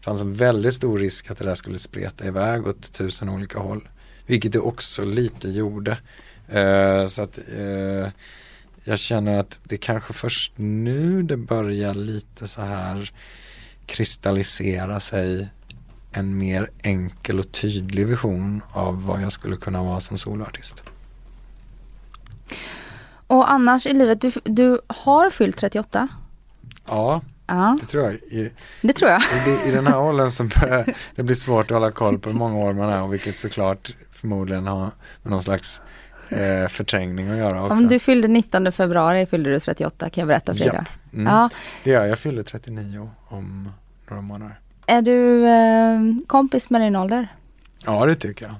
fanns 0.01 0.21
en 0.21 0.33
väldigt 0.33 0.73
stor 0.73 0.97
risk 0.97 1.31
att 1.31 1.37
det 1.37 1.45
där 1.45 1.55
skulle 1.55 1.79
spreta 1.79 2.25
iväg 2.25 2.67
åt 2.67 2.93
tusen 2.93 3.29
olika 3.29 3.59
håll. 3.59 3.87
Vilket 4.25 4.51
det 4.51 4.59
också 4.59 5.05
lite 5.05 5.49
gjorde. 5.49 5.97
Eh, 6.49 7.07
så 7.07 7.21
att 7.21 7.37
eh, 7.57 8.09
jag 8.83 8.99
känner 8.99 9.39
att 9.39 9.59
det 9.63 9.77
kanske 9.77 10.13
först 10.13 10.51
nu 10.55 11.23
det 11.23 11.37
börjar 11.37 11.93
lite 11.93 12.47
så 12.47 12.61
här 12.61 13.11
kristallisera 13.85 14.99
sig 14.99 15.47
en 16.11 16.37
mer 16.37 16.69
enkel 16.83 17.39
och 17.39 17.51
tydlig 17.51 18.07
vision 18.07 18.61
av 18.73 19.05
vad 19.05 19.21
jag 19.21 19.31
skulle 19.31 19.55
kunna 19.55 19.83
vara 19.83 19.99
som 19.99 20.17
soloartist. 20.17 20.83
Och 23.27 23.51
annars 23.51 23.85
i 23.85 23.93
livet, 23.93 24.21
du, 24.21 24.31
du 24.43 24.81
har 24.87 25.29
fyllt 25.29 25.57
38? 25.57 26.07
Ja, 26.85 27.21
Ja, 27.47 27.77
det 27.81 27.87
tror 27.87 28.03
jag. 28.03 28.13
I, 28.13 28.51
det 28.81 28.93
tror 28.93 29.11
jag. 29.11 29.21
i, 29.21 29.25
det- 29.45 29.69
I 29.69 29.71
den 29.71 29.87
här 29.87 29.99
åldern 29.99 30.31
så 30.31 30.43
börjar 30.43 30.95
det 31.15 31.23
blir 31.23 31.35
svårt 31.35 31.71
att 31.71 31.75
hålla 31.75 31.91
koll 31.91 32.19
på 32.19 32.29
hur 32.29 32.37
många 32.37 32.55
år 32.57 32.73
man 32.73 32.89
är 32.89 33.01
och 33.01 33.13
vilket 33.13 33.37
såklart 33.37 33.95
förmodligen 34.23 34.67
har 34.67 34.91
med 35.23 35.31
någon 35.31 35.43
slags 35.43 35.81
eh, 36.29 36.67
förträngning 36.67 37.29
att 37.29 37.37
göra 37.37 37.61
också. 37.61 37.73
Om 37.73 37.87
du 37.87 37.99
fyllde 37.99 38.27
19 38.27 38.71
februari 38.71 39.25
fyllde 39.25 39.49
du 39.49 39.59
38 39.59 40.09
kan 40.09 40.21
jag 40.21 40.27
berätta 40.27 40.53
för 40.53 40.69
dig. 40.69 40.81
Mm. 41.13 41.25
Ja. 41.25 41.49
Det 41.83 41.89
gör 41.89 42.01
jag. 42.01 42.09
Jag 42.09 42.19
fyller 42.19 42.43
39 42.43 43.09
om 43.27 43.71
några 44.09 44.21
månader. 44.21 44.59
Är 44.85 45.01
du 45.01 45.47
eh, 45.47 46.27
kompis 46.27 46.69
med 46.69 46.81
din 46.81 46.95
ålder? 46.95 47.27
Ja, 47.85 48.05
det 48.05 48.15
tycker 48.15 48.45
jag. 48.45 48.55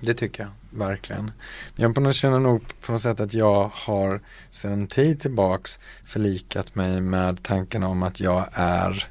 Det 0.00 0.14
tycker 0.14 0.42
jag, 0.42 0.78
verkligen. 0.78 1.30
Jag 1.74 1.94
på 1.94 2.00
något, 2.00 2.14
känner 2.14 2.38
nog 2.38 2.62
på 2.80 2.92
något 2.92 3.02
sätt 3.02 3.20
att 3.20 3.34
jag 3.34 3.70
har 3.74 4.20
sedan 4.50 4.72
en 4.72 4.86
tid 4.86 5.20
tillbaks 5.20 5.78
förlikat 6.04 6.74
mig 6.74 7.00
med 7.00 7.42
tanken 7.42 7.82
om 7.82 8.02
att 8.02 8.20
jag 8.20 8.48
är 8.52 9.08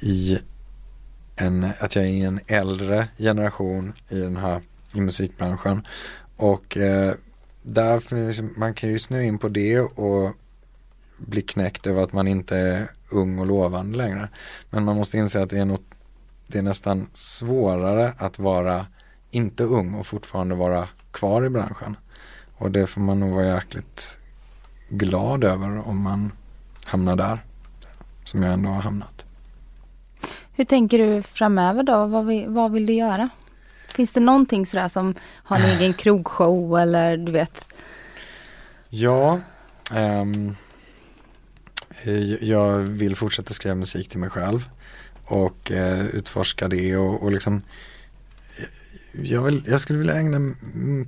i 0.00 0.38
en, 1.40 1.70
att 1.78 1.96
jag 1.96 2.04
är 2.04 2.08
i 2.08 2.22
en 2.22 2.40
äldre 2.46 3.08
generation 3.18 3.92
i 4.08 4.18
den 4.18 4.36
här, 4.36 4.62
i 4.94 5.00
musikbranschen. 5.00 5.86
Och 6.36 6.76
eh, 6.76 7.14
därför, 7.62 8.26
liksom, 8.26 8.54
man 8.56 8.74
kan 8.74 8.90
ju 8.90 8.98
snöa 8.98 9.22
in 9.22 9.38
på 9.38 9.48
det 9.48 9.80
och 9.80 10.36
bli 11.16 11.42
knäckt 11.42 11.86
över 11.86 12.02
att 12.02 12.12
man 12.12 12.28
inte 12.28 12.56
är 12.56 12.88
ung 13.08 13.38
och 13.38 13.46
lovande 13.46 13.98
längre. 13.98 14.28
Men 14.70 14.84
man 14.84 14.96
måste 14.96 15.18
inse 15.18 15.42
att 15.42 15.50
det 15.50 15.58
är 15.58 15.64
något 15.64 15.84
det 16.46 16.58
är 16.58 16.62
nästan 16.62 17.06
svårare 17.12 18.14
att 18.18 18.38
vara 18.38 18.86
inte 19.30 19.64
ung 19.64 19.94
och 19.94 20.06
fortfarande 20.06 20.54
vara 20.54 20.88
kvar 21.10 21.46
i 21.46 21.48
branschen. 21.48 21.96
Och 22.56 22.70
det 22.70 22.86
får 22.86 23.00
man 23.00 23.20
nog 23.20 23.30
vara 23.30 23.46
jäkligt 23.46 24.18
glad 24.88 25.44
över 25.44 25.88
om 25.88 26.00
man 26.02 26.32
hamnar 26.84 27.16
där. 27.16 27.44
Som 28.24 28.42
jag 28.42 28.52
ändå 28.52 28.70
har 28.70 28.82
hamnat. 28.82 29.19
Hur 30.60 30.64
tänker 30.64 30.98
du 30.98 31.22
framöver 31.22 31.82
då? 31.82 32.06
Vad 32.06 32.26
vill, 32.26 32.48
vad 32.48 32.72
vill 32.72 32.86
du 32.86 32.92
göra? 32.92 33.28
Finns 33.94 34.12
det 34.12 34.20
någonting 34.20 34.66
sådär 34.66 34.88
som 34.88 35.14
har 35.22 35.58
en 35.58 35.64
egen 35.64 35.94
krogshow 35.94 36.78
eller 36.78 37.16
du 37.16 37.32
vet? 37.32 37.68
Ja, 38.88 39.40
um, 39.94 40.56
jag 42.40 42.78
vill 42.78 43.16
fortsätta 43.16 43.52
skriva 43.54 43.74
musik 43.74 44.08
till 44.08 44.18
mig 44.18 44.30
själv 44.30 44.68
och 45.24 45.70
uh, 45.70 46.06
utforska 46.06 46.68
det 46.68 46.96
och, 46.96 47.22
och 47.22 47.32
liksom 47.32 47.62
eh, 48.58 49.22
jag, 49.22 49.42
vill, 49.42 49.64
jag 49.66 49.80
skulle 49.80 49.98
vilja 49.98 50.14
ägna 50.14 50.54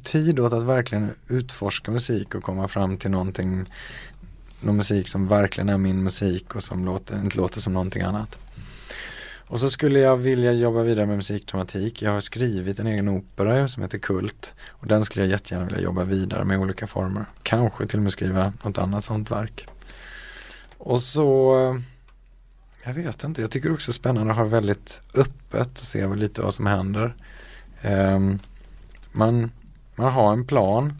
tid 0.04 0.40
åt 0.40 0.52
att 0.52 0.62
verkligen 0.62 1.10
utforska 1.28 1.90
musik 1.90 2.34
och 2.34 2.42
komma 2.42 2.68
fram 2.68 2.96
till 2.96 3.10
någonting 3.10 3.66
någon 4.60 4.76
musik 4.76 5.08
som 5.08 5.28
verkligen 5.28 5.68
är 5.68 5.78
min 5.78 6.02
musik 6.02 6.54
och 6.54 6.62
som 6.62 6.84
låter, 6.84 7.20
inte 7.20 7.36
låter 7.36 7.60
som 7.60 7.72
någonting 7.72 8.02
annat. 8.02 8.38
Och 9.52 9.60
så 9.60 9.70
skulle 9.70 9.98
jag 9.98 10.16
vilja 10.16 10.52
jobba 10.52 10.82
vidare 10.82 11.06
med 11.06 11.16
musikdramatik. 11.16 12.02
Jag 12.02 12.10
har 12.10 12.20
skrivit 12.20 12.80
en 12.80 12.86
egen 12.86 13.08
opera 13.08 13.68
som 13.68 13.82
heter 13.82 13.98
Kult. 13.98 14.54
Och 14.68 14.86
den 14.86 15.04
skulle 15.04 15.24
jag 15.24 15.30
jättegärna 15.30 15.66
vilja 15.66 15.80
jobba 15.80 16.04
vidare 16.04 16.44
med 16.44 16.54
i 16.54 16.58
olika 16.58 16.86
former. 16.86 17.24
Kanske 17.42 17.86
till 17.86 17.98
och 17.98 18.02
med 18.02 18.12
skriva 18.12 18.52
något 18.62 18.78
annat 18.78 19.04
sånt 19.04 19.30
verk. 19.30 19.66
Och 20.78 21.00
så, 21.00 21.60
eh, 21.60 21.80
jag 22.84 22.94
vet 22.94 23.24
inte, 23.24 23.40
jag 23.40 23.50
tycker 23.50 23.72
också 23.72 23.92
spännande 23.92 24.32
att 24.32 24.38
ha 24.38 24.44
väldigt 24.44 25.00
öppet 25.14 25.72
och 25.72 25.86
se 25.86 26.14
lite 26.14 26.42
vad 26.42 26.54
som 26.54 26.66
händer. 26.66 27.14
Um, 27.84 28.38
man, 29.12 29.50
man 29.94 30.12
har 30.12 30.32
en 30.32 30.46
plan 30.46 30.98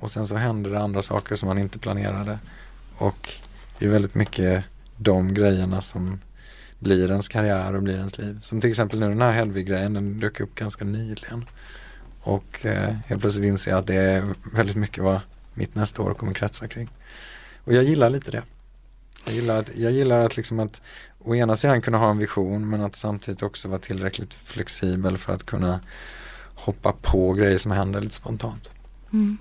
och 0.00 0.10
sen 0.10 0.26
så 0.26 0.36
händer 0.36 0.70
det 0.70 0.80
andra 0.80 1.02
saker 1.02 1.34
som 1.34 1.46
man 1.46 1.58
inte 1.58 1.78
planerade. 1.78 2.38
Och 2.96 3.32
det 3.78 3.84
är 3.84 3.90
väldigt 3.90 4.14
mycket 4.14 4.64
de 4.96 5.34
grejerna 5.34 5.80
som 5.80 6.20
blir 6.84 7.10
ens 7.10 7.28
karriär 7.28 7.74
och 7.74 7.82
blir 7.82 7.96
ens 7.96 8.18
liv. 8.18 8.38
Som 8.42 8.60
till 8.60 8.70
exempel 8.70 8.98
nu 8.98 9.08
den 9.08 9.22
här 9.22 9.32
Hedvig-grejen, 9.32 9.94
den 9.94 10.20
dök 10.20 10.40
upp 10.40 10.54
ganska 10.54 10.84
nyligen. 10.84 11.44
Och 12.20 12.66
eh, 12.66 12.94
helt 13.06 13.20
plötsligt 13.20 13.46
inser 13.46 13.70
jag 13.70 13.80
att 13.80 13.86
det 13.86 13.94
är 13.94 14.24
väldigt 14.52 14.76
mycket 14.76 15.04
vad 15.04 15.20
mitt 15.54 15.74
nästa 15.74 16.02
år 16.02 16.14
kommer 16.14 16.34
kretsa 16.34 16.68
kring. 16.68 16.88
Och 17.64 17.72
jag 17.72 17.84
gillar 17.84 18.10
lite 18.10 18.30
det. 18.30 18.42
Jag 19.24 19.34
gillar 19.34 19.58
att, 19.58 19.76
jag 19.76 19.92
gillar 19.92 20.20
att 20.20 20.36
liksom 20.36 20.60
att 20.60 20.80
å 21.18 21.34
ena 21.34 21.56
sidan 21.56 21.82
kunna 21.82 21.98
ha 21.98 22.10
en 22.10 22.18
vision 22.18 22.70
men 22.70 22.80
att 22.80 22.96
samtidigt 22.96 23.42
också 23.42 23.68
vara 23.68 23.78
tillräckligt 23.78 24.34
flexibel 24.34 25.18
för 25.18 25.32
att 25.32 25.44
kunna 25.44 25.80
hoppa 26.54 26.92
på 27.02 27.32
grejer 27.32 27.58
som 27.58 27.72
händer 27.72 28.00
lite 28.00 28.14
spontant. 28.14 28.70
Mm. 29.12 29.38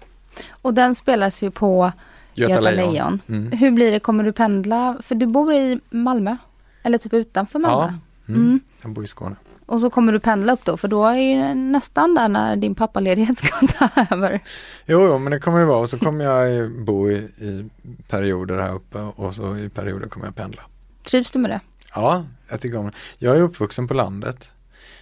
Och 0.51 0.73
den 0.73 0.95
spelas 0.95 1.43
ju 1.43 1.51
på 1.51 1.91
Göta, 2.33 2.59
Lejon. 2.59 3.21
Mm. 3.27 3.51
Hur 3.51 3.71
blir 3.71 3.91
det, 3.91 3.99
kommer 3.99 4.23
du 4.23 4.31
pendla? 4.31 4.97
För 5.01 5.15
du 5.15 5.25
bor 5.25 5.53
i 5.53 5.79
Malmö? 5.89 6.37
Eller 6.83 6.97
typ 6.97 7.13
utanför 7.13 7.59
Malmö? 7.59 7.93
Ja, 8.25 8.33
mm. 8.33 8.41
Mm. 8.41 8.59
jag 8.81 8.91
bor 8.91 9.03
i 9.03 9.07
Skåne. 9.07 9.35
Och 9.65 9.81
så 9.81 9.89
kommer 9.89 10.13
du 10.13 10.19
pendla 10.19 10.53
upp 10.53 10.65
då 10.65 10.77
för 10.77 10.87
då 10.87 11.05
är 11.05 11.15
ju 11.15 11.53
nästan 11.53 12.15
där 12.15 12.27
när 12.27 12.55
din 12.55 12.75
pappaledighet 12.75 13.39
ska 13.39 13.67
ta 13.67 13.89
över. 14.11 14.39
Jo, 14.85 15.07
jo, 15.07 15.19
men 15.19 15.31
det 15.31 15.39
kommer 15.39 15.59
det 15.59 15.65
vara 15.65 15.79
och 15.79 15.89
så 15.89 15.99
kommer 15.99 16.25
jag 16.25 16.71
bo 16.71 17.09
i, 17.11 17.15
i 17.15 17.69
perioder 18.07 18.57
här 18.59 18.73
uppe 18.73 18.99
och 18.99 19.35
så 19.35 19.57
i 19.57 19.69
perioder 19.69 20.07
kommer 20.07 20.25
jag 20.25 20.35
pendla. 20.35 20.61
Trivs 21.03 21.31
du 21.31 21.39
med 21.39 21.51
det? 21.51 21.59
Ja, 21.95 22.25
jag 22.49 22.61
tycker 22.61 22.77
om 22.77 22.85
det. 22.85 22.93
Jag 23.17 23.37
är 23.37 23.41
uppvuxen 23.41 23.87
på 23.87 23.93
landet, 23.93 24.53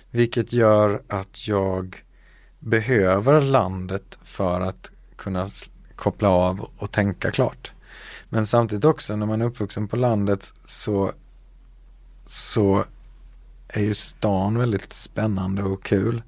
vilket 0.09 0.53
gör 0.53 1.01
att 1.07 1.47
jag 1.47 2.03
behöver 2.59 3.41
landet 3.41 4.19
för 4.23 4.61
att 4.61 4.91
kunna 5.15 5.47
koppla 5.95 6.29
av 6.29 6.69
och 6.77 6.91
tänka 6.91 7.31
klart. 7.31 7.71
Men 8.29 8.45
samtidigt 8.45 8.85
också 8.85 9.15
när 9.15 9.25
man 9.25 9.41
är 9.41 9.45
uppvuxen 9.45 9.87
på 9.87 9.95
landet 9.95 10.53
så, 10.65 11.11
så 12.31 12.85
är 13.67 13.81
ju 13.81 13.93
stan 13.93 14.57
väldigt 14.57 14.93
spännande 14.93 15.63
och 15.63 15.83
kul. 15.83 16.23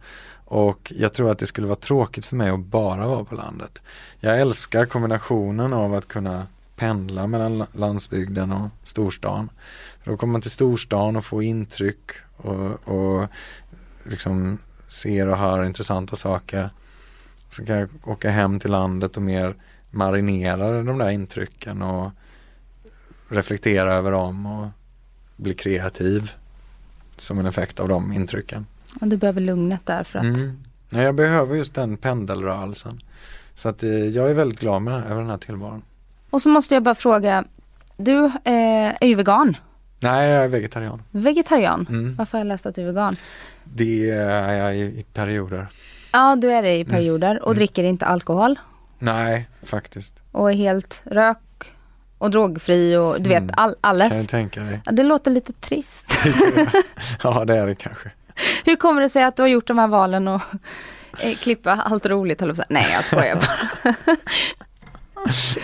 Och 0.45 0.93
jag 0.95 1.13
tror 1.13 1.31
att 1.31 1.39
det 1.39 1.47
skulle 1.47 1.67
vara 1.67 1.75
tråkigt 1.75 2.25
för 2.25 2.35
mig 2.35 2.49
att 2.49 2.59
bara 2.59 3.07
vara 3.07 3.23
på 3.23 3.35
landet. 3.35 3.81
Jag 4.19 4.39
älskar 4.39 4.85
kombinationen 4.85 5.73
av 5.73 5.93
att 5.93 6.07
kunna 6.07 6.47
pendla 6.75 7.27
mellan 7.27 7.65
landsbygden 7.71 8.51
och 8.51 8.69
storstan. 8.83 9.49
För 10.03 10.11
då 10.11 10.17
kommer 10.17 10.31
man 10.31 10.41
till 10.41 10.51
storstan 10.51 11.15
och 11.15 11.25
får 11.25 11.43
intryck 11.43 12.11
och, 12.37 12.87
och 12.87 13.27
liksom 14.03 14.57
ser 14.87 15.27
och 15.27 15.37
hör 15.37 15.63
intressanta 15.63 16.15
saker. 16.15 16.69
Så 17.49 17.65
kan 17.65 17.77
jag 17.77 17.89
åka 18.03 18.29
hem 18.29 18.59
till 18.59 18.71
landet 18.71 19.17
och 19.17 19.23
mer 19.23 19.55
marinera 19.91 20.83
de 20.83 20.97
där 20.97 21.09
intrycken 21.09 21.81
och 21.81 22.11
reflektera 23.29 23.95
över 23.95 24.11
dem 24.11 24.45
och 24.45 24.67
bli 25.36 25.53
kreativ 25.53 26.31
som 27.17 27.39
en 27.39 27.45
effekt 27.45 27.79
av 27.79 27.88
de 27.88 28.13
intrycken. 28.13 28.65
Och 29.01 29.07
du 29.07 29.17
behöver 29.17 29.41
lugnet 29.41 29.86
där 29.86 30.03
för 30.03 30.19
att 30.19 30.25
Mm. 30.25 30.57
Ja, 30.89 31.01
jag 31.01 31.15
behöver 31.15 31.55
just 31.55 31.75
den 31.75 31.97
pendelrörelsen. 31.97 32.99
Så 33.55 33.69
att 33.69 33.84
eh, 33.84 33.89
jag 33.89 34.29
är 34.29 34.34
väldigt 34.34 34.59
glad 34.59 34.81
med 34.81 34.93
över 34.93 35.21
den 35.21 35.29
här 35.29 35.38
tillvaron. 35.38 35.81
Och 36.29 36.41
så 36.41 36.49
måste 36.49 36.73
jag 36.73 36.84
bara 36.84 36.95
fråga, 36.95 37.43
du 37.97 38.25
eh, 38.25 38.31
är 39.01 39.05
ju 39.07 39.15
vegan, 39.15 39.57
Nej, 39.99 40.29
jag 40.29 40.43
är 40.43 40.47
vegetarian. 40.47 41.01
vegetarian. 41.11 41.86
Mm. 41.89 42.15
Varför 42.15 42.31
har 42.38 42.39
jag 42.39 42.47
läst 42.47 42.65
att 42.65 42.75
du 42.75 42.81
är 42.81 42.86
vegan? 42.86 43.15
Det 43.63 44.09
är 44.09 44.53
jag 44.53 44.75
i, 44.77 44.79
i 44.79 45.05
perioder. 45.13 45.67
Ja, 46.13 46.36
du 46.36 46.51
är 46.51 46.61
det 46.61 46.77
i 46.77 46.86
perioder 46.86 47.39
och 47.41 47.47
Mm. 47.51 47.57
dricker 47.57 47.84
inte 47.84 48.05
alkohol 48.05 48.59
Nej, 48.99 49.47
faktiskt. 49.63 50.13
och 50.31 50.51
är 50.51 50.55
helt 50.55 51.01
rök 51.05 51.38
och 52.24 52.32
drogfri 52.32 52.95
och 52.95 53.21
du 53.21 53.32
Mm. 53.34 53.47
vet 53.47 53.57
all, 53.57 53.69
Kan 53.82 53.97
du 53.97 54.03
alles. 54.03 54.28
tänka 54.28 54.59
dig? 54.63 54.82
Ja, 54.86 54.91
det 54.91 55.03
låter 55.03 55.32
lite 55.32 55.53
trist. 55.53 56.07
ja, 57.24 57.45
det 57.45 57.57
är 57.57 57.67
det 57.67 57.76
kanske. 57.76 58.11
Hur 58.65 58.76
kommer 58.76 59.01
det 59.01 59.09
sig 59.09 59.24
att 59.24 59.36
du 59.36 59.41
har 59.43 59.47
gjort 59.47 59.67
de 59.67 59.78
här 59.78 59.88
valen 59.88 60.28
och 60.28 60.41
eh, 61.19 61.36
klippa 61.38 61.71
allt 61.71 62.05
roligt 62.05 62.41
höll 62.41 62.53
jag. 62.57 62.65
Nej 62.69 62.88
jag 62.93 63.03
skojar 63.05 63.36
bara. 63.36 63.95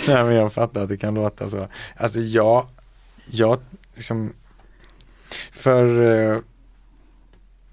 Nej, 0.07 0.23
men 0.23 0.33
jag 0.35 0.53
fattar 0.53 0.83
att 0.83 0.89
det 0.89 0.97
kan 0.97 1.13
låta 1.13 1.49
så. 1.49 1.67
Alltså 1.97 2.19
jag, 2.19 2.67
jag 3.31 3.59
liksom, 3.95 4.33
för, 5.51 6.01
eh, 6.35 6.39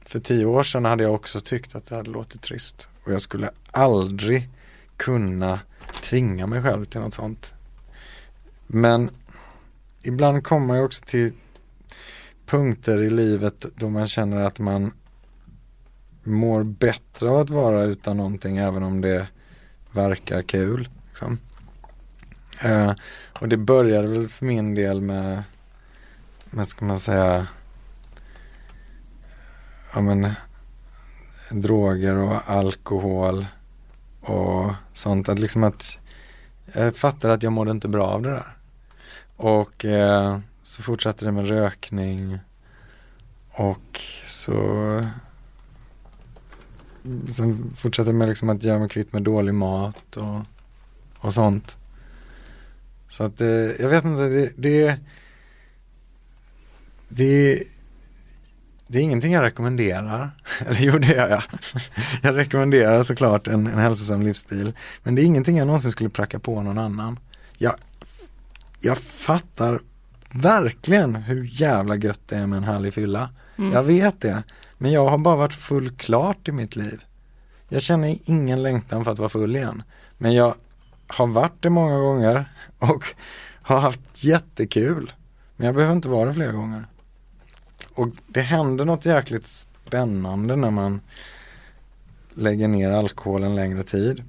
för 0.05 0.20
tio 0.20 0.45
år 0.47 0.62
sedan 0.62 0.84
hade 0.84 1.03
jag 1.03 1.14
också 1.14 1.41
tyckt 1.41 1.74
att 1.74 1.87
det 1.89 1.95
hade 1.97 2.11
låtit 2.11 2.43
trist. 2.43 2.89
Och 3.05 3.12
jag 3.12 3.20
skulle 3.20 3.51
aldrig 3.70 4.49
kunna 4.97 5.61
tvinga 6.03 6.47
mig 6.47 6.62
själv 6.62 6.84
till 6.84 7.01
något 7.01 7.14
sånt. 7.14 7.55
Men 8.66 9.10
ibland 10.02 10.44
kommer 10.44 10.66
man 10.66 10.76
ju 10.76 10.84
också 10.84 11.04
till 11.04 11.32
punkter 12.46 13.02
i 13.02 13.10
livet 13.10 13.66
då 13.74 13.88
man 13.88 14.06
känner 14.06 14.44
att 14.44 14.58
man 14.58 14.92
mår 16.22 16.64
bättre 16.64 17.28
av 17.28 17.36
att 17.36 17.50
vara 17.50 17.84
utan 17.84 18.16
någonting 18.16 18.56
även 18.56 18.82
om 18.82 19.00
det 19.00 19.26
verkar 19.90 20.42
kul. 20.42 20.88
Liksom. 21.08 21.38
Uh, 22.64 22.92
och 23.40 23.48
det 23.48 23.56
började 23.56 24.08
väl 24.08 24.28
för 24.28 24.46
min 24.46 24.74
del 24.74 25.00
med, 25.00 25.42
vad 26.50 26.68
ska 26.68 26.84
man 26.84 27.00
säga, 27.00 27.46
ja 29.94 30.00
men 30.00 30.32
droger 31.50 32.16
och 32.16 32.50
alkohol 32.50 33.46
och 34.20 34.72
sånt. 34.92 35.28
Att 35.28 35.38
liksom 35.38 35.64
att 35.64 35.98
jag 36.72 36.96
fattade 36.96 37.34
att 37.34 37.42
jag 37.42 37.52
mådde 37.52 37.70
inte 37.70 37.88
bra 37.88 38.06
av 38.06 38.22
det 38.22 38.30
där. 38.30 38.55
Och 39.37 39.84
eh, 39.84 40.39
så 40.62 40.82
fortsatte 40.82 41.24
det 41.24 41.32
med 41.32 41.49
rökning 41.49 42.39
och 43.51 44.01
så 44.24 45.01
sen 47.28 47.72
det 48.05 48.12
med 48.12 48.28
liksom 48.28 48.49
att 48.49 48.62
göra 48.62 48.78
mig 48.78 48.89
kvitt 48.89 49.12
med 49.12 49.22
dålig 49.22 49.55
mat 49.55 50.16
och, 50.16 50.41
och 51.18 51.34
sånt. 51.34 51.78
Så 53.09 53.24
att 53.24 53.41
eh, 53.41 53.49
jag 53.49 53.89
vet 53.89 54.05
inte, 54.05 54.22
det, 54.22 54.53
det, 54.57 54.99
det, 57.09 57.62
det 58.87 58.99
är 58.99 59.03
ingenting 59.03 59.32
jag 59.32 59.43
rekommenderar. 59.43 60.30
Eller 60.66 60.80
jo, 60.80 60.99
det 60.99 61.07
gör 61.07 61.28
jag. 61.28 61.43
Jag 62.22 62.37
rekommenderar 62.37 63.03
såklart 63.03 63.49
en, 63.49 63.66
en 63.66 63.78
hälsosam 63.78 64.22
livsstil. 64.22 64.72
Men 65.03 65.14
det 65.14 65.22
är 65.22 65.24
ingenting 65.24 65.57
jag 65.57 65.66
någonsin 65.66 65.93
skulle 65.93 66.11
pracka 66.11 66.39
på 66.39 66.62
någon 66.62 66.78
annan. 66.78 67.18
Jag, 67.59 67.74
jag 68.81 68.99
fattar 68.99 69.81
verkligen 70.31 71.16
hur 71.16 71.45
jävla 71.53 71.97
gött 71.97 72.20
det 72.27 72.37
är 72.37 72.47
med 72.47 72.57
en 72.57 72.64
härlig 72.64 72.95
fylla. 72.95 73.31
Mm. 73.59 73.72
Jag 73.72 73.83
vet 73.83 74.20
det. 74.20 74.43
Men 74.79 74.93
jag 74.93 75.09
har 75.09 75.18
bara 75.18 75.37
varit 75.37 75.55
full 75.55 75.91
klart 75.91 76.49
i 76.49 76.53
mitt 76.53 76.77
liv. 76.77 77.05
Jag 77.68 77.83
känner 77.83 78.18
ingen 78.24 78.62
längtan 78.62 79.05
för 79.05 79.12
att 79.12 79.18
vara 79.18 79.29
full 79.29 79.57
igen. 79.57 79.83
Men 80.18 80.33
jag 80.33 80.55
har 81.07 81.27
varit 81.27 81.62
det 81.62 81.70
många 81.70 81.99
gånger 81.99 82.45
och 82.79 83.05
har 83.62 83.81
haft 83.81 84.24
jättekul. 84.24 85.12
Men 85.57 85.66
jag 85.66 85.74
behöver 85.74 85.95
inte 85.95 86.09
vara 86.09 86.29
det 86.29 86.35
flera 86.35 86.53
gånger. 86.53 86.87
Och 87.95 88.09
det 88.27 88.41
händer 88.41 88.85
något 88.85 89.05
jäkligt 89.05 89.47
spännande 89.47 90.57
när 90.57 90.70
man 90.70 91.01
lägger 92.35 92.68
ner 92.68 92.91
alkohol 92.91 93.43
en 93.43 93.55
längre 93.55 93.83
tid. 93.83 94.22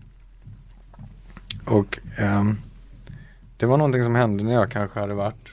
Och 1.66 2.00
ehm, 2.18 2.58
det 3.58 3.66
var 3.66 3.78
någonting 3.78 4.04
som 4.04 4.16
hände 4.16 4.44
när 4.44 4.54
jag 4.54 4.72
kanske 4.72 5.00
hade 5.00 5.14
varit 5.14 5.48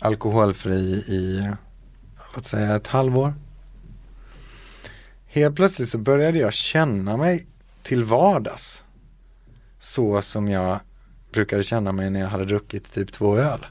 alkoholfri 0.00 0.80
i, 1.06 1.50
låt 2.34 2.46
säga 2.46 2.76
ett 2.76 2.86
halvår. 2.86 3.34
Helt 5.26 5.56
plötsligt 5.56 5.88
så 5.88 5.98
började 5.98 6.38
jag 6.38 6.52
känna 6.52 7.16
mig 7.16 7.46
till 7.82 8.04
vardags. 8.04 8.84
Så 9.78 10.22
som 10.22 10.48
jag 10.48 10.80
brukade 11.32 11.62
känna 11.62 11.92
mig 11.92 12.10
när 12.10 12.20
jag 12.20 12.28
hade 12.28 12.44
druckit 12.44 12.92
typ 12.92 13.12
två 13.12 13.36
öl. 13.36 13.66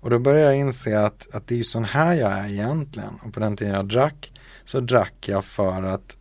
Och 0.00 0.10
då 0.10 0.18
började 0.18 0.46
jag 0.46 0.56
inse 0.56 1.00
att, 1.00 1.34
att 1.34 1.46
det 1.46 1.54
är 1.54 1.56
ju 1.56 1.64
sån 1.64 1.84
här 1.84 2.12
jag 2.14 2.32
är 2.32 2.48
egentligen. 2.48 3.18
Och 3.22 3.34
på 3.34 3.40
den 3.40 3.56
tiden 3.56 3.74
jag 3.74 3.88
drack 3.88 4.32
så 4.64 4.80
drack 4.80 5.28
jag 5.28 5.44
för 5.44 5.82
att 5.82 6.16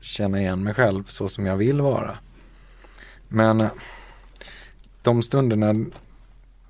känna 0.00 0.40
igen 0.40 0.64
mig 0.64 0.74
själv 0.74 1.04
så 1.04 1.28
som 1.28 1.46
jag 1.46 1.56
vill 1.56 1.80
vara. 1.80 2.18
Men 3.28 3.68
de 5.02 5.22
stunderna 5.22 5.84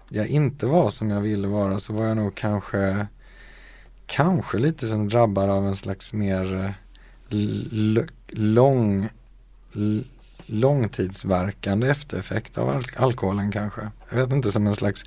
jag 0.08 0.28
inte 0.28 0.66
var 0.66 0.90
som 0.90 1.10
jag 1.10 1.20
ville 1.20 1.48
vara 1.48 1.78
så 1.78 1.92
var 1.92 2.04
jag 2.06 2.16
nog 2.16 2.34
kanske 2.34 3.06
kanske 4.06 4.58
lite 4.58 4.86
som 4.86 5.08
drabbad 5.08 5.50
av 5.50 5.66
en 5.66 5.76
slags 5.76 6.12
mer 6.12 6.74
eh, 7.30 8.04
lång 8.28 9.08
långtidsverkande 10.46 11.88
eftereffekt 11.88 12.58
av 12.58 12.68
al- 12.68 12.86
alkoholen 12.96 13.52
kanske. 13.52 13.90
Jag 14.10 14.16
vet 14.16 14.32
inte, 14.32 14.52
som 14.52 14.66
en 14.66 14.74
slags 14.74 15.04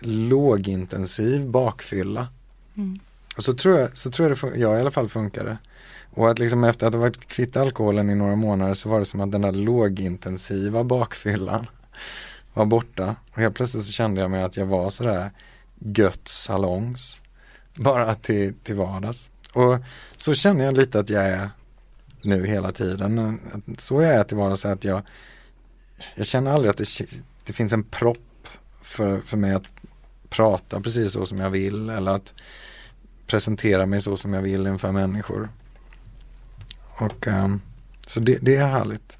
lågintensiv 0.00 1.46
bakfylla. 1.46 2.28
Mm. 2.76 2.98
Och 3.36 3.44
så 3.44 3.54
tror 3.54 3.78
jag, 3.78 3.96
så 3.96 4.10
tror 4.10 4.28
jag 4.28 4.52
det 4.52 4.58
jag 4.58 4.76
i 4.76 4.80
alla 4.80 4.90
fall 4.90 5.08
funkade. 5.08 5.58
Och 6.10 6.30
att 6.30 6.38
liksom 6.38 6.64
efter 6.64 6.86
att 6.86 6.94
ha 6.94 7.00
varit 7.00 7.28
kvitt 7.28 7.56
alkoholen 7.56 8.10
i 8.10 8.14
några 8.14 8.36
månader 8.36 8.74
så 8.74 8.88
var 8.88 8.98
det 8.98 9.04
som 9.04 9.20
att 9.20 9.32
den 9.32 9.42
där 9.42 9.52
lågintensiva 9.52 10.84
bakfyllan 10.84 11.66
var 12.58 12.66
borta. 12.66 13.16
Och 13.32 13.38
helt 13.38 13.54
plötsligt 13.54 13.84
så 13.84 13.92
kände 13.92 14.20
jag 14.20 14.30
mig 14.30 14.42
att 14.42 14.56
jag 14.56 14.66
var 14.66 14.90
sådär 14.90 15.30
gött 15.78 16.28
salongs. 16.28 17.20
Bara 17.74 18.14
till, 18.14 18.54
till 18.54 18.74
vardags. 18.74 19.30
Och 19.52 19.78
så 20.16 20.34
känner 20.34 20.64
jag 20.64 20.76
lite 20.76 21.00
att 21.00 21.10
jag 21.10 21.24
är 21.24 21.50
nu 22.22 22.46
hela 22.46 22.72
tiden. 22.72 23.40
Så 23.78 24.02
jag 24.02 24.14
är 24.14 24.24
till 24.24 24.36
vardags 24.36 24.64
är 24.64 24.72
att 24.72 24.84
jag, 24.84 25.02
jag 26.14 26.26
känner 26.26 26.50
aldrig 26.50 26.70
att 26.70 26.76
det, 26.76 26.86
det 27.44 27.52
finns 27.52 27.72
en 27.72 27.84
propp 27.84 28.48
för, 28.82 29.20
för 29.20 29.36
mig 29.36 29.52
att 29.52 29.66
prata 30.28 30.80
precis 30.80 31.12
så 31.12 31.26
som 31.26 31.38
jag 31.38 31.50
vill 31.50 31.90
eller 31.90 32.12
att 32.12 32.34
presentera 33.26 33.86
mig 33.86 34.00
så 34.00 34.16
som 34.16 34.34
jag 34.34 34.42
vill 34.42 34.66
inför 34.66 34.92
människor. 34.92 35.48
Och 36.78 37.26
ehm, 37.26 37.60
så 38.06 38.20
det, 38.20 38.38
det 38.40 38.56
är 38.56 38.66
härligt. 38.66 39.18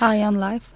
High 0.00 0.28
on 0.28 0.40
life. 0.40 0.70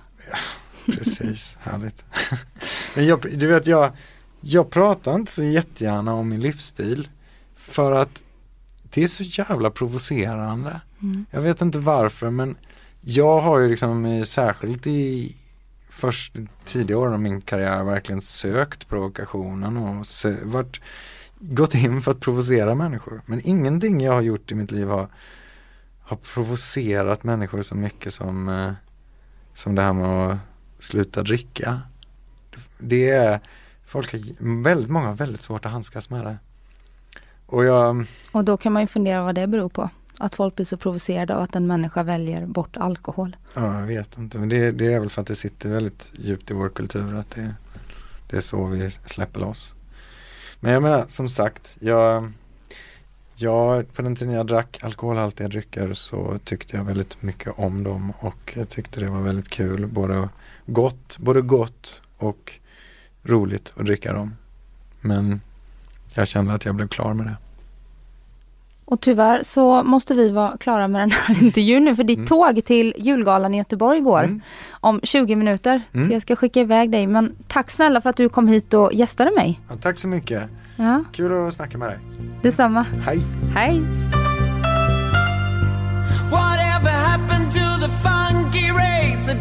Precis, 0.93 1.57
härligt. 1.61 2.05
Men 2.95 3.07
jag, 3.07 3.39
du 3.39 3.47
vet 3.47 3.67
jag, 3.67 3.93
jag 4.41 4.71
pratar 4.71 5.15
inte 5.15 5.33
så 5.33 5.43
jättegärna 5.45 6.15
om 6.15 6.29
min 6.29 6.41
livsstil 6.41 7.09
för 7.57 7.93
att 7.93 8.23
det 8.83 9.03
är 9.03 9.09
så 9.09 9.23
jävla 9.23 9.71
provocerande. 9.71 10.81
Mm. 11.03 11.27
Jag 11.31 11.41
vet 11.41 11.61
inte 11.61 11.79
varför 11.79 12.31
men 12.31 12.57
jag 13.01 13.41
har 13.41 13.59
ju 13.59 13.69
liksom 13.69 14.25
särskilt 14.27 14.87
i 14.87 15.37
först 15.91 16.37
tidiga 16.65 16.99
åren 16.99 17.13
av 17.13 17.21
min 17.21 17.41
karriär 17.41 17.85
verkligen 17.85 18.21
sökt 18.21 18.89
provokationen 18.89 19.77
och 19.77 20.03
sö- 20.05 20.45
varit, 20.45 20.81
gått 21.39 21.75
in 21.75 22.03
för 22.03 22.11
att 22.11 22.21
provocera 22.21 22.75
människor. 22.75 23.23
Men 23.27 23.41
ingenting 23.45 24.01
jag 24.01 24.13
har 24.13 24.21
gjort 24.21 24.53
i 24.53 24.55
mitt 24.55 24.71
liv 24.71 24.89
har, 24.89 25.09
har 26.01 26.17
provocerat 26.17 27.25
människor 27.25 27.63
så 27.63 27.75
mycket 27.75 28.15
som, 28.15 28.49
eh, 28.49 28.73
som 29.55 29.75
det 29.75 29.83
här 29.83 29.93
med 29.93 30.31
att 30.31 30.39
sluta 30.79 31.23
dricka. 31.23 31.81
Det 32.79 33.11
är, 33.11 33.41
folk 33.87 34.13
har, 34.13 34.63
väldigt 34.63 34.91
många 34.91 35.07
har 35.07 35.15
väldigt 35.15 35.43
svårt 35.43 35.67
att 35.67 35.73
handskas 35.73 36.11
med 36.11 36.25
det. 36.25 36.39
Och 37.47 37.65
jag, 37.65 38.07
Och 38.33 38.45
då 38.45 38.57
kan 38.57 38.73
man 38.73 38.83
ju 38.83 38.87
fundera 38.87 39.23
vad 39.23 39.35
det 39.35 39.47
beror 39.47 39.69
på. 39.69 39.91
Att 40.19 40.35
folk 40.35 40.55
blir 40.55 40.67
så 40.67 40.77
provocerade 40.77 41.37
av 41.37 41.43
att 41.43 41.57
en 41.57 41.67
människa 41.67 42.03
väljer 42.03 42.47
bort 42.47 42.77
alkohol. 42.77 43.37
Ja, 43.55 43.81
jag 43.81 43.87
vet 43.87 44.19
inte. 44.19 44.39
Men 44.39 44.49
det, 44.49 44.71
det 44.71 44.93
är 44.93 45.01
väl 45.01 45.11
för 45.11 45.23
att 45.23 45.29
det 45.29 45.35
sitter 45.35 45.71
väldigt 45.71 46.13
djupt 46.15 46.51
i 46.51 46.55
vår 46.55 46.69
kultur 46.69 47.15
att 47.15 47.31
det, 47.31 47.55
det 48.31 48.37
är 48.37 48.41
så 48.41 48.65
vi 48.65 48.91
släpper 48.91 49.41
loss. 49.41 49.75
Men 50.61 50.73
jag 50.73 50.83
menar, 50.83 51.05
som 51.09 51.29
sagt, 51.29 51.77
jag, 51.81 52.33
jag, 53.35 53.93
på 53.93 54.03
den 54.03 54.17
tiden 54.17 54.35
jag 54.35 54.47
drack 54.47 54.79
alkoholhaltiga 54.83 55.49
drycker 55.49 55.93
så 55.93 56.39
tyckte 56.45 56.77
jag 56.77 56.85
väldigt 56.85 57.23
mycket 57.23 57.59
om 57.59 57.85
dem 57.85 58.13
och 58.19 58.53
jag 58.57 58.69
tyckte 58.69 59.01
det 59.01 59.07
var 59.07 59.21
väldigt 59.21 59.49
kul, 59.49 59.87
både 59.87 60.29
gott, 60.73 61.19
både 61.19 61.41
gott 61.43 62.03
och 62.19 62.53
roligt 63.23 63.73
att 63.77 63.87
dricka 63.87 64.13
dem. 64.13 64.37
Men 65.01 65.41
jag 66.15 66.29
kände 66.29 66.55
att 66.55 66.65
jag 66.65 66.75
blev 66.75 66.89
klar 66.89 67.15
med 67.15 67.27
det. 67.27 67.37
Och 68.85 69.01
tyvärr 69.01 69.43
så 69.43 69.83
måste 69.83 70.15
vi 70.15 70.31
vara 70.31 70.57
klara 70.57 70.89
med 70.89 71.01
den 71.03 71.11
här 71.11 71.43
intervjun 71.43 71.85
nu 71.85 71.97
för 71.97 72.05
ditt 72.05 72.17
Mm. 72.19 72.27
tåg 72.27 72.65
till 72.65 72.95
julgalan 72.99 73.55
i 73.55 73.59
Göteborg 73.59 74.01
går 74.01 74.25
Mm. 74.25 74.41
om 74.71 75.01
20 75.03 75.37
minuter. 75.37 75.83
Mm. 75.93 76.07
Så 76.09 76.13
jag 76.15 76.23
ska 76.23 76.37
skicka 76.37 76.61
iväg 76.61 76.91
dig. 76.91 77.07
Men 77.07 77.37
tack 77.49 77.71
snälla 77.71 78.01
för 78.01 78.11
att 78.11 78.17
du 78.17 78.29
kom 78.29 78.49
hit 78.49 78.75
och 78.75 78.93
gästade 78.95 79.31
mig. 79.31 79.61
Ja, 79.69 79.77
tack 79.77 79.99
så 79.99 80.09
mycket. 80.09 80.43
Ja, 80.77 81.05
Kul 81.13 81.47
att 81.49 81.55
snacka 81.55 81.79
med 81.79 81.89
dig. 81.89 81.99
detsamma. 82.43 82.83
Hej! 82.83 83.21
Hej! 83.55 83.83
Whatever 86.31 86.91
happened 86.91 87.53
to 87.53 87.87
the 87.87 87.89
funky 87.89 88.71
race? 88.71 89.33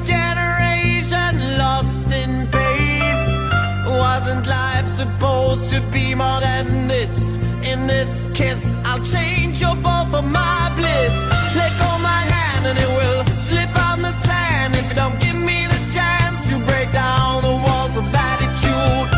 Wasn't 3.98 4.46
life 4.46 4.88
supposed 4.88 5.70
to 5.72 5.82
be 5.92 6.14
more 6.14 6.40
than 6.40 6.88
this? 6.88 7.36
In 7.72 7.88
this 7.88 8.12
kiss, 8.34 8.76
I'll 8.86 9.04
change 9.04 9.60
your 9.60 9.76
bow 9.76 10.06
for 10.12 10.22
my 10.22 10.72
bliss. 10.76 11.14
Let 11.56 11.72
go 11.84 11.92
my 12.12 12.22
hand 12.36 12.68
and 12.70 12.78
it 12.78 12.92
will 13.00 13.26
slip 13.48 13.74
on 13.90 14.02
the 14.02 14.12
sand. 14.28 14.76
If 14.76 14.90
you 14.90 14.96
don't 14.96 15.20
give 15.20 15.36
me 15.36 15.66
the 15.66 15.82
chance 15.96 16.48
to 16.50 16.60
break 16.70 16.92
down 16.92 17.42
the 17.42 17.56
walls 17.66 17.96
of 17.98 18.06
attitude, 18.14 19.10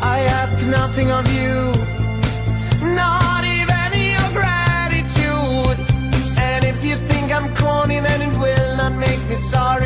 I 0.00 0.18
ask 0.40 0.64
nothing 0.66 1.10
of 1.10 1.24
you. 1.38 1.72
Not 2.94 3.42
even 3.44 3.88
your 4.14 4.28
gratitude. 4.40 5.78
And 6.38 6.64
if 6.64 6.84
you 6.84 6.96
think 7.10 7.32
I'm 7.36 7.54
corny, 7.56 7.98
then 8.00 8.20
it 8.28 8.34
will 8.38 8.76
not 8.76 8.92
make 8.92 9.22
me 9.28 9.36
sorry. 9.36 9.85